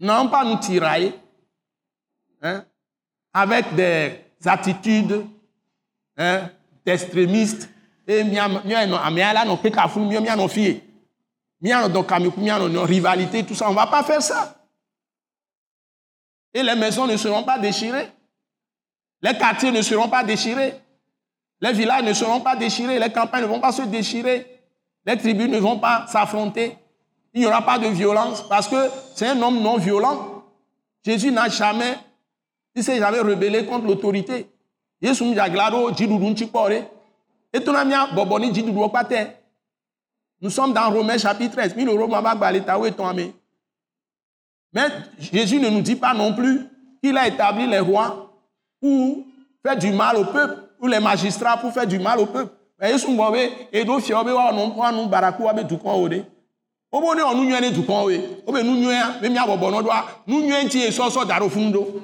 non 0.00 0.28
pas 0.28 0.44
nous 0.44 0.60
tirailler 0.60 1.12
hein, 2.42 2.64
avec 3.32 3.74
des 3.74 4.20
attitudes 4.44 5.24
hein, 6.16 6.50
d'extrémistes. 6.84 7.68
Et 8.06 8.22
rivalité 12.80 13.44
tout 13.44 13.54
ça 13.54 13.68
on 13.68 13.74
va 13.74 13.86
pas 13.86 14.02
faire 14.02 14.22
ça. 14.22 14.54
Et 16.54 16.62
les 16.62 16.74
maisons 16.74 17.06
ne 17.06 17.16
seront 17.16 17.42
pas 17.42 17.58
déchirées. 17.58 18.08
Les 19.22 19.36
quartiers 19.36 19.70
ne 19.72 19.82
seront 19.82 20.08
pas 20.08 20.24
déchirés. 20.24 20.74
Les 21.60 21.72
villages 21.72 22.04
ne 22.04 22.12
seront 22.12 22.40
pas 22.40 22.56
déchirés. 22.56 22.98
Les 22.98 23.12
campagnes 23.12 23.42
ne 23.42 23.48
vont 23.48 23.60
pas 23.60 23.72
se 23.72 23.82
déchirer. 23.82 24.46
Les 25.04 25.16
tribus 25.16 25.48
ne 25.48 25.58
vont 25.58 25.78
pas 25.78 26.06
s'affronter. 26.06 26.76
Il 27.34 27.40
n'y 27.40 27.46
aura 27.46 27.62
pas 27.62 27.78
de 27.78 27.88
violence 27.88 28.46
parce 28.48 28.68
que 28.68 28.88
c'est 29.14 29.28
un 29.28 29.40
homme 29.42 29.60
non 29.60 29.76
violent. 29.76 30.44
Jésus 31.04 31.30
n'a 31.30 31.48
jamais, 31.48 31.96
il 32.78 32.84
s'est 32.84 32.98
jamais 32.98 33.18
rebellé 33.18 33.64
contre 33.66 33.86
l'autorité. 33.86 34.46
Yesu 35.02 35.24
mjaglaro 35.24 35.90
jidudu 35.92 36.30
nchikpore. 36.30 36.84
Et 37.52 37.68
ami 37.68 37.94
boboni 38.14 38.54
jidudu 38.54 38.78
okpate. 38.78 39.36
Nous 40.40 40.50
sommes 40.50 40.72
dans 40.72 40.88
Romains 40.90 41.18
chapitre 41.18 41.56
13. 41.56 41.74
Mais 44.72 44.82
Jésus 45.18 45.58
ne 45.58 45.68
nous 45.70 45.80
dit 45.80 45.96
pas 45.96 46.14
non 46.14 46.32
plus 46.34 46.68
qu'il 47.02 47.16
a 47.16 47.26
établi 47.26 47.66
les 47.66 47.80
rois 47.80 48.32
pour 48.80 49.24
faire 49.64 49.76
du 49.76 49.90
mal 49.90 50.16
au 50.16 50.24
peuple, 50.26 50.62
ou 50.80 50.86
les 50.86 51.00
magistrats 51.00 51.56
pour 51.56 51.72
faire 51.72 51.86
du 51.86 51.98
mal 51.98 52.20
au 52.20 52.26
peuple. 52.26 52.54
Yesu 52.80 53.10
mbobe, 53.10 53.38
et 53.72 53.84
do 53.84 53.98
fiobe 53.98 54.28
wa 54.28 54.52
non 54.52 55.08
wobe 56.92 57.16
ne 57.16 57.22
ɔnu 57.22 57.44
nyuie 57.44 57.60
ne 57.60 57.70
dukɔn 57.70 58.06
we. 58.06 58.18
Wobe 58.46 58.62
nu 58.64 58.74
nyuie 58.76 59.20
be 59.20 59.28
miabɔbɔ 59.28 59.70
nɔ 59.70 59.82
ɖoa 59.82 60.04
nu 60.26 60.40
nyuie 60.40 60.64
ŋuti 60.64 60.78
ye 60.78 60.90
sɔsɔ 60.90 61.26
da 61.26 61.38
ɖo 61.40 61.50
funu 61.50 61.72
ɖo 61.72 62.02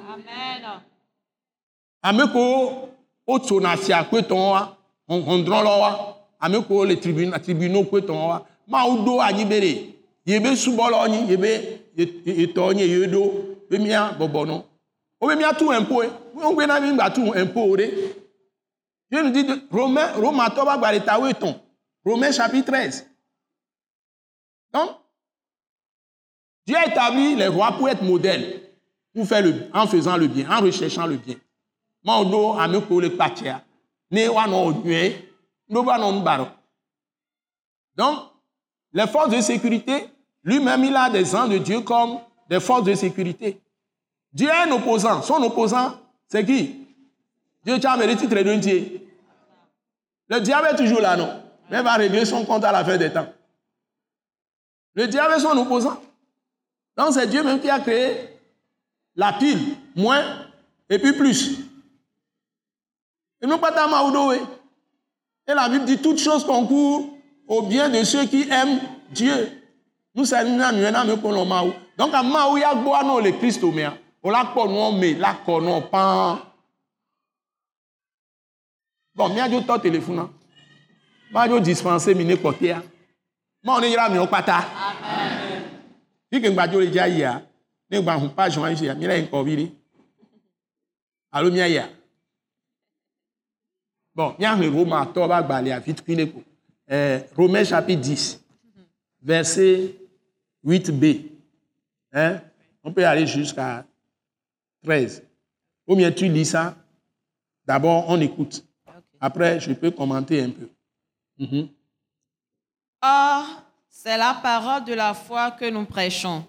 ame 2.03 2.27
ko 2.31 2.89
wotsona 3.27 3.77
fia 3.77 4.03
kpetɔn 4.03 4.37
wa 4.37 4.77
hɔndrɔlɔ 5.09 5.79
wa. 5.79 6.15
Ame 6.41 6.63
ko 6.63 6.83
le 6.85 6.95
tribunal 6.97 7.39
tribunal 7.39 7.85
kpetɔn 7.85 8.27
wa. 8.27 8.45
Mawu 8.67 9.03
ɖo 9.05 9.21
anyi 9.21 9.45
be 9.45 9.59
de 9.59 9.95
yebe 10.25 10.55
subɔlɔ 10.55 11.09
nyi 11.09 11.31
yebe 11.31 11.81
etɔ 11.97 12.73
nyi 12.73 12.85
ye 12.87 13.07
ɖo 13.07 13.31
be 13.69 13.77
mia 13.77 14.15
bɔbɔ 14.19 14.45
nɔ 14.47 14.63
wobe 15.21 15.35
miatu 15.35 15.71
impôt 15.71 16.03
ye 16.03 16.09
wogbe 16.35 16.67
na 16.67 16.79
mi 16.79 16.93
gba 16.93 17.09
tu 17.13 17.21
impôt 17.21 17.75
ɖe 17.77 17.85
je 19.11 19.17
nous 19.21 19.31
dis 19.31 19.45
romain 19.71 20.13
romatɔ 20.17 20.65
ba 20.65 20.77
gba 20.77 20.93
ɖeta 20.93 21.19
wo 21.19 21.27
etɔn 21.27 21.55
romain 22.05 22.31
chapitre 22.31 22.65
treize 22.65 23.05
donc, 24.75 24.89
Dieu 26.67 26.75
a 26.75 26.85
établi 26.85 27.35
les 27.35 27.47
rois 27.47 27.71
pour 27.77 27.87
être 27.87 28.01
modèles, 28.01 28.61
pour 29.13 29.25
faire 29.25 29.41
le, 29.41 29.69
en 29.73 29.87
faisant 29.87 30.17
le 30.17 30.27
bien, 30.27 30.51
en 30.51 30.59
recherchant 30.59 31.07
le 31.07 31.15
bien. 31.15 31.37
Donc, 37.95 38.19
les 38.91 39.07
forces 39.07 39.29
de 39.29 39.39
sécurité, 39.39 40.09
lui-même 40.43 40.83
il 40.83 40.95
a 40.95 41.09
des 41.09 41.33
ans 41.33 41.47
de 41.47 41.57
Dieu 41.57 41.79
comme 41.79 42.19
des 42.49 42.59
forces 42.59 42.83
de 42.83 42.95
sécurité. 42.95 43.61
Dieu 44.33 44.49
est 44.49 44.69
un 44.69 44.71
opposant. 44.71 45.21
Son 45.21 45.41
opposant, 45.41 45.93
c'est 46.27 46.45
qui? 46.45 46.85
Dieu 47.63 47.79
tient 47.79 47.95
le 47.95 48.13
titre 48.17 48.35
de 48.35 48.55
Dieu. 48.55 49.07
Le 50.27 50.41
diable 50.41 50.67
est 50.73 50.75
toujours 50.75 50.99
là, 50.99 51.15
non? 51.15 51.41
Mais 51.69 51.77
il 51.77 51.83
va 51.83 51.93
régler 51.93 52.25
son 52.25 52.43
compte 52.43 52.65
à 52.65 52.73
la 52.73 52.83
fin 52.83 52.97
des 52.97 53.13
temps. 53.13 53.27
Le 54.95 55.07
diable 55.07 55.33
est 55.33 55.39
son 55.39 55.57
opposant. 55.57 56.01
Donc 56.97 57.13
c'est 57.13 57.27
Dieu 57.27 57.43
même 57.43 57.59
qui 57.59 57.69
a 57.69 57.79
créé 57.79 58.29
la 59.15 59.33
pile, 59.33 59.75
moins 59.95 60.23
et 60.89 60.97
puis 60.97 61.13
plus. 61.13 61.59
Et 63.41 63.47
nous 63.47 63.57
pas 63.57 63.71
Et 65.47 65.53
la 65.53 65.69
Bible 65.69 65.85
dit 65.85 65.97
toutes 65.97 66.19
choses 66.19 66.45
concourent 66.45 67.09
au 67.47 67.61
bien 67.63 67.89
de 67.89 68.03
ceux 68.03 68.25
qui 68.25 68.49
aiment 68.49 68.79
Dieu. 69.11 69.61
Nous 70.15 70.25
sommes 70.25 70.57
Donc 71.97 72.13
à 72.13 72.23
Maou, 72.23 72.57
il 72.57 72.61
y 72.61 72.63
a 72.63 72.73
beau 72.73 72.93
le 73.21 73.31
Christ 73.33 73.61
au. 73.63 73.71
On 74.23 74.31
l'a 74.31 74.51
connu, 74.53 74.97
mais 74.97 75.13
la 75.13 75.33
connu 75.45 75.69
pas. 75.91 76.41
Bon, 79.13 79.29
il 79.29 79.37
y 79.37 79.39
a 79.39 79.47
du 79.47 79.63
temps 79.63 79.77
téléphone. 79.77 80.29
Il 81.29 81.35
y 81.35 81.53
a 81.55 81.59
dispenser 81.59 82.15
mine 82.15 82.37
côté 82.37 82.73
ma 83.65 83.79
ne 83.81 83.87
yra 83.93 84.09
mi 84.09 84.17
kpata 84.27 84.57
fi 86.29 86.41
ke 86.41 86.47
ŋgbadzo 86.49 86.79
le 86.79 86.87
dza 86.93 87.05
yia 87.07 87.31
ne 87.89 88.01
gba 88.01 88.13
hu 88.21 88.29
page 88.37 88.57
wa 88.59 88.69
yia 88.71 88.93
mi 88.95 89.07
le 89.07 89.15
ŋkɔ 89.25 89.43
vi 89.45 89.53
ɖi 89.59 89.67
alo 91.31 91.51
mia 91.51 91.67
yia 91.67 91.85
bon 94.15 94.35
roma 94.75 94.99
tɔ 95.13 95.27
ba 95.27 95.41
gbalẽa 95.41 95.79
vite 95.79 96.01
kui 96.05 96.15
ne 96.15 96.25
ko 96.31 96.39
eh, 96.87 97.19
romain 97.35 97.65
chapitre 97.65 98.01
10 98.01 98.39
verset 99.21 99.95
8b 100.63 101.03
hein? 102.13 102.41
on 102.83 102.93
peut 102.93 103.05
aller 103.05 103.25
jusqu'à 103.27 103.85
13 104.83 105.23
ou 105.87 105.95
bien 105.95 106.11
tu 106.11 106.27
lis 106.27 106.45
ça 106.45 106.75
d'abord 107.65 108.05
on 108.09 108.21
écoute. 108.21 108.63
Après 109.19 109.59
je 109.59 109.73
peux 109.73 109.91
commenter 109.91 110.41
un 110.41 110.51
peu. 110.51 110.69
Mm 111.39 111.45
-hmm. 111.45 111.67
Or, 113.05 113.45
c'est 113.89 114.17
la 114.17 114.33
parole 114.33 114.83
de 114.83 114.93
la 114.93 115.13
foi 115.13 115.51
que 115.51 115.69
nous 115.69 115.85
prêchons. 115.85 116.43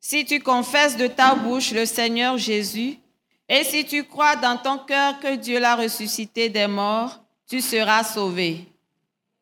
Si 0.00 0.24
tu 0.24 0.40
confesses 0.40 0.96
de 0.96 1.06
ta 1.06 1.34
bouche 1.34 1.70
le 1.72 1.86
Seigneur 1.86 2.36
Jésus, 2.36 2.98
et 3.48 3.62
si 3.62 3.84
tu 3.84 4.02
crois 4.04 4.34
dans 4.34 4.56
ton 4.56 4.78
cœur 4.78 5.20
que 5.20 5.36
Dieu 5.36 5.60
l'a 5.60 5.76
ressuscité 5.76 6.48
des 6.48 6.66
morts, 6.66 7.20
tu 7.48 7.60
seras 7.60 8.02
sauvé. 8.02 8.66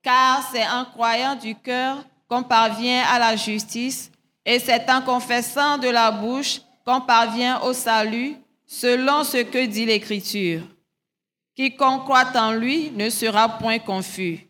Car 0.02 0.46
c'est 0.52 0.68
en 0.68 0.84
croyant 0.84 1.36
du 1.36 1.54
cœur 1.54 2.04
qu'on 2.28 2.42
parvient 2.42 3.02
à 3.04 3.18
la 3.18 3.36
justice, 3.36 4.10
et 4.44 4.58
c'est 4.58 4.90
en 4.90 5.00
confessant 5.00 5.78
de 5.78 5.88
la 5.88 6.10
bouche 6.10 6.60
qu'on 6.84 7.00
parvient 7.00 7.60
au 7.60 7.72
salut, 7.72 8.36
selon 8.66 9.24
ce 9.24 9.38
que 9.38 9.64
dit 9.64 9.86
l'Écriture. 9.86 10.62
Quiconque 11.56 12.04
croit 12.04 12.32
en 12.34 12.52
lui 12.52 12.90
ne 12.90 13.08
sera 13.08 13.48
point 13.58 13.78
confus. 13.78 14.49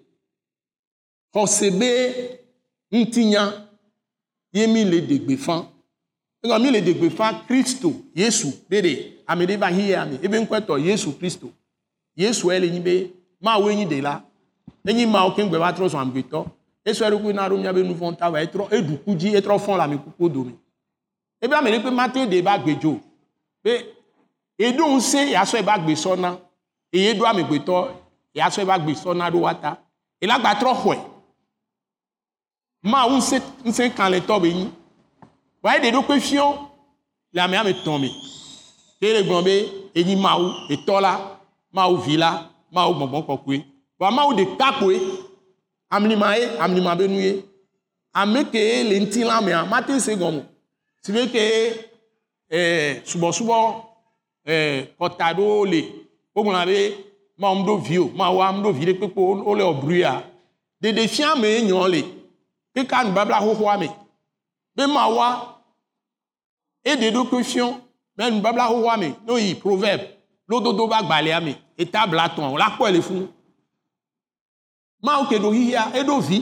xɔse 1.33 1.71
be 1.79 1.89
ŋutinya 2.91 3.67
ye 4.53 4.67
mi 4.67 4.83
le 4.85 5.01
degbe 5.01 5.37
fã 5.37 5.65
nga 6.45 6.59
mi 6.59 6.71
le 6.71 6.81
degbe 6.81 7.09
fa 7.09 7.33
kristo 7.47 7.93
yesu 8.15 8.47
dede 8.69 9.23
ame 9.27 9.45
de 9.45 9.55
va 9.57 9.67
hi 9.67 9.89
ye 9.89 9.95
ame 9.95 10.19
ebe 10.21 10.39
nkpɛtɔ 10.39 10.79
yesu 10.79 11.17
kristo. 11.17 11.51
Yesu 12.15 12.51
ele 12.51 12.69
nyi 12.69 12.79
be 12.79 13.13
ma 13.41 13.57
wo 13.57 13.69
enyi 13.69 13.85
de 13.85 14.01
la 14.01 14.21
enyi 14.85 15.05
ma 15.05 15.25
wo 15.25 15.31
kengbe 15.31 15.57
va 15.57 15.71
trɔ 15.71 15.87
zɔn 15.87 16.01
amegbetɔ 16.01 16.45
esu 16.85 17.03
ɛɖokui 17.03 17.33
na 17.33 17.49
ɖo 17.49 17.57
miabe 17.57 17.83
nu 17.83 17.93
vɔ̃ 17.93 18.17
ta 18.17 18.29
va 18.29 18.43
etrɔ 18.43 18.67
eduku 18.71 19.15
dzi 19.15 19.35
etrɔ 19.35 19.57
fɔn 19.59 19.77
le 19.77 19.83
ame 19.83 19.97
kukuwo 19.97 20.29
dome 20.29 20.53
ebe 21.41 21.53
ame 21.53 21.69
ɖe 21.71 21.83
pe 21.83 21.89
mate 21.91 22.27
de 22.29 22.41
ba 22.41 22.57
gbedzo 22.57 22.99
be 23.63 23.71
eɖo 24.59 24.83
ŋusẽ 24.95 25.31
yasɔ 25.31 25.59
eba 25.59 25.79
gbe 25.79 25.93
sɔna 25.95 26.37
eye 26.91 27.13
ɖo 27.13 27.25
amegbetɔ 27.25 27.87
yasɔ 28.35 28.61
eba 28.61 28.79
gbe 28.79 28.93
sɔna 28.93 29.31
ɖo 29.31 29.39
wa 29.39 29.53
ta. 29.53 29.77
Ela 30.19 30.37
gba 30.39 30.55
trɔ 30.55 30.73
xɔe 30.75 31.10
ma 32.83 33.07
ŋusẽ 33.07 33.37
ŋusẽ 33.65 33.89
kan 33.97 34.11
le 34.11 34.19
tɔ 34.27 34.39
be 34.41 34.49
nyi 34.53 34.67
wa 35.63 35.71
eɖe 35.77 35.91
ɖo 35.95 36.01
pe 36.07 36.19
fiɔ 36.19 36.45
le 37.33 37.41
ame 37.41 37.55
ame 37.57 37.71
tɔn 37.85 37.99
me 38.01 38.09
ke 38.99 39.07
le 39.13 39.21
gblɔ 39.27 39.43
be 39.45 39.53
enyi 39.95 40.15
mawu 40.15 40.47
etɔ 40.73 41.01
la 41.01 41.11
mawu 41.73 41.97
vi 42.05 42.17
la 42.17 42.49
mawu 42.71 42.93
gbɔgbɔ 42.97 43.19
kɔkɔe 43.27 43.55
wa 43.99 44.11
mawu 44.11 44.31
ɖeka 44.37 44.67
koe 44.79 44.95
amlima 45.89 46.37
ye 46.37 46.45
amlima 46.59 46.95
be 46.97 47.07
nu 47.07 47.19
ye 47.19 47.43
ame 48.13 48.43
ke 48.51 48.83
le 48.89 48.99
ŋutilã 48.99 49.41
mea 49.45 49.65
mate 49.65 49.99
se 49.99 50.15
gɔme 50.15 50.41
si 51.01 51.11
be 51.11 51.27
ke 51.27 51.41
eh, 52.49 53.01
subɔsubɔ 53.05 53.57
eh, 54.45 54.87
kɔta 54.99 55.33
ɖewo 55.37 55.65
le 55.71 55.81
wogblɔna 56.35 56.65
be 56.65 56.77
mawu 57.37 57.55
ŋu 57.59 57.65
ɖo 57.65 57.77
vi 57.85 57.97
o. 57.99 58.09
Mawu 58.15 58.39
ŋu 58.41 58.61
ɖo 58.63 58.73
vi 58.73 58.85
ɖe 58.85 58.93
kpekpe 58.97 59.21
wole 59.45 59.63
ɔbruya 59.63 60.23
ɖeɖefia 60.81 61.35
me 61.39 61.61
keka 62.73 63.03
nubabla 63.03 63.37
xoxoa 63.45 63.75
mawua 64.95 65.27
eɖe 66.91 67.07
ɖokui 67.15 67.43
fiɔ 67.43 67.67
mɛ 68.17 68.23
nubabla 68.31 68.63
xoxoa 68.71 68.97
me 68.97 69.55
proverbe. 69.55 70.21
Lododo 70.51 70.87
ba 70.87 71.01
gbalẽa 71.01 71.39
me 71.39 71.53
etabla 71.77 72.27
tɔn 72.35 72.57
la 72.57 72.67
kpɔe 72.75 72.91
le 72.91 73.01
funu 73.01 73.27
mawu 75.05 75.23
ke 75.29 75.35
ɖo 75.43 75.49
xixia 75.55 75.83
eɖo 75.99 76.19
vi 76.27 76.37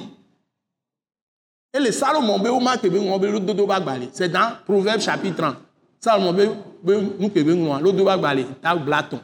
ele 1.74 1.92
salomon 1.92 2.42
be 2.42 2.50
woma 2.50 2.78
ke 2.82 2.90
be 2.90 2.98
ŋlɔ 3.00 3.20
be 3.22 3.28
lododo 3.28 3.68
ba 3.68 3.80
gbalẽ 3.80 4.10
c'est 4.12 4.30
dans 4.30 4.56
proverbe 4.66 5.02
chapitre 5.02 5.38
30 5.38 5.58
salomon 6.00 6.34
be 6.34 6.44
be 6.84 6.94
nu 7.20 7.30
ke 7.30 7.44
be 7.46 7.52
ŋlɔa 7.54 7.82
lododo 7.84 8.06
ba 8.06 8.18
gbalẽ 8.18 8.46
etabla 8.50 9.04
tɔn 9.04 9.22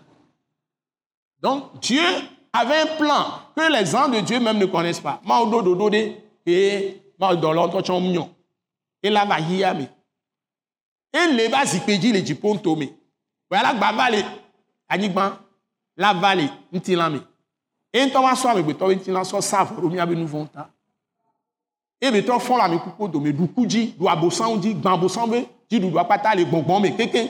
donc 1.41 1.79
dieu 1.81 2.05
avait 2.53 2.81
un 2.83 2.97
plan 2.97 3.25
que 3.55 3.71
les 3.71 3.85
gens 3.85 4.07
de 4.07 4.19
dieu 4.19 4.39
même 4.39 4.59
ne 4.59 4.65
connaissent 4.67 5.01
pas. 5.01 5.19
Mawu 5.25 5.47
ɖo 5.49 5.61
ɖoɖo 5.63 5.89
ɖe 5.89 6.01
eye 6.45 7.01
mawu 7.19 7.35
dɔ 7.41 7.53
lɔ 7.53 7.71
tɔtsɔ 7.71 7.99
mu 8.01 8.09
nyɔ 8.11 8.25
ela 9.01 9.25
va 9.25 9.37
xixia 9.37 9.73
me 9.73 9.87
ele 11.13 11.47
va 11.49 11.65
zikpe 11.65 11.97
dzi 11.97 12.11
le 12.11 12.21
dziƒo 12.21 12.53
ŋuto 12.53 12.75
me 12.75 12.87
wòya 13.49 13.63
la 13.63 13.73
gba 13.73 13.91
va 13.93 14.09
le 14.09 14.19
anyigba 14.89 15.39
la 15.97 16.13
va 16.13 16.35
le 16.35 16.49
ŋutilã 16.73 17.09
me 17.09 17.19
eye 17.93 18.05
ŋutɔ 18.05 18.21
va 18.21 18.33
sɔ 18.35 18.49
amegbetɔ 18.49 18.87
be 18.87 18.95
ŋutilã 18.95 19.23
sɔ 19.23 19.41
sa 19.41 19.59
avɔ 19.61 19.81
ɖo 19.81 19.89
míabe 19.89 20.15
nu 20.15 20.25
vɔ̃ 20.27 20.47
ta 20.51 20.69
eye 22.01 22.11
betɔ 22.11 22.39
fɔ 22.39 22.57
le 22.57 22.63
ame 22.63 22.79
kuku 22.79 23.07
dome 23.07 23.31
ɖuku 23.31 23.65
dzi 23.65 23.95
ɖu 23.99 24.09
abosanwo 24.09 24.57
dzi 24.57 24.73
gbã 24.73 24.93
abosanwo 24.93 25.27
be 25.31 25.47
dziɖuɖua 25.69 26.03
kpata 26.05 26.35
le 26.35 26.43
gbɔngbɔn 26.45 26.81
me 26.81 26.89
kekeŋ 26.97 27.27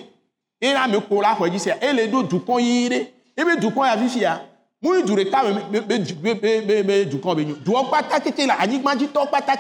eye 0.62 0.76
ame 0.76 1.00
ko 1.08 1.22
la 1.22 1.36
xɔe 1.36 1.50
dzi 1.50 1.60
sia 1.60 1.78
ele 1.82 2.08
ɖo 2.12 2.24
dukɔ 2.28 2.54
ɣi 2.60 2.90
ɖe 2.90 3.08
ebe 3.38 3.60
dukɔ 3.62 3.86
ya 3.86 3.98
fifia 3.98 4.32
mu 4.36 4.55
ɖeka 4.90 5.44
me 5.72 5.80
be 5.82 5.98
be 6.00 6.34
be 6.34 6.62
be 6.62 6.84
be 6.84 7.06
dukɔ 7.06 7.36
be 7.36 7.46
nyo 7.46 7.56
duɔ 7.56 7.88
kpata 7.88 8.20
kekeŋ 8.20 8.48
le 8.48 8.54
anyigbadzitɔ 8.54 9.28
kpata 9.28 9.58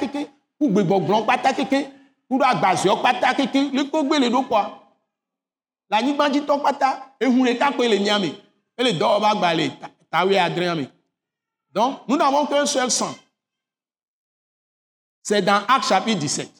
gbegbɔgblɔ 0.59 1.23
kpata 1.23 1.53
kekeŋ 1.53 1.83
ku 2.27 2.37
ɖo 2.37 2.45
agbazeɔ 2.45 2.95
kpata 2.99 3.33
gbe 4.07 4.19
le 4.19 4.29
le 5.89 5.97
anyigbadzitɔ 5.97 6.59
kpata 6.59 7.11
koe 7.75 7.87
le 7.87 7.95
ele 8.77 8.91
le 8.91 10.75
me. 10.75 10.87
Donc 11.73 11.99
nous 12.07 12.17
n'avons 12.17 12.45
qu'un 12.45 12.65
seul 12.65 12.91
sang. 12.91 13.15
C'est 15.23 15.41
dans 15.41 15.63
Acte 15.67 15.87
chapitre 15.87 16.19
17 16.21 16.51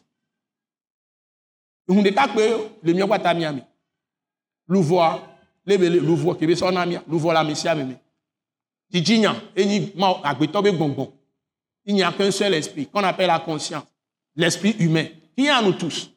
ehu 1.88 2.02
ɖeka 2.02 2.28
koe 2.34 2.70
le 2.84 2.94
mia 2.94 3.06
kpata 3.06 3.34
mia 3.34 3.52
me. 3.52 3.62
Lebe 5.66 6.38
kebe 6.40 6.56
sɔna 6.56 6.86
mia 6.86 7.04
luvɔ 7.10 7.34
le 7.34 7.40
ame 7.40 7.56
sia 7.56 7.76
me 7.76 7.84
me 7.84 7.96
gbɔngbɔn 8.92 11.08
il 11.88 11.94
n'y 11.94 12.04
a 12.04 12.12
qu'un 12.12 12.32
seul 12.32 12.54
esprit 12.54 12.88
qu'on 12.88 13.04
appelle 13.04 13.28
la 13.28 13.40
conscience 13.40 13.86
l'esprit 14.36 14.76
humain 14.80 15.08
qui 15.36 15.46
est 15.46 15.52
en 15.52 15.62
nous 15.62 15.74
tous 15.74 16.10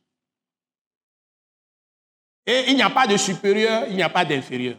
et 2.49 2.65
il 2.69 2.77
n'y 2.77 2.83
a 2.83 2.89
pas 2.89 3.07
de 3.07 3.15
supérieur, 3.19 3.85
il 3.91 3.97
n'y 3.97 4.03
a 4.03 4.09
pas 4.09 4.25
d'inférieur. 4.25 4.77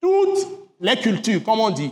Toutes 0.00 0.48
les 0.80 0.96
cultures, 0.96 1.44
comme 1.44 1.60
on 1.60 1.68
dit, 1.68 1.90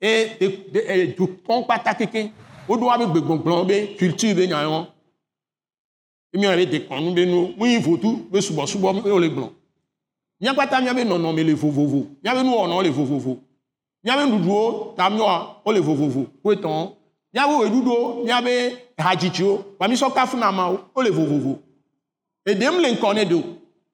et 0.00 1.14
du 1.16 1.26
pont 1.44 1.62
patakeke, 1.62 2.32
o 2.66 2.76
do 2.76 2.90
abe 2.90 3.06
gbegbɔgblɔ 3.12 3.66
be 3.66 3.96
culture 3.96 4.34
be 4.34 4.48
nyayon. 4.48 4.88
Emi 6.34 6.46
ave 6.46 6.66
dekɔnu 6.66 7.14
be 7.14 7.26
nu, 7.26 7.54
mu 7.56 7.66
yi 7.66 7.78
votu 7.78 8.26
be 8.28 8.40
subɔsubɔ 8.40 9.04
be 9.04 9.10
o 9.10 9.20
le 9.20 9.28
gblɔ. 9.28 9.52
Míakpata 10.40 10.80
míabe 10.80 11.04
nɔnɔme 11.04 11.44
le 11.44 11.54
vovovo, 11.54 12.08
míabe 12.24 12.42
nuwɔnɔ 12.42 12.82
le 12.82 12.90
vovovo, 12.90 13.38
míabe 14.04 14.26
nuɖuɖuwo 14.30 14.94
ta 14.96 15.10
míɔa 15.10 15.62
o 15.64 15.72
le 15.72 15.80
vovovo, 15.80 16.26
koetɔn. 16.42 16.90
Míabe 17.32 17.52
ɣeɖuɖuwo, 17.52 18.24
míabe 18.24 18.76
hadzitsiwo, 18.98 19.64
wa 19.78 19.86
sɔ 19.88 20.12
kafunamawo, 20.12 20.80
o 20.94 21.02
le 21.02 21.10
vovovo. 21.10 21.58
Eɖem 22.46 22.80
le 22.80 22.92
ŋkɔ 22.94 23.14
ne 23.14 23.24
do. 23.24 23.42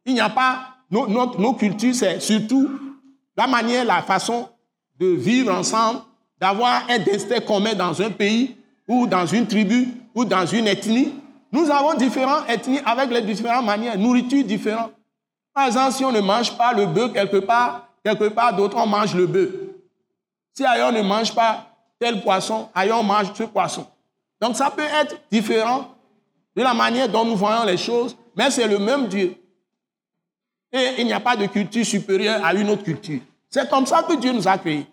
Il 0.05 0.15
n'y 0.15 0.21
a 0.21 0.29
pas, 0.31 0.77
nos, 0.91 1.07
nos 1.07 1.53
cultures, 1.55 1.95
c'est 1.95 2.21
surtout 2.21 2.71
la 3.37 3.47
manière, 3.47 3.85
la 3.85 4.03
façon 4.03 4.49
de 4.99 5.07
vivre 5.07 5.53
ensemble, 5.53 6.01
d'avoir 6.41 6.83
un 6.89 6.99
destin 6.99 7.41
commun 7.41 7.75
dans 7.75 8.01
un 8.01 8.11
pays 8.11 8.57
ou 8.89 9.07
dans 9.07 9.27
une 9.27 9.47
tribu 9.47 9.89
ou 10.15 10.25
dans 10.25 10.47
une 10.47 10.67
ethnie. 10.67 11.13
Nous 11.53 11.71
avons 11.71 11.95
différentes 11.95 12.49
ethnies 12.49 12.81
avec 12.85 13.11
les 13.11 13.23
différentes 13.23 13.67
manières, 13.67 13.99
nourriture 13.99 14.45
différente. 14.45 14.93
Par 15.55 15.67
exemple, 15.67 15.93
si 15.93 16.05
on 16.05 16.13
ne 16.13 16.21
mange 16.21 16.57
pas 16.57 16.73
le 16.73 16.87
bœuf 16.87 17.13
quelque 17.13 17.39
part, 17.39 17.89
quelque 18.03 18.29
part 18.29 18.55
d'autre, 18.57 18.77
on 18.79 18.87
mange 18.87 19.15
le 19.15 19.27
bœuf. 19.27 19.68
Si 20.59 20.65
ailleurs 20.65 20.91
ne 20.91 21.03
mange 21.03 21.33
pas 21.33 21.73
tel 22.01 22.21
poisson, 22.21 22.69
ailleurs 22.75 23.05
mange 23.05 23.33
ce 23.33 23.45
poisson. 23.45 23.87
Donc 24.41 24.57
ça 24.57 24.73
peut 24.73 24.83
être 24.83 25.17
différent 25.31 25.95
de 26.57 26.63
la 26.63 26.75
manière 26.75 27.09
dont 27.09 27.25
nous 27.25 27.37
voyons 27.37 27.65
les 27.65 27.77
choses, 27.77 28.17
mais 28.35 28.51
c'est 28.51 28.67
le 28.67 28.81
même 28.81 29.07
Dieu. 29.07 29.37
Et 30.73 30.95
il 30.99 31.07
n'y 31.07 31.13
a 31.13 31.21
pas 31.21 31.37
de 31.37 31.47
culture 31.47 31.87
supérieure 31.87 32.45
à 32.45 32.55
une 32.55 32.69
autre 32.71 32.83
culture. 32.83 33.21
C'est 33.49 33.71
comme 33.71 33.87
ça 33.87 34.03
que 34.03 34.15
Dieu 34.15 34.33
nous 34.33 34.49
a 34.49 34.59
créés. 34.59 34.85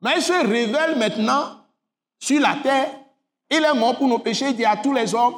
Mais 0.00 0.14
il 0.16 0.22
se 0.22 0.32
révèle 0.32 0.98
maintenant 0.98 1.64
sur 2.18 2.40
la 2.40 2.56
terre. 2.56 2.90
Il 3.48 3.62
est 3.62 3.74
mort 3.74 3.96
pour 3.96 4.08
nos 4.08 4.18
péchés. 4.18 4.48
Il 4.48 4.56
dit 4.56 4.64
à 4.64 4.76
tous 4.76 4.92
les 4.92 5.14
hommes, 5.14 5.36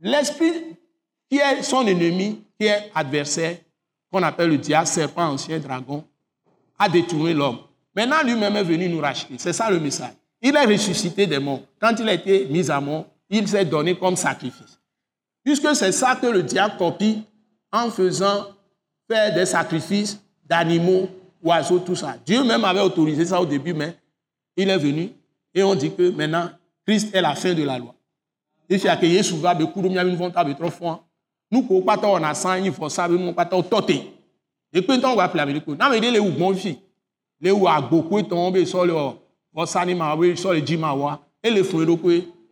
l'esprit 0.00 0.76
qui 1.30 1.38
est 1.38 1.62
son 1.62 1.86
ennemi, 1.86 2.42
qui 2.58 2.66
est 2.66 2.90
adversaire, 2.96 3.58
qu'on 4.10 4.24
appelle 4.24 4.48
le 4.48 4.58
diable, 4.58 4.88
serpent, 4.88 5.28
ancien 5.28 5.60
dragon, 5.60 6.04
a 6.78 6.88
détourné 6.88 7.34
l'homme. 7.34 7.58
Maintenant, 7.94 8.22
lui-même 8.24 8.56
est 8.56 8.62
venu 8.62 8.88
nous 8.88 9.00
racheter. 9.00 9.34
C'est 9.38 9.52
ça 9.52 9.70
le 9.70 9.80
message. 9.80 10.12
Il 10.40 10.54
est 10.54 10.64
ressuscité 10.64 11.26
des 11.26 11.38
morts. 11.38 11.62
Quand 11.80 11.94
il 11.98 12.08
a 12.08 12.14
été 12.14 12.46
mis 12.46 12.70
à 12.70 12.80
mort, 12.80 13.06
il 13.28 13.46
s'est 13.48 13.64
donné 13.64 13.96
comme 13.96 14.16
sacrifice. 14.16 14.78
Puisque 15.44 15.74
c'est 15.74 15.92
ça 15.92 16.16
que 16.16 16.26
le 16.26 16.42
diable 16.42 16.76
copie 16.78 17.22
en 17.72 17.90
faisant 17.90 18.46
faire 19.10 19.34
des 19.34 19.46
sacrifices 19.46 20.20
d'animaux, 20.44 21.08
oiseaux, 21.42 21.80
tout 21.80 21.96
ça. 21.96 22.16
Dieu 22.24 22.44
même 22.44 22.64
avait 22.64 22.80
autorisé 22.80 23.24
ça 23.24 23.40
au 23.40 23.46
début, 23.46 23.74
mais 23.74 23.96
il 24.56 24.68
est 24.68 24.78
venu 24.78 25.10
et 25.54 25.62
on 25.62 25.74
dit 25.74 25.92
que 25.92 26.10
maintenant, 26.10 26.50
Christ 26.86 27.14
est 27.14 27.20
la 27.20 27.34
fin 27.34 27.54
de 27.54 27.62
la 27.62 27.78
loi. 27.78 27.94
Il 28.68 28.78
fait 28.78 29.00
que 29.00 29.06
Jésus 29.06 29.36
va 29.36 29.54
de 29.54 29.64
miens 29.88 30.04
vont 30.14 30.30
taper 30.30 30.54
trois 30.54 30.70
fois. 30.70 31.04
Nous, 31.50 31.66
on 31.70 32.22
a 32.22 32.34
sang, 32.34 32.54
il 32.54 32.72
faut 32.72 32.88
ça, 32.88 33.08
nous 33.08 33.32
pas 33.32 33.46
toté. 33.46 34.12
Et 34.72 34.82
puis, 34.82 35.00
on 35.04 35.16
va 35.16 35.24
appeler 35.24 35.42
avec 35.42 35.66
le 35.66 35.74
Non, 35.74 35.86
mais 35.90 35.98
il 35.98 36.16
est 36.16 36.18
où, 36.18 36.30
bon 36.30 36.54
fille. 36.54 36.78
Les 37.40 37.50
où 37.50 37.68
a 37.68 37.80
beaucoup 37.80 38.20
tombé 38.22 38.66
sur 38.66 38.84
le, 38.84 38.92
sur 39.66 39.84
le, 39.84 40.36
sur 40.36 40.52
le 40.52 40.66
jimawa, 40.66 41.20
et 41.42 41.50
les 41.50 41.62
fruits 41.62 41.86
de 41.86 41.92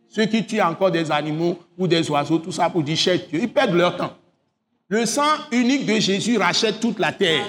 ceux 0.09 0.25
qui 0.25 0.45
tuent 0.45 0.61
encore 0.61 0.91
des 0.91 1.11
animaux 1.11 1.57
ou 1.77 1.87
des 1.87 2.09
oiseaux, 2.09 2.37
tout 2.37 2.51
ça 2.51 2.69
pour 2.69 2.81
dire 2.81 2.95
cher 2.95 3.19
Dieu, 3.29 3.41
ils 3.41 3.51
perdent 3.51 3.75
leur 3.75 3.97
temps. 3.97 4.13
Le 4.87 5.05
sang 5.05 5.21
unique 5.51 5.85
de 5.85 5.99
Jésus 5.99 6.37
rachète 6.37 6.79
toute 6.79 6.97
la 6.97 7.11
terre. 7.11 7.43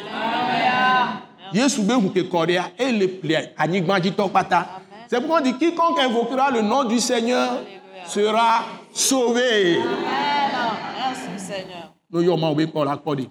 Yesu 1.53 1.83
be 1.83 1.97
hu 1.97 2.11
ke 2.13 2.27
kɔɖea 2.29 2.73
et 2.79 2.93
le 2.93 3.09
plia 3.09 3.41
anyigbadzitɔ 3.57 4.29
kpata. 4.29 4.67
C'est 5.09 5.19
pourquoi 5.21 5.41
on 5.41 5.43
dit 5.43 5.55
quiconque 5.55 5.99
invoquera 5.99 6.51
le 6.51 6.61
nom 6.61 6.85
du 6.85 6.99
Seigneur 6.99 7.63
sera 8.07 8.65
sauvé. 8.93 9.79
Merci 9.79 11.47
Seigneur. 11.47 11.88
No 12.11 12.21
kɔ 12.21 12.37
kɔ 12.73 12.85
ɖeɖe. 13.05 13.27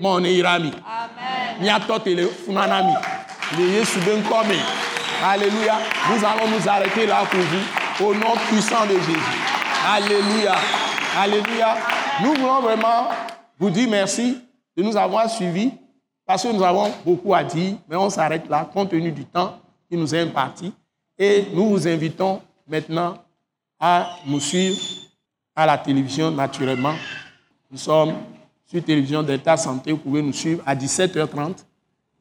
Mawo 0.00 0.20
ne 0.20 0.28
yra 0.34 0.58
mi. 0.58 0.70
Le 1.60 2.26
funana 2.26 2.82
mi. 2.82 2.92
Le 3.56 3.64
Yesu 3.74 4.00
be 4.00 4.16
ŋkɔ 4.20 4.48
me. 4.48 4.56
Alléluia. 5.24 5.74
Nous 6.10 6.24
allons 6.24 6.48
nous 6.50 6.68
arrêter 6.68 7.06
là 7.06 7.24
pour 7.30 7.38
vous. 7.38 8.04
Au 8.04 8.14
nom 8.14 8.34
puissant 8.48 8.84
de 8.86 8.94
Jésus. 8.94 9.38
Alléluia. 9.86 10.54
Alléluia. 11.16 11.76
Nous 12.22 12.34
voulons 12.34 12.60
vraiment 12.62 13.08
vous 13.58 13.70
dire 13.70 13.88
merci 13.88 14.38
de 14.76 14.82
nous 14.82 14.96
avoir 14.96 15.30
suivis 15.30 15.72
parce 16.26 16.42
que 16.42 16.48
nous 16.48 16.64
avons 16.64 16.92
beaucoup 17.04 17.32
à 17.32 17.44
dire, 17.44 17.76
mais 17.88 17.94
on 17.94 18.10
s'arrête 18.10 18.48
là 18.48 18.68
compte 18.70 18.90
tenu 18.90 19.12
du 19.12 19.24
temps 19.24 19.60
qui 19.88 19.96
nous 19.96 20.12
est 20.12 20.20
imparti. 20.22 20.72
Et 21.16 21.46
nous 21.54 21.68
vous 21.68 21.86
invitons 21.86 22.42
maintenant 22.66 23.18
à 23.78 24.08
nous 24.26 24.40
suivre 24.40 24.76
à 25.54 25.64
la 25.64 25.78
télévision 25.78 26.32
naturellement. 26.32 26.94
Nous 27.70 27.78
sommes 27.78 28.14
sur 28.64 28.82
télévision 28.82 29.22
d'État 29.22 29.56
Santé, 29.56 29.92
vous 29.92 29.98
pouvez 29.98 30.22
nous 30.22 30.32
suivre 30.32 30.62
à 30.66 30.74
17h30. 30.74 31.64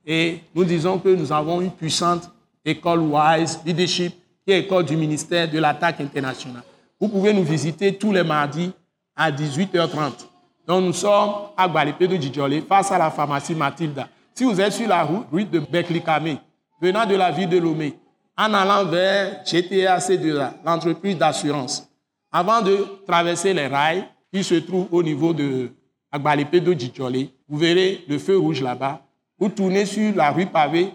Et 0.05 0.41
nous 0.53 0.63
disons 0.63 0.99
que 0.99 1.09
nous 1.09 1.31
avons 1.31 1.61
une 1.61 1.71
puissante 1.71 2.29
école 2.63 2.99
WISE 2.99 3.59
Leadership, 3.65 4.13
qui 4.45 4.53
est 4.53 4.59
école 4.59 4.85
du 4.85 4.95
ministère 4.95 5.49
de 5.49 5.59
l'attaque 5.59 6.01
internationale. 6.01 6.63
Vous 6.99 7.07
pouvez 7.07 7.33
nous 7.33 7.43
visiter 7.43 7.95
tous 7.95 8.11
les 8.11 8.23
mardis 8.23 8.71
à 9.15 9.31
18h30. 9.31 10.27
Donc 10.67 10.83
nous 10.83 10.93
sommes 10.93 11.31
à 11.55 11.67
Gualipédo 11.67 12.15
Djidjolé, 12.15 12.61
face 12.61 12.91
à 12.91 12.97
la 12.97 13.11
pharmacie 13.11 13.55
Mathilda. 13.55 14.07
Si 14.33 14.43
vous 14.43 14.59
êtes 14.59 14.73
sur 14.73 14.87
la 14.87 15.03
route, 15.03 15.49
de 15.49 15.59
Beklikame, 15.59 16.37
venant 16.81 17.05
de 17.05 17.15
la 17.15 17.31
ville 17.31 17.49
de 17.49 17.57
Lomé, 17.57 17.97
en 18.37 18.53
allant 18.53 18.85
vers 18.85 19.43
GTA 19.45 19.99
C2A, 19.99 20.53
l'entreprise 20.65 21.17
d'assurance, 21.17 21.87
avant 22.31 22.61
de 22.61 22.85
traverser 23.07 23.53
les 23.53 23.67
rails 23.67 24.05
qui 24.35 24.43
se 24.43 24.55
trouvent 24.55 24.87
au 24.91 25.01
niveau 25.01 25.31
de 25.31 25.71
Agbalipédo 26.11 26.73
Djidjolé, 26.73 27.29
vous 27.47 27.57
verrez 27.57 28.03
le 28.05 28.19
feu 28.19 28.37
rouge 28.37 28.61
là-bas. 28.61 29.01
Vous 29.39 29.47
tournez 29.47 29.85
sur 29.85 30.13
la 30.13 30.29
rue 30.29 30.45
pavée 30.45 30.91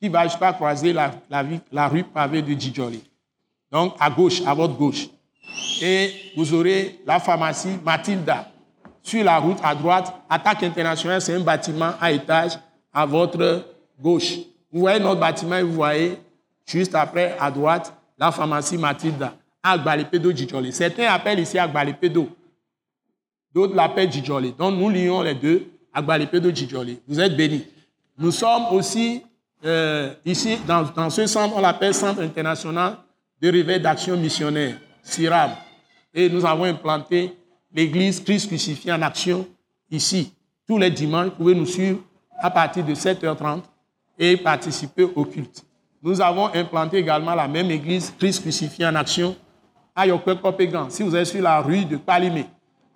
qui 0.00 0.08
va 0.08 0.28
jusqu'à 0.28 0.52
croiser 0.52 0.92
la, 0.92 1.12
la, 1.72 1.88
rue 1.88 2.04
pavée 2.04 2.40
de 2.40 2.52
Djidjolé. 2.52 3.00
Donc 3.72 3.94
à 3.98 4.08
gauche, 4.10 4.42
à 4.46 4.54
votre 4.54 4.74
gauche. 4.74 5.08
Et 5.82 6.12
vous 6.36 6.54
aurez 6.54 7.00
la 7.04 7.18
pharmacie 7.18 7.76
Mathilda. 7.84 8.48
Sur 9.02 9.24
la 9.24 9.38
route 9.38 9.58
à 9.64 9.74
droite, 9.74 10.14
Attaque 10.30 10.62
internationale, 10.62 11.20
c'est 11.20 11.34
un 11.34 11.40
bâtiment 11.40 11.94
à 12.00 12.12
étage 12.12 12.52
à 12.92 13.04
votre 13.04 13.64
gauche. 14.00 14.36
Vous 14.72 14.80
voyez 14.80 15.00
notre 15.00 15.18
bâtiment 15.18 15.56
et 15.56 15.64
vous 15.64 15.74
voyez 15.74 16.16
juste 16.64 16.94
après, 16.94 17.36
à 17.40 17.50
droite, 17.50 17.92
la 18.16 18.30
pharmacie 18.30 18.78
Mathilda, 18.78 19.34
à 19.60 19.72
Agbalipédo 19.72 20.30
Djidjolé. 20.30 20.70
Certains 20.70 21.12
appellent 21.12 21.40
ici 21.40 21.58
Agbalipédo. 21.58 22.28
D'autres 23.54 23.74
l'appellent 23.74 24.10
Djidjolé. 24.10 24.52
Donc 24.58 24.74
nous 24.78 24.90
lions 24.90 25.22
les 25.22 25.34
deux, 25.34 25.66
Agbalipédo 25.92 26.50
Djidjolé. 26.50 27.00
Vous 27.06 27.20
êtes 27.20 27.36
bénis. 27.36 27.64
Nous 28.18 28.32
sommes 28.32 28.66
aussi 28.72 29.22
euh, 29.64 30.12
ici, 30.26 30.58
dans, 30.66 31.08
ce 31.08 31.26
centre, 31.26 31.56
on 31.56 31.60
l'appelle 31.60 31.94
Centre 31.94 32.20
international 32.20 32.98
de 33.40 33.50
réveil 33.50 33.80
d'action 33.80 34.16
missionnaire, 34.16 34.76
CIRAM. 35.02 35.52
Et 36.12 36.28
nous 36.28 36.44
avons 36.44 36.64
implanté 36.64 37.32
l'église 37.72 38.22
Christ 38.22 38.48
crucifié 38.48 38.92
en 38.92 39.02
action 39.02 39.46
ici. 39.90 40.32
Tous 40.66 40.78
les 40.78 40.90
dimanches, 40.90 41.26
vous 41.26 41.36
pouvez 41.36 41.54
nous 41.54 41.66
suivre 41.66 42.00
à 42.38 42.50
partir 42.50 42.84
de 42.84 42.94
7h30 42.94 43.62
et 44.18 44.36
participer 44.36 45.04
au 45.14 45.24
culte. 45.24 45.64
Nous 46.02 46.20
avons 46.20 46.54
implanté 46.54 46.98
également 46.98 47.34
la 47.34 47.48
même 47.48 47.70
église 47.70 48.12
Christ 48.18 48.42
crucifié 48.42 48.86
en 48.86 48.94
action 48.94 49.34
à 49.94 50.06
Yokwe-Kopégan. 50.06 50.90
Si 50.90 51.02
vous 51.02 51.16
êtes 51.16 51.26
sur 51.26 51.42
la 51.42 51.60
rue 51.60 51.84
de 51.84 51.96
Palimé, 51.96 52.46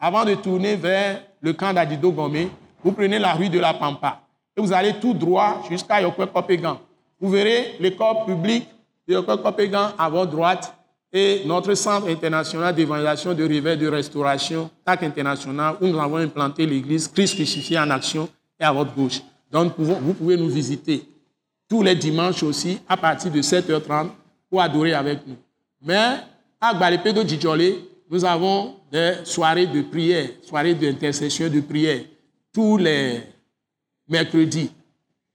avant 0.01 0.25
de 0.25 0.35
tourner 0.35 0.77
vers 0.77 1.23
le 1.41 1.53
camp 1.53 1.73
d'Adido 1.73 2.13
Gomé, 2.13 2.51
vous 2.83 2.93
prenez 2.93 3.19
la 3.19 3.33
rue 3.35 3.49
de 3.49 3.59
la 3.59 3.75
Pampa 3.75 4.21
et 4.57 4.61
vous 4.61 4.73
allez 4.73 4.95
tout 5.01 5.15
droit 5.15 5.63
jusqu'à 5.69 6.01
Yokwe-Kopégan. 6.03 6.79
Vous 7.21 7.31
verrez 7.31 7.75
l'école 7.81 8.25
publique 8.27 8.69
de 9.07 9.15
Yokwe-Kopégan 9.15 9.93
à 9.99 10.09
votre 10.09 10.31
droite 10.31 10.75
et 11.13 11.43
notre 11.47 11.75
centre 11.75 12.09
international 12.09 12.75
d'évaluation 12.75 13.35
de 13.35 13.43
réveil 13.43 13.77
de 13.77 13.89
restauration, 13.89 14.71
TAC 14.85 15.05
international, 15.05 15.77
où 15.81 15.87
nous 15.87 15.99
avons 15.99 16.19
implanté 16.19 16.67
l'église 16.67 17.09
Christ 17.09 17.35
crucifié 17.35 17.79
en 17.79 17.91
action 17.91 18.29
et 18.61 18.65
à 18.65 18.73
votre 18.73 18.95
gauche. 18.95 19.23
Donc 19.51 19.73
vous 19.79 20.15
pouvez 20.15 20.37
nous 20.37 20.49
visiter 20.49 21.09
tous 21.69 21.83
les 21.83 21.95
dimanches 21.95 22.43
aussi 22.43 22.81
à 22.89 22.97
partir 22.97 23.31
de 23.31 23.41
7h30 23.41 24.09
pour 24.51 24.61
adorer 24.61 24.95
avec 24.95 25.27
nous. 25.27 25.37
Mais 25.83 26.17
à 26.61 26.75
Gbalépédo 26.75 27.27
Djidjolé, 27.27 27.79
nous 28.11 28.25
avons 28.25 28.77
des 28.91 29.17
soirées 29.25 29.67
de 29.67 29.83
prière, 29.83 30.31
soirées 30.43 30.75
d'intercession 30.75 31.49
de 31.49 31.61
prière, 31.61 32.01
tous 32.53 32.77
les 32.77 33.23
mercredis 34.09 34.71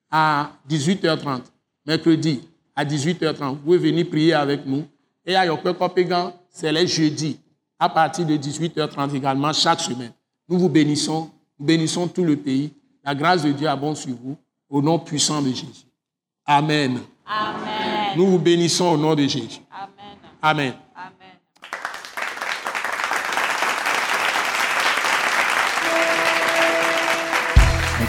à 0.09 0.51
18h30. 0.69 1.41
Mercredi 1.85 2.41
à 2.75 2.85
18h30, 2.85 3.49
vous 3.49 3.55
pouvez 3.57 3.77
venir 3.77 4.09
prier 4.09 4.33
avec 4.33 4.65
nous. 4.65 4.85
Et 5.25 5.35
à 5.35 5.47
Kopégan, 5.55 6.33
c'est 6.49 6.71
les 6.71 6.87
jeudis 6.87 7.39
à 7.77 7.89
partir 7.89 8.25
de 8.25 8.35
18h30 8.35 9.15
également 9.15 9.53
chaque 9.53 9.81
semaine. 9.81 10.13
Nous 10.47 10.57
vous 10.57 10.69
bénissons, 10.69 11.29
nous 11.59 11.65
bénissons 11.65 12.07
tout 12.07 12.23
le 12.23 12.37
pays. 12.37 12.73
La 13.03 13.13
grâce 13.13 13.43
de 13.43 13.51
Dieu 13.51 13.67
abonde 13.67 13.97
sur 13.97 14.15
vous 14.15 14.37
au 14.69 14.81
nom 14.81 14.97
puissant 14.97 15.41
de 15.41 15.49
Jésus. 15.49 15.85
Amen. 16.45 16.99
Amen. 17.25 18.17
Nous 18.17 18.27
vous 18.27 18.39
bénissons 18.39 18.85
au 18.85 18.97
nom 18.97 19.13
de 19.13 19.23
Jésus. 19.23 19.61
Amen. 20.41 20.73